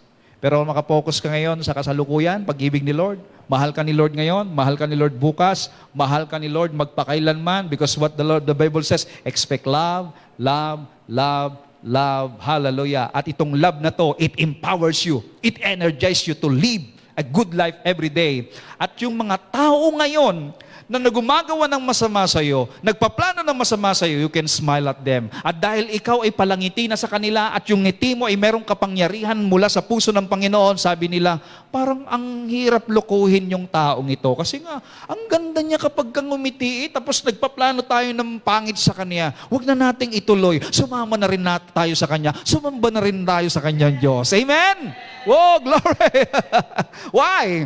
Pero 0.43 0.59
makapokus 0.67 1.23
ka 1.23 1.31
ngayon 1.31 1.63
sa 1.63 1.71
kasalukuyan, 1.71 2.43
pag-ibig 2.43 2.83
ni 2.83 2.91
Lord, 2.91 3.23
mahal 3.47 3.71
ka 3.71 3.79
ni 3.79 3.95
Lord 3.95 4.11
ngayon, 4.11 4.51
mahal 4.51 4.75
ka 4.75 4.83
ni 4.83 4.99
Lord 4.99 5.15
bukas, 5.15 5.71
mahal 5.95 6.27
ka 6.27 6.35
ni 6.35 6.51
Lord 6.51 6.75
magpakailanman 6.75 7.71
because 7.71 7.95
what 7.95 8.19
the 8.19 8.27
Lord 8.27 8.43
the 8.43 8.51
Bible 8.51 8.83
says, 8.83 9.07
expect 9.23 9.63
love, 9.63 10.11
love, 10.35 10.83
love, 11.07 11.63
love, 11.79 12.35
hallelujah. 12.43 13.07
At 13.15 13.31
itong 13.31 13.55
love 13.55 13.79
na 13.79 13.95
to, 13.95 14.19
it 14.19 14.35
empowers 14.35 15.07
you, 15.07 15.23
it 15.39 15.63
energizes 15.63 16.27
you 16.27 16.35
to 16.35 16.51
live 16.51 16.83
a 17.15 17.23
good 17.23 17.55
life 17.55 17.79
every 17.87 18.11
day. 18.11 18.51
At 18.75 18.99
yung 18.99 19.15
mga 19.15 19.39
tao 19.47 19.95
ngayon 19.95 20.51
na 20.87 20.99
nagumagawa 20.99 21.65
ng 21.69 21.83
masama 21.83 22.23
sa 22.27 22.43
iyo, 22.43 22.67
nagpaplano 22.83 23.41
ng 23.41 23.57
masama 23.57 23.91
sa 23.95 24.07
iyo, 24.07 24.27
you 24.27 24.31
can 24.31 24.47
smile 24.47 24.91
at 24.91 24.99
them. 25.01 25.31
At 25.41 25.55
dahil 25.57 25.91
ikaw 25.95 26.23
ay 26.23 26.31
palangiti 26.35 26.87
na 26.87 26.99
sa 26.99 27.07
kanila 27.07 27.55
at 27.55 27.63
yung 27.71 27.83
ngiti 27.87 28.15
mo 28.15 28.27
ay 28.27 28.35
merong 28.35 28.65
kapangyarihan 28.65 29.37
mula 29.37 29.71
sa 29.71 29.79
puso 29.83 30.11
ng 30.11 30.27
Panginoon, 30.27 30.75
sabi 30.79 31.07
nila, 31.07 31.39
parang 31.73 32.05
ang 32.05 32.45
hirap 32.51 32.85
lokohin 32.85 33.49
yung 33.49 33.65
taong 33.65 34.05
ito. 34.11 34.29
Kasi 34.37 34.61
nga, 34.61 34.77
ang 35.09 35.21
ganda 35.25 35.59
niya 35.63 35.81
kapag 35.81 36.13
kang 36.13 36.29
umiti, 36.29 36.91
tapos 36.91 37.23
nagpaplano 37.25 37.81
tayo 37.81 38.13
ng 38.13 38.37
pangit 38.43 38.77
sa 38.77 38.93
kanya. 38.93 39.33
Huwag 39.49 39.65
na 39.65 39.73
nating 39.73 40.13
ituloy. 40.13 40.61
Sumama 40.69 41.17
na 41.17 41.25
rin 41.25 41.41
natin 41.41 41.71
tayo 41.73 41.93
sa 41.97 42.05
kanya. 42.05 42.35
Sumamba 42.45 42.93
na 42.93 43.01
rin 43.01 43.25
tayo 43.25 43.47
sa 43.49 43.63
kanyang 43.63 43.97
Diyos. 43.97 44.29
Amen? 44.37 44.93
Whoa, 45.25 45.57
glory! 45.63 46.27
Why? 47.17 47.65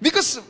Because 0.00 0.40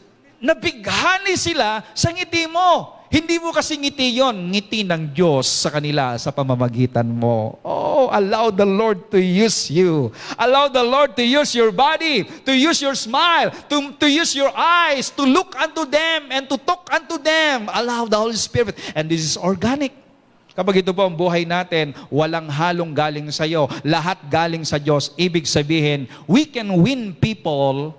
nabighani 0.41 1.37
sila 1.37 1.85
sa 1.93 2.11
ngiti 2.11 2.49
mo. 2.49 2.99
Hindi 3.11 3.43
mo 3.43 3.51
kasi 3.51 3.75
ngiti 3.75 4.23
yon, 4.23 4.55
ngiti 4.55 4.87
ng 4.87 5.11
Diyos 5.11 5.67
sa 5.67 5.75
kanila 5.75 6.15
sa 6.15 6.31
pamamagitan 6.31 7.11
mo. 7.11 7.59
Oh, 7.67 8.07
allow 8.07 8.55
the 8.55 8.63
Lord 8.63 9.11
to 9.11 9.19
use 9.19 9.67
you. 9.67 10.15
Allow 10.39 10.71
the 10.71 10.87
Lord 10.87 11.19
to 11.19 11.25
use 11.27 11.51
your 11.51 11.75
body, 11.75 12.23
to 12.47 12.55
use 12.55 12.79
your 12.79 12.95
smile, 12.95 13.51
to, 13.67 13.99
to 13.99 14.07
use 14.07 14.31
your 14.39 14.55
eyes, 14.55 15.11
to 15.11 15.27
look 15.27 15.59
unto 15.59 15.91
them 15.91 16.31
and 16.31 16.47
to 16.47 16.55
talk 16.55 16.87
unto 16.87 17.19
them. 17.19 17.67
Allow 17.75 18.07
the 18.07 18.15
Holy 18.15 18.39
Spirit. 18.39 18.79
And 18.95 19.11
this 19.11 19.27
is 19.27 19.35
organic. 19.35 19.91
Kapag 20.55 20.87
ito 20.87 20.95
po 20.95 21.03
ang 21.03 21.19
buhay 21.19 21.43
natin, 21.43 21.91
walang 22.15 22.47
halong 22.47 22.95
galing 22.95 23.27
sa 23.35 23.43
iyo, 23.43 23.67
lahat 23.83 24.23
galing 24.31 24.63
sa 24.63 24.79
Diyos. 24.79 25.11
Ibig 25.19 25.51
sabihin, 25.51 26.07
we 26.31 26.47
can 26.47 26.71
win 26.79 27.11
people 27.11 27.91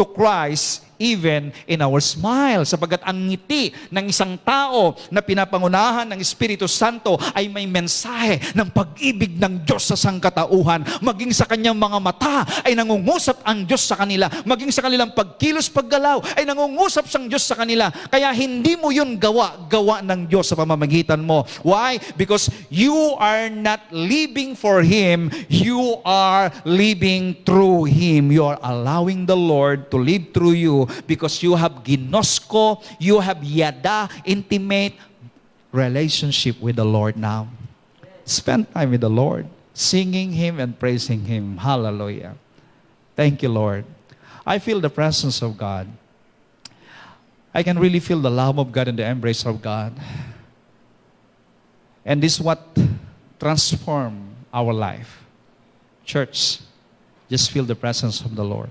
to 0.00 0.04
Christ 0.08 0.83
even 0.98 1.50
in 1.66 1.80
our 1.82 1.98
smile. 1.98 2.62
Sapagat 2.62 3.02
ang 3.02 3.30
ngiti 3.30 3.74
ng 3.90 4.04
isang 4.10 4.38
tao 4.42 4.94
na 5.10 5.20
pinapangunahan 5.24 6.08
ng 6.10 6.20
Espiritu 6.20 6.66
Santo 6.70 7.18
ay 7.34 7.50
may 7.50 7.66
mensahe 7.66 8.40
ng 8.54 8.68
pag-ibig 8.70 9.36
ng 9.38 9.62
Diyos 9.64 9.88
sa 9.88 9.96
sangkatauhan. 9.98 11.02
Maging 11.02 11.32
sa 11.34 11.48
kanyang 11.48 11.76
mga 11.76 11.98
mata 11.98 12.36
ay 12.62 12.76
nangungusap 12.78 13.42
ang 13.42 13.66
Diyos 13.66 13.84
sa 13.84 13.98
kanila. 13.98 14.30
Maging 14.46 14.70
sa 14.70 14.84
kanilang 14.84 15.12
pagkilos, 15.12 15.70
paggalaw 15.70 16.22
ay 16.38 16.46
nangungusap 16.46 17.06
sang 17.10 17.26
Diyos 17.26 17.44
sa 17.44 17.58
kanila. 17.58 17.90
Kaya 18.10 18.30
hindi 18.34 18.74
mo 18.78 18.90
yun 18.94 19.16
gawa, 19.18 19.66
gawa 19.66 20.00
ng 20.02 20.26
Diyos 20.30 20.50
sa 20.50 20.58
pamamagitan 20.58 21.20
mo. 21.22 21.46
Why? 21.66 21.98
Because 22.14 22.50
you 22.70 23.16
are 23.18 23.48
not 23.50 23.80
living 23.90 24.54
for 24.54 24.80
Him, 24.84 25.30
you 25.48 25.98
are 26.06 26.50
living 26.64 27.36
through 27.42 27.90
Him. 27.90 28.30
You 28.32 28.44
are 28.48 28.60
allowing 28.62 29.26
the 29.26 29.36
Lord 29.36 29.90
to 29.90 29.96
live 30.00 30.32
through 30.34 30.56
you 30.58 30.86
because 31.06 31.42
you 31.42 31.54
have 31.54 31.84
ginosko, 31.84 32.82
you 32.98 33.20
have 33.20 33.42
yada, 33.42 34.08
intimate 34.24 34.94
relationship 35.72 36.60
with 36.60 36.76
the 36.76 36.84
Lord 36.84 37.16
now. 37.16 37.48
Spend 38.24 38.72
time 38.72 38.90
with 38.90 39.00
the 39.00 39.10
Lord, 39.10 39.46
singing 39.74 40.32
Him 40.32 40.60
and 40.60 40.78
praising 40.78 41.24
Him. 41.24 41.58
Hallelujah. 41.58 42.36
Thank 43.16 43.42
you, 43.42 43.48
Lord. 43.48 43.84
I 44.46 44.58
feel 44.58 44.80
the 44.80 44.90
presence 44.90 45.42
of 45.42 45.56
God. 45.56 45.88
I 47.54 47.62
can 47.62 47.78
really 47.78 48.00
feel 48.00 48.20
the 48.20 48.30
love 48.30 48.58
of 48.58 48.72
God 48.72 48.88
and 48.88 48.98
the 48.98 49.06
embrace 49.06 49.46
of 49.46 49.62
God. 49.62 49.94
And 52.04 52.22
this 52.22 52.34
is 52.34 52.40
what 52.40 52.60
transform 53.38 54.34
our 54.52 54.72
life. 54.72 55.22
Church, 56.04 56.60
just 57.28 57.50
feel 57.50 57.64
the 57.64 57.74
presence 57.74 58.20
of 58.20 58.34
the 58.36 58.44
Lord. 58.44 58.70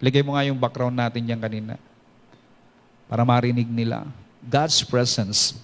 Lagay 0.00 0.24
mo 0.24 0.32
nga 0.32 0.48
yung 0.48 0.56
background 0.56 0.96
natin 0.96 1.28
yan 1.28 1.38
kanina 1.38 1.76
para 3.04 3.20
marinig 3.20 3.68
nila. 3.68 4.08
God's 4.40 4.80
presence 4.80 5.60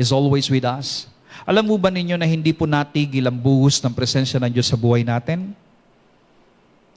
is 0.00 0.08
always 0.08 0.48
with 0.48 0.64
us. 0.64 1.12
Alam 1.44 1.68
mo 1.68 1.76
ba 1.76 1.92
ninyo 1.92 2.16
na 2.16 2.24
hindi 2.24 2.56
po 2.56 2.64
natigil 2.64 3.28
ang 3.28 3.36
buhos 3.36 3.76
ng 3.84 3.92
presensya 3.92 4.40
ng 4.40 4.48
Diyos 4.48 4.72
sa 4.72 4.80
buhay 4.80 5.04
natin? 5.04 5.52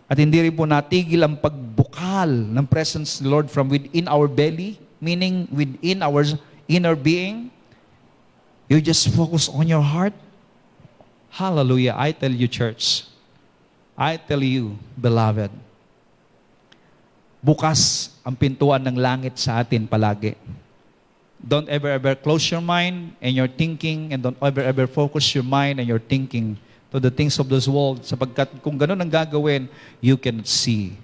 At 0.06 0.16
hindi 0.22 0.38
rin 0.38 0.54
po 0.54 0.64
natigil 0.64 1.20
ang 1.26 1.36
pagbukal 1.36 2.30
ng 2.30 2.66
presence 2.70 3.20
the 3.20 3.28
Lord 3.28 3.50
from 3.50 3.68
within 3.68 4.06
our 4.08 4.30
belly, 4.30 4.78
meaning 5.02 5.50
within 5.52 6.06
our 6.06 6.24
inner 6.70 6.96
being. 6.96 7.50
You 8.70 8.80
just 8.80 9.10
focus 9.12 9.50
on 9.50 9.66
your 9.66 9.84
heart. 9.84 10.14
Hallelujah. 11.34 11.98
I 11.98 12.14
tell 12.14 12.32
you, 12.32 12.48
church. 12.48 13.10
I 13.98 14.16
tell 14.16 14.46
you, 14.46 14.78
beloved. 14.96 15.65
Bukas 17.46 18.10
ang 18.26 18.34
pintuan 18.34 18.82
ng 18.82 18.98
langit 18.98 19.38
sa 19.38 19.62
atin 19.62 19.86
palagi. 19.86 20.34
Don't 21.38 21.70
ever, 21.70 21.94
ever 21.94 22.18
close 22.18 22.50
your 22.50 22.66
mind 22.66 23.14
and 23.22 23.38
your 23.38 23.46
thinking 23.46 24.10
and 24.10 24.26
don't 24.26 24.40
ever, 24.42 24.66
ever 24.66 24.90
focus 24.90 25.30
your 25.38 25.46
mind 25.46 25.78
and 25.78 25.86
your 25.86 26.02
thinking 26.02 26.58
to 26.90 26.98
the 26.98 27.14
things 27.14 27.38
of 27.38 27.46
this 27.46 27.70
world 27.70 28.02
sapagkat 28.02 28.50
kung 28.66 28.82
ganun 28.82 28.98
ang 28.98 29.12
gagawin, 29.14 29.70
you 30.02 30.18
cannot 30.18 30.50
see 30.50 30.98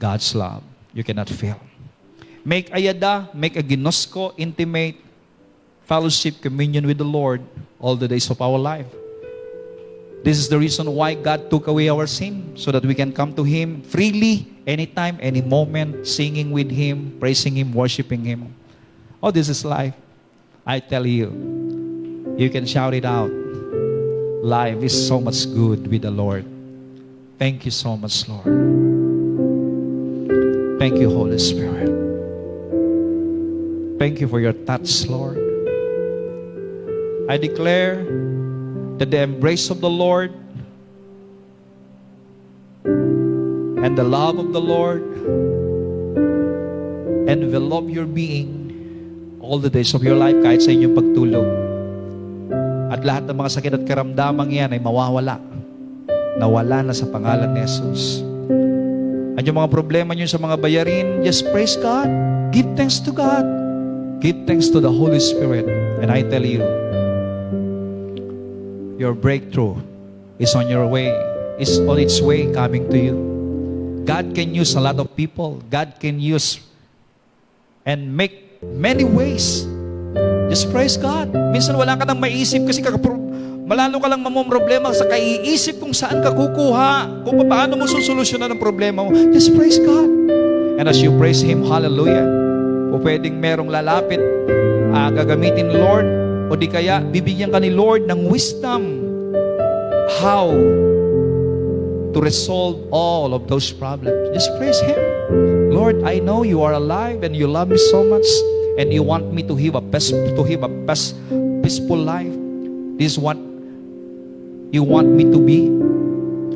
God's 0.00 0.32
love. 0.32 0.64
You 0.96 1.04
cannot 1.04 1.28
feel. 1.28 1.60
Make 2.40 2.72
ayada, 2.72 3.28
make 3.36 3.60
a 3.60 3.62
ginosko, 3.62 4.32
intimate 4.40 4.96
fellowship, 5.84 6.40
communion 6.40 6.88
with 6.88 6.96
the 6.96 7.04
Lord 7.04 7.44
all 7.76 7.96
the 7.96 8.08
days 8.08 8.32
of 8.32 8.40
our 8.40 8.56
life. 8.56 8.88
This 10.24 10.36
is 10.36 10.48
the 10.48 10.58
reason 10.58 10.88
why 10.92 11.14
God 11.14 11.50
took 11.50 11.68
away 11.68 11.88
our 11.88 12.06
sin 12.06 12.52
so 12.56 12.72
that 12.72 12.84
we 12.84 12.94
can 12.94 13.12
come 13.12 13.32
to 13.34 13.44
Him 13.44 13.82
freely, 13.82 14.48
anytime, 14.68 15.16
any 15.24 15.40
moment, 15.40 16.06
singing 16.06 16.52
with 16.52 16.70
Him, 16.70 17.16
praising 17.18 17.56
Him, 17.56 17.72
worshiping 17.72 18.22
Him. 18.22 18.52
Oh, 19.22 19.32
this 19.32 19.48
is 19.48 19.64
life. 19.64 19.96
I 20.66 20.78
tell 20.78 21.06
you, 21.06 21.32
you 22.36 22.50
can 22.50 22.68
shout 22.68 22.92
it 22.92 23.08
out. 23.08 23.32
Life 24.44 24.84
is 24.84 24.92
so 24.92 25.18
much 25.18 25.48
good 25.48 25.88
with 25.88 26.02
the 26.02 26.12
Lord. 26.12 26.44
Thank 27.40 27.64
you 27.64 27.72
so 27.72 27.96
much, 27.96 28.28
Lord. 28.28 28.44
Thank 30.78 31.00
you, 31.00 31.08
Holy 31.08 31.38
Spirit. 31.38 31.88
Thank 33.98 34.20
you 34.20 34.28
for 34.28 34.38
your 34.38 34.52
touch, 34.52 35.08
Lord. 35.08 35.40
I 37.28 37.36
declare 37.36 38.04
that 38.98 39.10
the 39.10 39.20
embrace 39.20 39.70
of 39.70 39.80
the 39.80 39.90
Lord 39.90 40.30
and 43.82 43.94
the 43.94 44.06
love 44.06 44.38
of 44.38 44.50
the 44.50 44.60
Lord 44.60 45.02
envelop 47.28 47.86
your 47.92 48.08
being 48.08 48.58
all 49.38 49.60
the 49.60 49.70
days 49.70 49.92
of 49.94 50.02
your 50.02 50.16
life 50.16 50.36
kahit 50.40 50.64
sa 50.64 50.72
inyong 50.72 50.96
pagtulog. 50.96 51.48
At 52.88 53.04
lahat 53.04 53.28
ng 53.28 53.36
mga 53.36 53.50
sakit 53.52 53.72
at 53.78 53.84
karamdamang 53.84 54.50
yan 54.52 54.72
ay 54.72 54.80
mawawala. 54.80 55.36
Nawala 56.40 56.84
na 56.88 56.94
sa 56.96 57.04
pangalan 57.08 57.52
ni 57.52 57.60
Jesus. 57.62 58.24
At 59.38 59.46
yung 59.46 59.60
mga 59.60 59.70
problema 59.70 60.16
nyo 60.16 60.26
sa 60.26 60.40
mga 60.40 60.56
bayarin, 60.58 61.22
just 61.22 61.46
praise 61.54 61.78
God. 61.78 62.10
Give 62.50 62.66
thanks 62.74 62.98
to 63.04 63.14
God. 63.14 63.46
Give 64.18 64.34
thanks 64.48 64.66
to 64.74 64.82
the 64.82 64.90
Holy 64.90 65.22
Spirit. 65.22 65.68
And 66.02 66.10
I 66.10 66.26
tell 66.26 66.42
you, 66.42 66.64
your 68.98 69.14
breakthrough 69.14 69.78
is 70.42 70.58
on 70.58 70.66
your 70.66 70.90
way, 70.90 71.14
is 71.62 71.78
on 71.86 72.02
its 72.02 72.18
way 72.18 72.50
coming 72.50 72.90
to 72.90 72.98
you. 72.98 73.37
God 74.08 74.32
can 74.32 74.56
use 74.56 74.72
a 74.72 74.80
lot 74.80 74.96
of 74.96 75.12
people. 75.12 75.60
God 75.68 76.00
can 76.00 76.16
use 76.16 76.64
and 77.84 78.08
make 78.08 78.56
many 78.64 79.04
ways. 79.04 79.68
Just 80.48 80.72
praise 80.72 80.96
God. 80.96 81.28
Minsan 81.52 81.76
wala 81.76 81.92
ka 81.92 82.08
nang 82.08 82.16
maisip 82.16 82.64
kasi 82.64 82.80
kakapro- 82.80 83.20
malalo 83.68 84.00
ka 84.00 84.08
lang 84.08 84.24
mamumroblema 84.24 84.96
sa 84.96 85.04
kaiisip 85.04 85.76
kung 85.76 85.92
saan 85.92 86.24
ka 86.24 86.32
kukuha, 86.32 87.20
kung 87.20 87.36
paano 87.44 87.76
mo 87.76 87.84
susolusyonan 87.84 88.56
ang 88.56 88.60
problema 88.64 89.04
mo. 89.04 89.12
Just 89.28 89.52
praise 89.52 89.76
God. 89.76 90.08
And 90.80 90.88
as 90.88 91.04
you 91.04 91.12
praise 91.20 91.44
Him, 91.44 91.68
hallelujah, 91.68 92.24
o 92.88 92.96
pwedeng 93.04 93.36
merong 93.36 93.68
lalapit, 93.68 94.24
ah, 94.96 95.12
gagamitin 95.12 95.68
Lord, 95.68 96.08
o 96.48 96.56
di 96.56 96.64
kaya 96.64 97.04
bibigyan 97.04 97.52
ka 97.52 97.60
ni 97.60 97.68
Lord 97.68 98.08
ng 98.08 98.24
wisdom 98.24 99.04
how 100.24 100.48
to 102.14 102.20
resolve 102.20 102.80
all 102.90 103.34
of 103.34 103.48
those 103.48 103.72
problems. 103.72 104.16
Just 104.34 104.50
praise 104.58 104.80
Him. 104.80 105.70
Lord, 105.70 106.02
I 106.04 106.18
know 106.18 106.42
you 106.42 106.62
are 106.62 106.72
alive 106.72 107.22
and 107.22 107.36
you 107.36 107.46
love 107.46 107.68
me 107.68 107.76
so 107.76 108.04
much 108.04 108.26
and 108.78 108.92
you 108.92 109.02
want 109.02 109.32
me 109.32 109.42
to 109.42 109.54
have 109.56 109.74
a 109.74 109.80
best 109.80 110.10
to 110.10 110.42
have 110.44 110.62
a 110.62 110.68
best 110.68 111.14
peaceful 111.62 111.98
life. 111.98 112.32
This 112.96 113.12
is 113.12 113.18
what 113.18 113.36
you 114.72 114.82
want 114.82 115.08
me 115.08 115.24
to 115.24 115.38
be. 115.38 115.68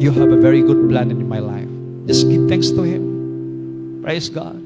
You 0.03 0.11
have 0.11 0.33
a 0.33 0.41
very 0.41 0.63
good 0.63 0.89
plan 0.89 1.11
in 1.11 1.29
my 1.29 1.39
life. 1.39 1.69
Just 2.07 2.29
give 2.29 2.49
thanks 2.49 2.71
to 2.71 2.83
Him. 2.83 4.01
Praise 4.03 4.29
God. 4.29 4.59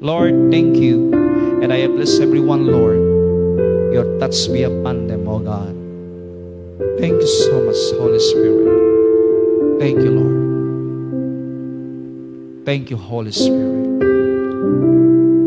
Lord, 0.00 0.50
thank 0.50 0.76
you. 0.76 1.14
And 1.62 1.72
I 1.72 1.86
bless 1.86 2.18
everyone, 2.18 2.66
Lord. 2.66 2.98
Your 3.94 4.18
touch 4.18 4.50
be 4.52 4.64
upon 4.64 5.06
them, 5.06 5.28
oh 5.28 5.38
God. 5.38 5.72
Thank 6.98 7.14
you 7.22 7.30
so 7.46 7.62
much, 7.62 7.78
Holy 7.96 8.18
Spirit. 8.18 8.83
Thank 9.84 10.00
you, 10.00 10.16
Lord. 10.16 10.38
Thank 12.64 12.88
you, 12.88 12.96
Holy 12.96 13.36
Spirit. 13.36 14.00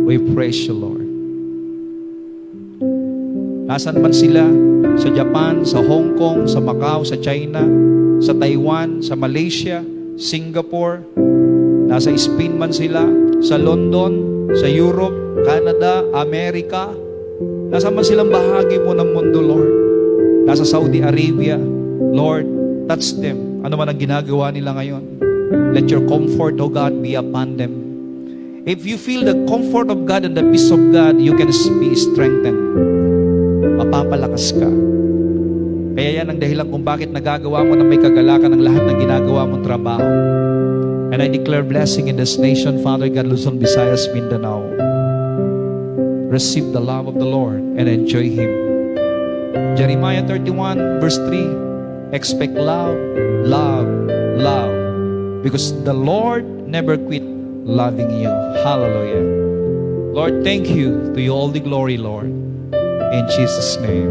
We 0.06 0.22
praise 0.22 0.62
you, 0.62 0.78
Lord. 0.78 1.10
Nasaan 3.66 3.98
man 3.98 4.14
sila? 4.14 4.46
Sa 5.02 5.10
Japan, 5.10 5.66
sa 5.66 5.82
Hong 5.82 6.14
Kong, 6.22 6.46
sa 6.46 6.62
Macau, 6.62 7.02
sa 7.02 7.18
China, 7.18 7.66
sa 8.22 8.38
Taiwan, 8.38 9.02
sa 9.02 9.18
Malaysia, 9.18 9.82
Singapore, 10.22 11.02
nasa 11.90 12.14
Spain 12.14 12.62
man 12.62 12.70
sila, 12.70 13.10
sa 13.42 13.58
London, 13.58 14.22
sa 14.54 14.70
Europe, 14.70 15.18
Canada, 15.50 16.06
America, 16.14 16.94
nasa 17.74 17.90
man 17.90 18.06
silang 18.06 18.30
bahagi 18.30 18.86
mo 18.86 18.94
ng 18.94 19.10
mundo, 19.18 19.42
Lord. 19.42 19.74
Nasa 20.46 20.62
Saudi 20.62 21.02
Arabia, 21.02 21.58
Lord, 22.14 22.46
touch 22.86 23.18
them. 23.18 23.47
Ano 23.68 23.76
man 23.76 23.92
ang 23.92 24.00
ginagawa 24.00 24.48
nila 24.48 24.72
ngayon. 24.80 25.04
Let 25.76 25.92
your 25.92 26.08
comfort, 26.08 26.56
O 26.64 26.72
God, 26.72 27.04
be 27.04 27.20
upon 27.20 27.60
them. 27.60 27.76
If 28.64 28.88
you 28.88 28.96
feel 28.96 29.28
the 29.28 29.44
comfort 29.44 29.92
of 29.92 30.08
God 30.08 30.24
and 30.24 30.40
the 30.40 30.48
peace 30.48 30.72
of 30.72 30.80
God, 30.96 31.20
you 31.20 31.36
can 31.36 31.52
be 31.52 31.92
strengthened. 31.92 32.56
Mapapalakas 33.76 34.56
ka. 34.56 34.72
Kaya 36.00 36.24
yan 36.24 36.32
ang 36.32 36.40
dahilan 36.40 36.72
kung 36.72 36.88
bakit 36.88 37.12
nagagawa 37.12 37.68
mo 37.68 37.76
na 37.76 37.84
may 37.84 38.00
kagalakan 38.00 38.56
ng 38.56 38.64
lahat 38.64 38.88
ng 38.88 38.98
ginagawa 39.04 39.44
mong 39.44 39.64
trabaho. 39.68 40.08
And 41.12 41.20
I 41.20 41.28
declare 41.28 41.68
blessing 41.68 42.08
in 42.08 42.16
this 42.16 42.40
nation, 42.40 42.80
Father 42.80 43.12
God, 43.12 43.28
Luzon, 43.28 43.60
Visayas, 43.60 44.08
Mindanao. 44.16 44.64
Receive 46.32 46.72
the 46.72 46.80
love 46.80 47.12
of 47.12 47.20
the 47.20 47.28
Lord 47.28 47.60
and 47.76 47.92
enjoy 47.92 48.32
Him. 48.32 48.48
Jeremiah 49.76 50.24
31, 50.24 51.04
verse 51.04 51.20
3 51.20 51.67
Expect 52.16 52.56
love, 52.56 52.96
love, 53.44 53.88
love. 54.40 55.44
Because 55.44 55.76
the 55.84 55.92
Lord 55.92 56.48
never 56.64 56.96
quit 56.96 57.24
loving 57.68 58.08
you. 58.24 58.32
Hallelujah. 58.64 59.28
Lord, 60.16 60.40
thank 60.44 60.72
you. 60.72 61.12
To 61.14 61.20
you 61.20 61.36
all 61.36 61.52
the 61.52 61.60
glory, 61.60 62.00
Lord. 62.00 62.32
In 62.32 63.24
Jesus' 63.28 63.76
name. 63.84 64.08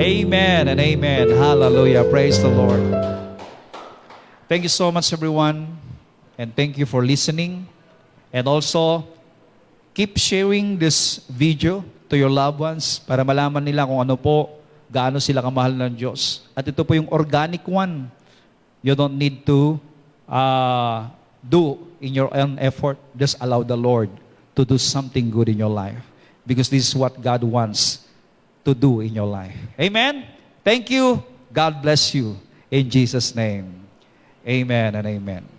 Amen 0.00 0.68
and 0.68 0.80
amen. 0.80 1.28
Hallelujah. 1.28 2.08
Praise 2.08 2.40
the 2.40 2.48
Lord. 2.48 2.80
Thank 4.48 4.64
you 4.64 4.72
so 4.72 4.90
much, 4.90 5.12
everyone. 5.12 5.76
And 6.40 6.56
thank 6.56 6.78
you 6.78 6.86
for 6.86 7.04
listening. 7.04 7.68
And 8.32 8.48
also, 8.48 9.04
keep 9.92 10.16
sharing 10.16 10.80
this 10.80 11.20
video 11.28 11.84
to 12.08 12.16
your 12.16 12.32
loved 12.32 12.58
ones 12.58 12.96
para 12.96 13.20
malaman 13.28 13.60
nila 13.60 13.84
kung 13.84 14.00
ano 14.00 14.16
po, 14.16 14.57
gaano 14.88 15.20
sila 15.20 15.44
kamahal 15.44 15.76
ng 15.76 15.94
Diyos. 15.94 16.44
At 16.56 16.64
ito 16.64 16.80
po 16.82 16.96
yung 16.96 17.08
organic 17.12 17.64
one. 17.68 18.08
You 18.80 18.96
don't 18.96 19.14
need 19.14 19.44
to 19.44 19.76
uh, 20.24 21.08
do 21.44 21.78
in 22.00 22.16
your 22.16 22.32
own 22.32 22.56
effort. 22.58 22.96
Just 23.12 23.36
allow 23.40 23.62
the 23.62 23.76
Lord 23.76 24.08
to 24.56 24.64
do 24.64 24.80
something 24.80 25.30
good 25.30 25.48
in 25.48 25.60
your 25.60 25.72
life. 25.72 26.00
Because 26.48 26.72
this 26.72 26.88
is 26.88 26.94
what 26.96 27.20
God 27.20 27.44
wants 27.44 28.08
to 28.64 28.72
do 28.72 29.00
in 29.04 29.12
your 29.12 29.28
life. 29.28 29.54
Amen? 29.78 30.24
Thank 30.64 30.88
you. 30.90 31.22
God 31.52 31.80
bless 31.82 32.14
you. 32.14 32.36
In 32.70 32.88
Jesus' 32.88 33.34
name. 33.34 33.84
Amen 34.46 34.94
and 34.94 35.06
amen. 35.06 35.57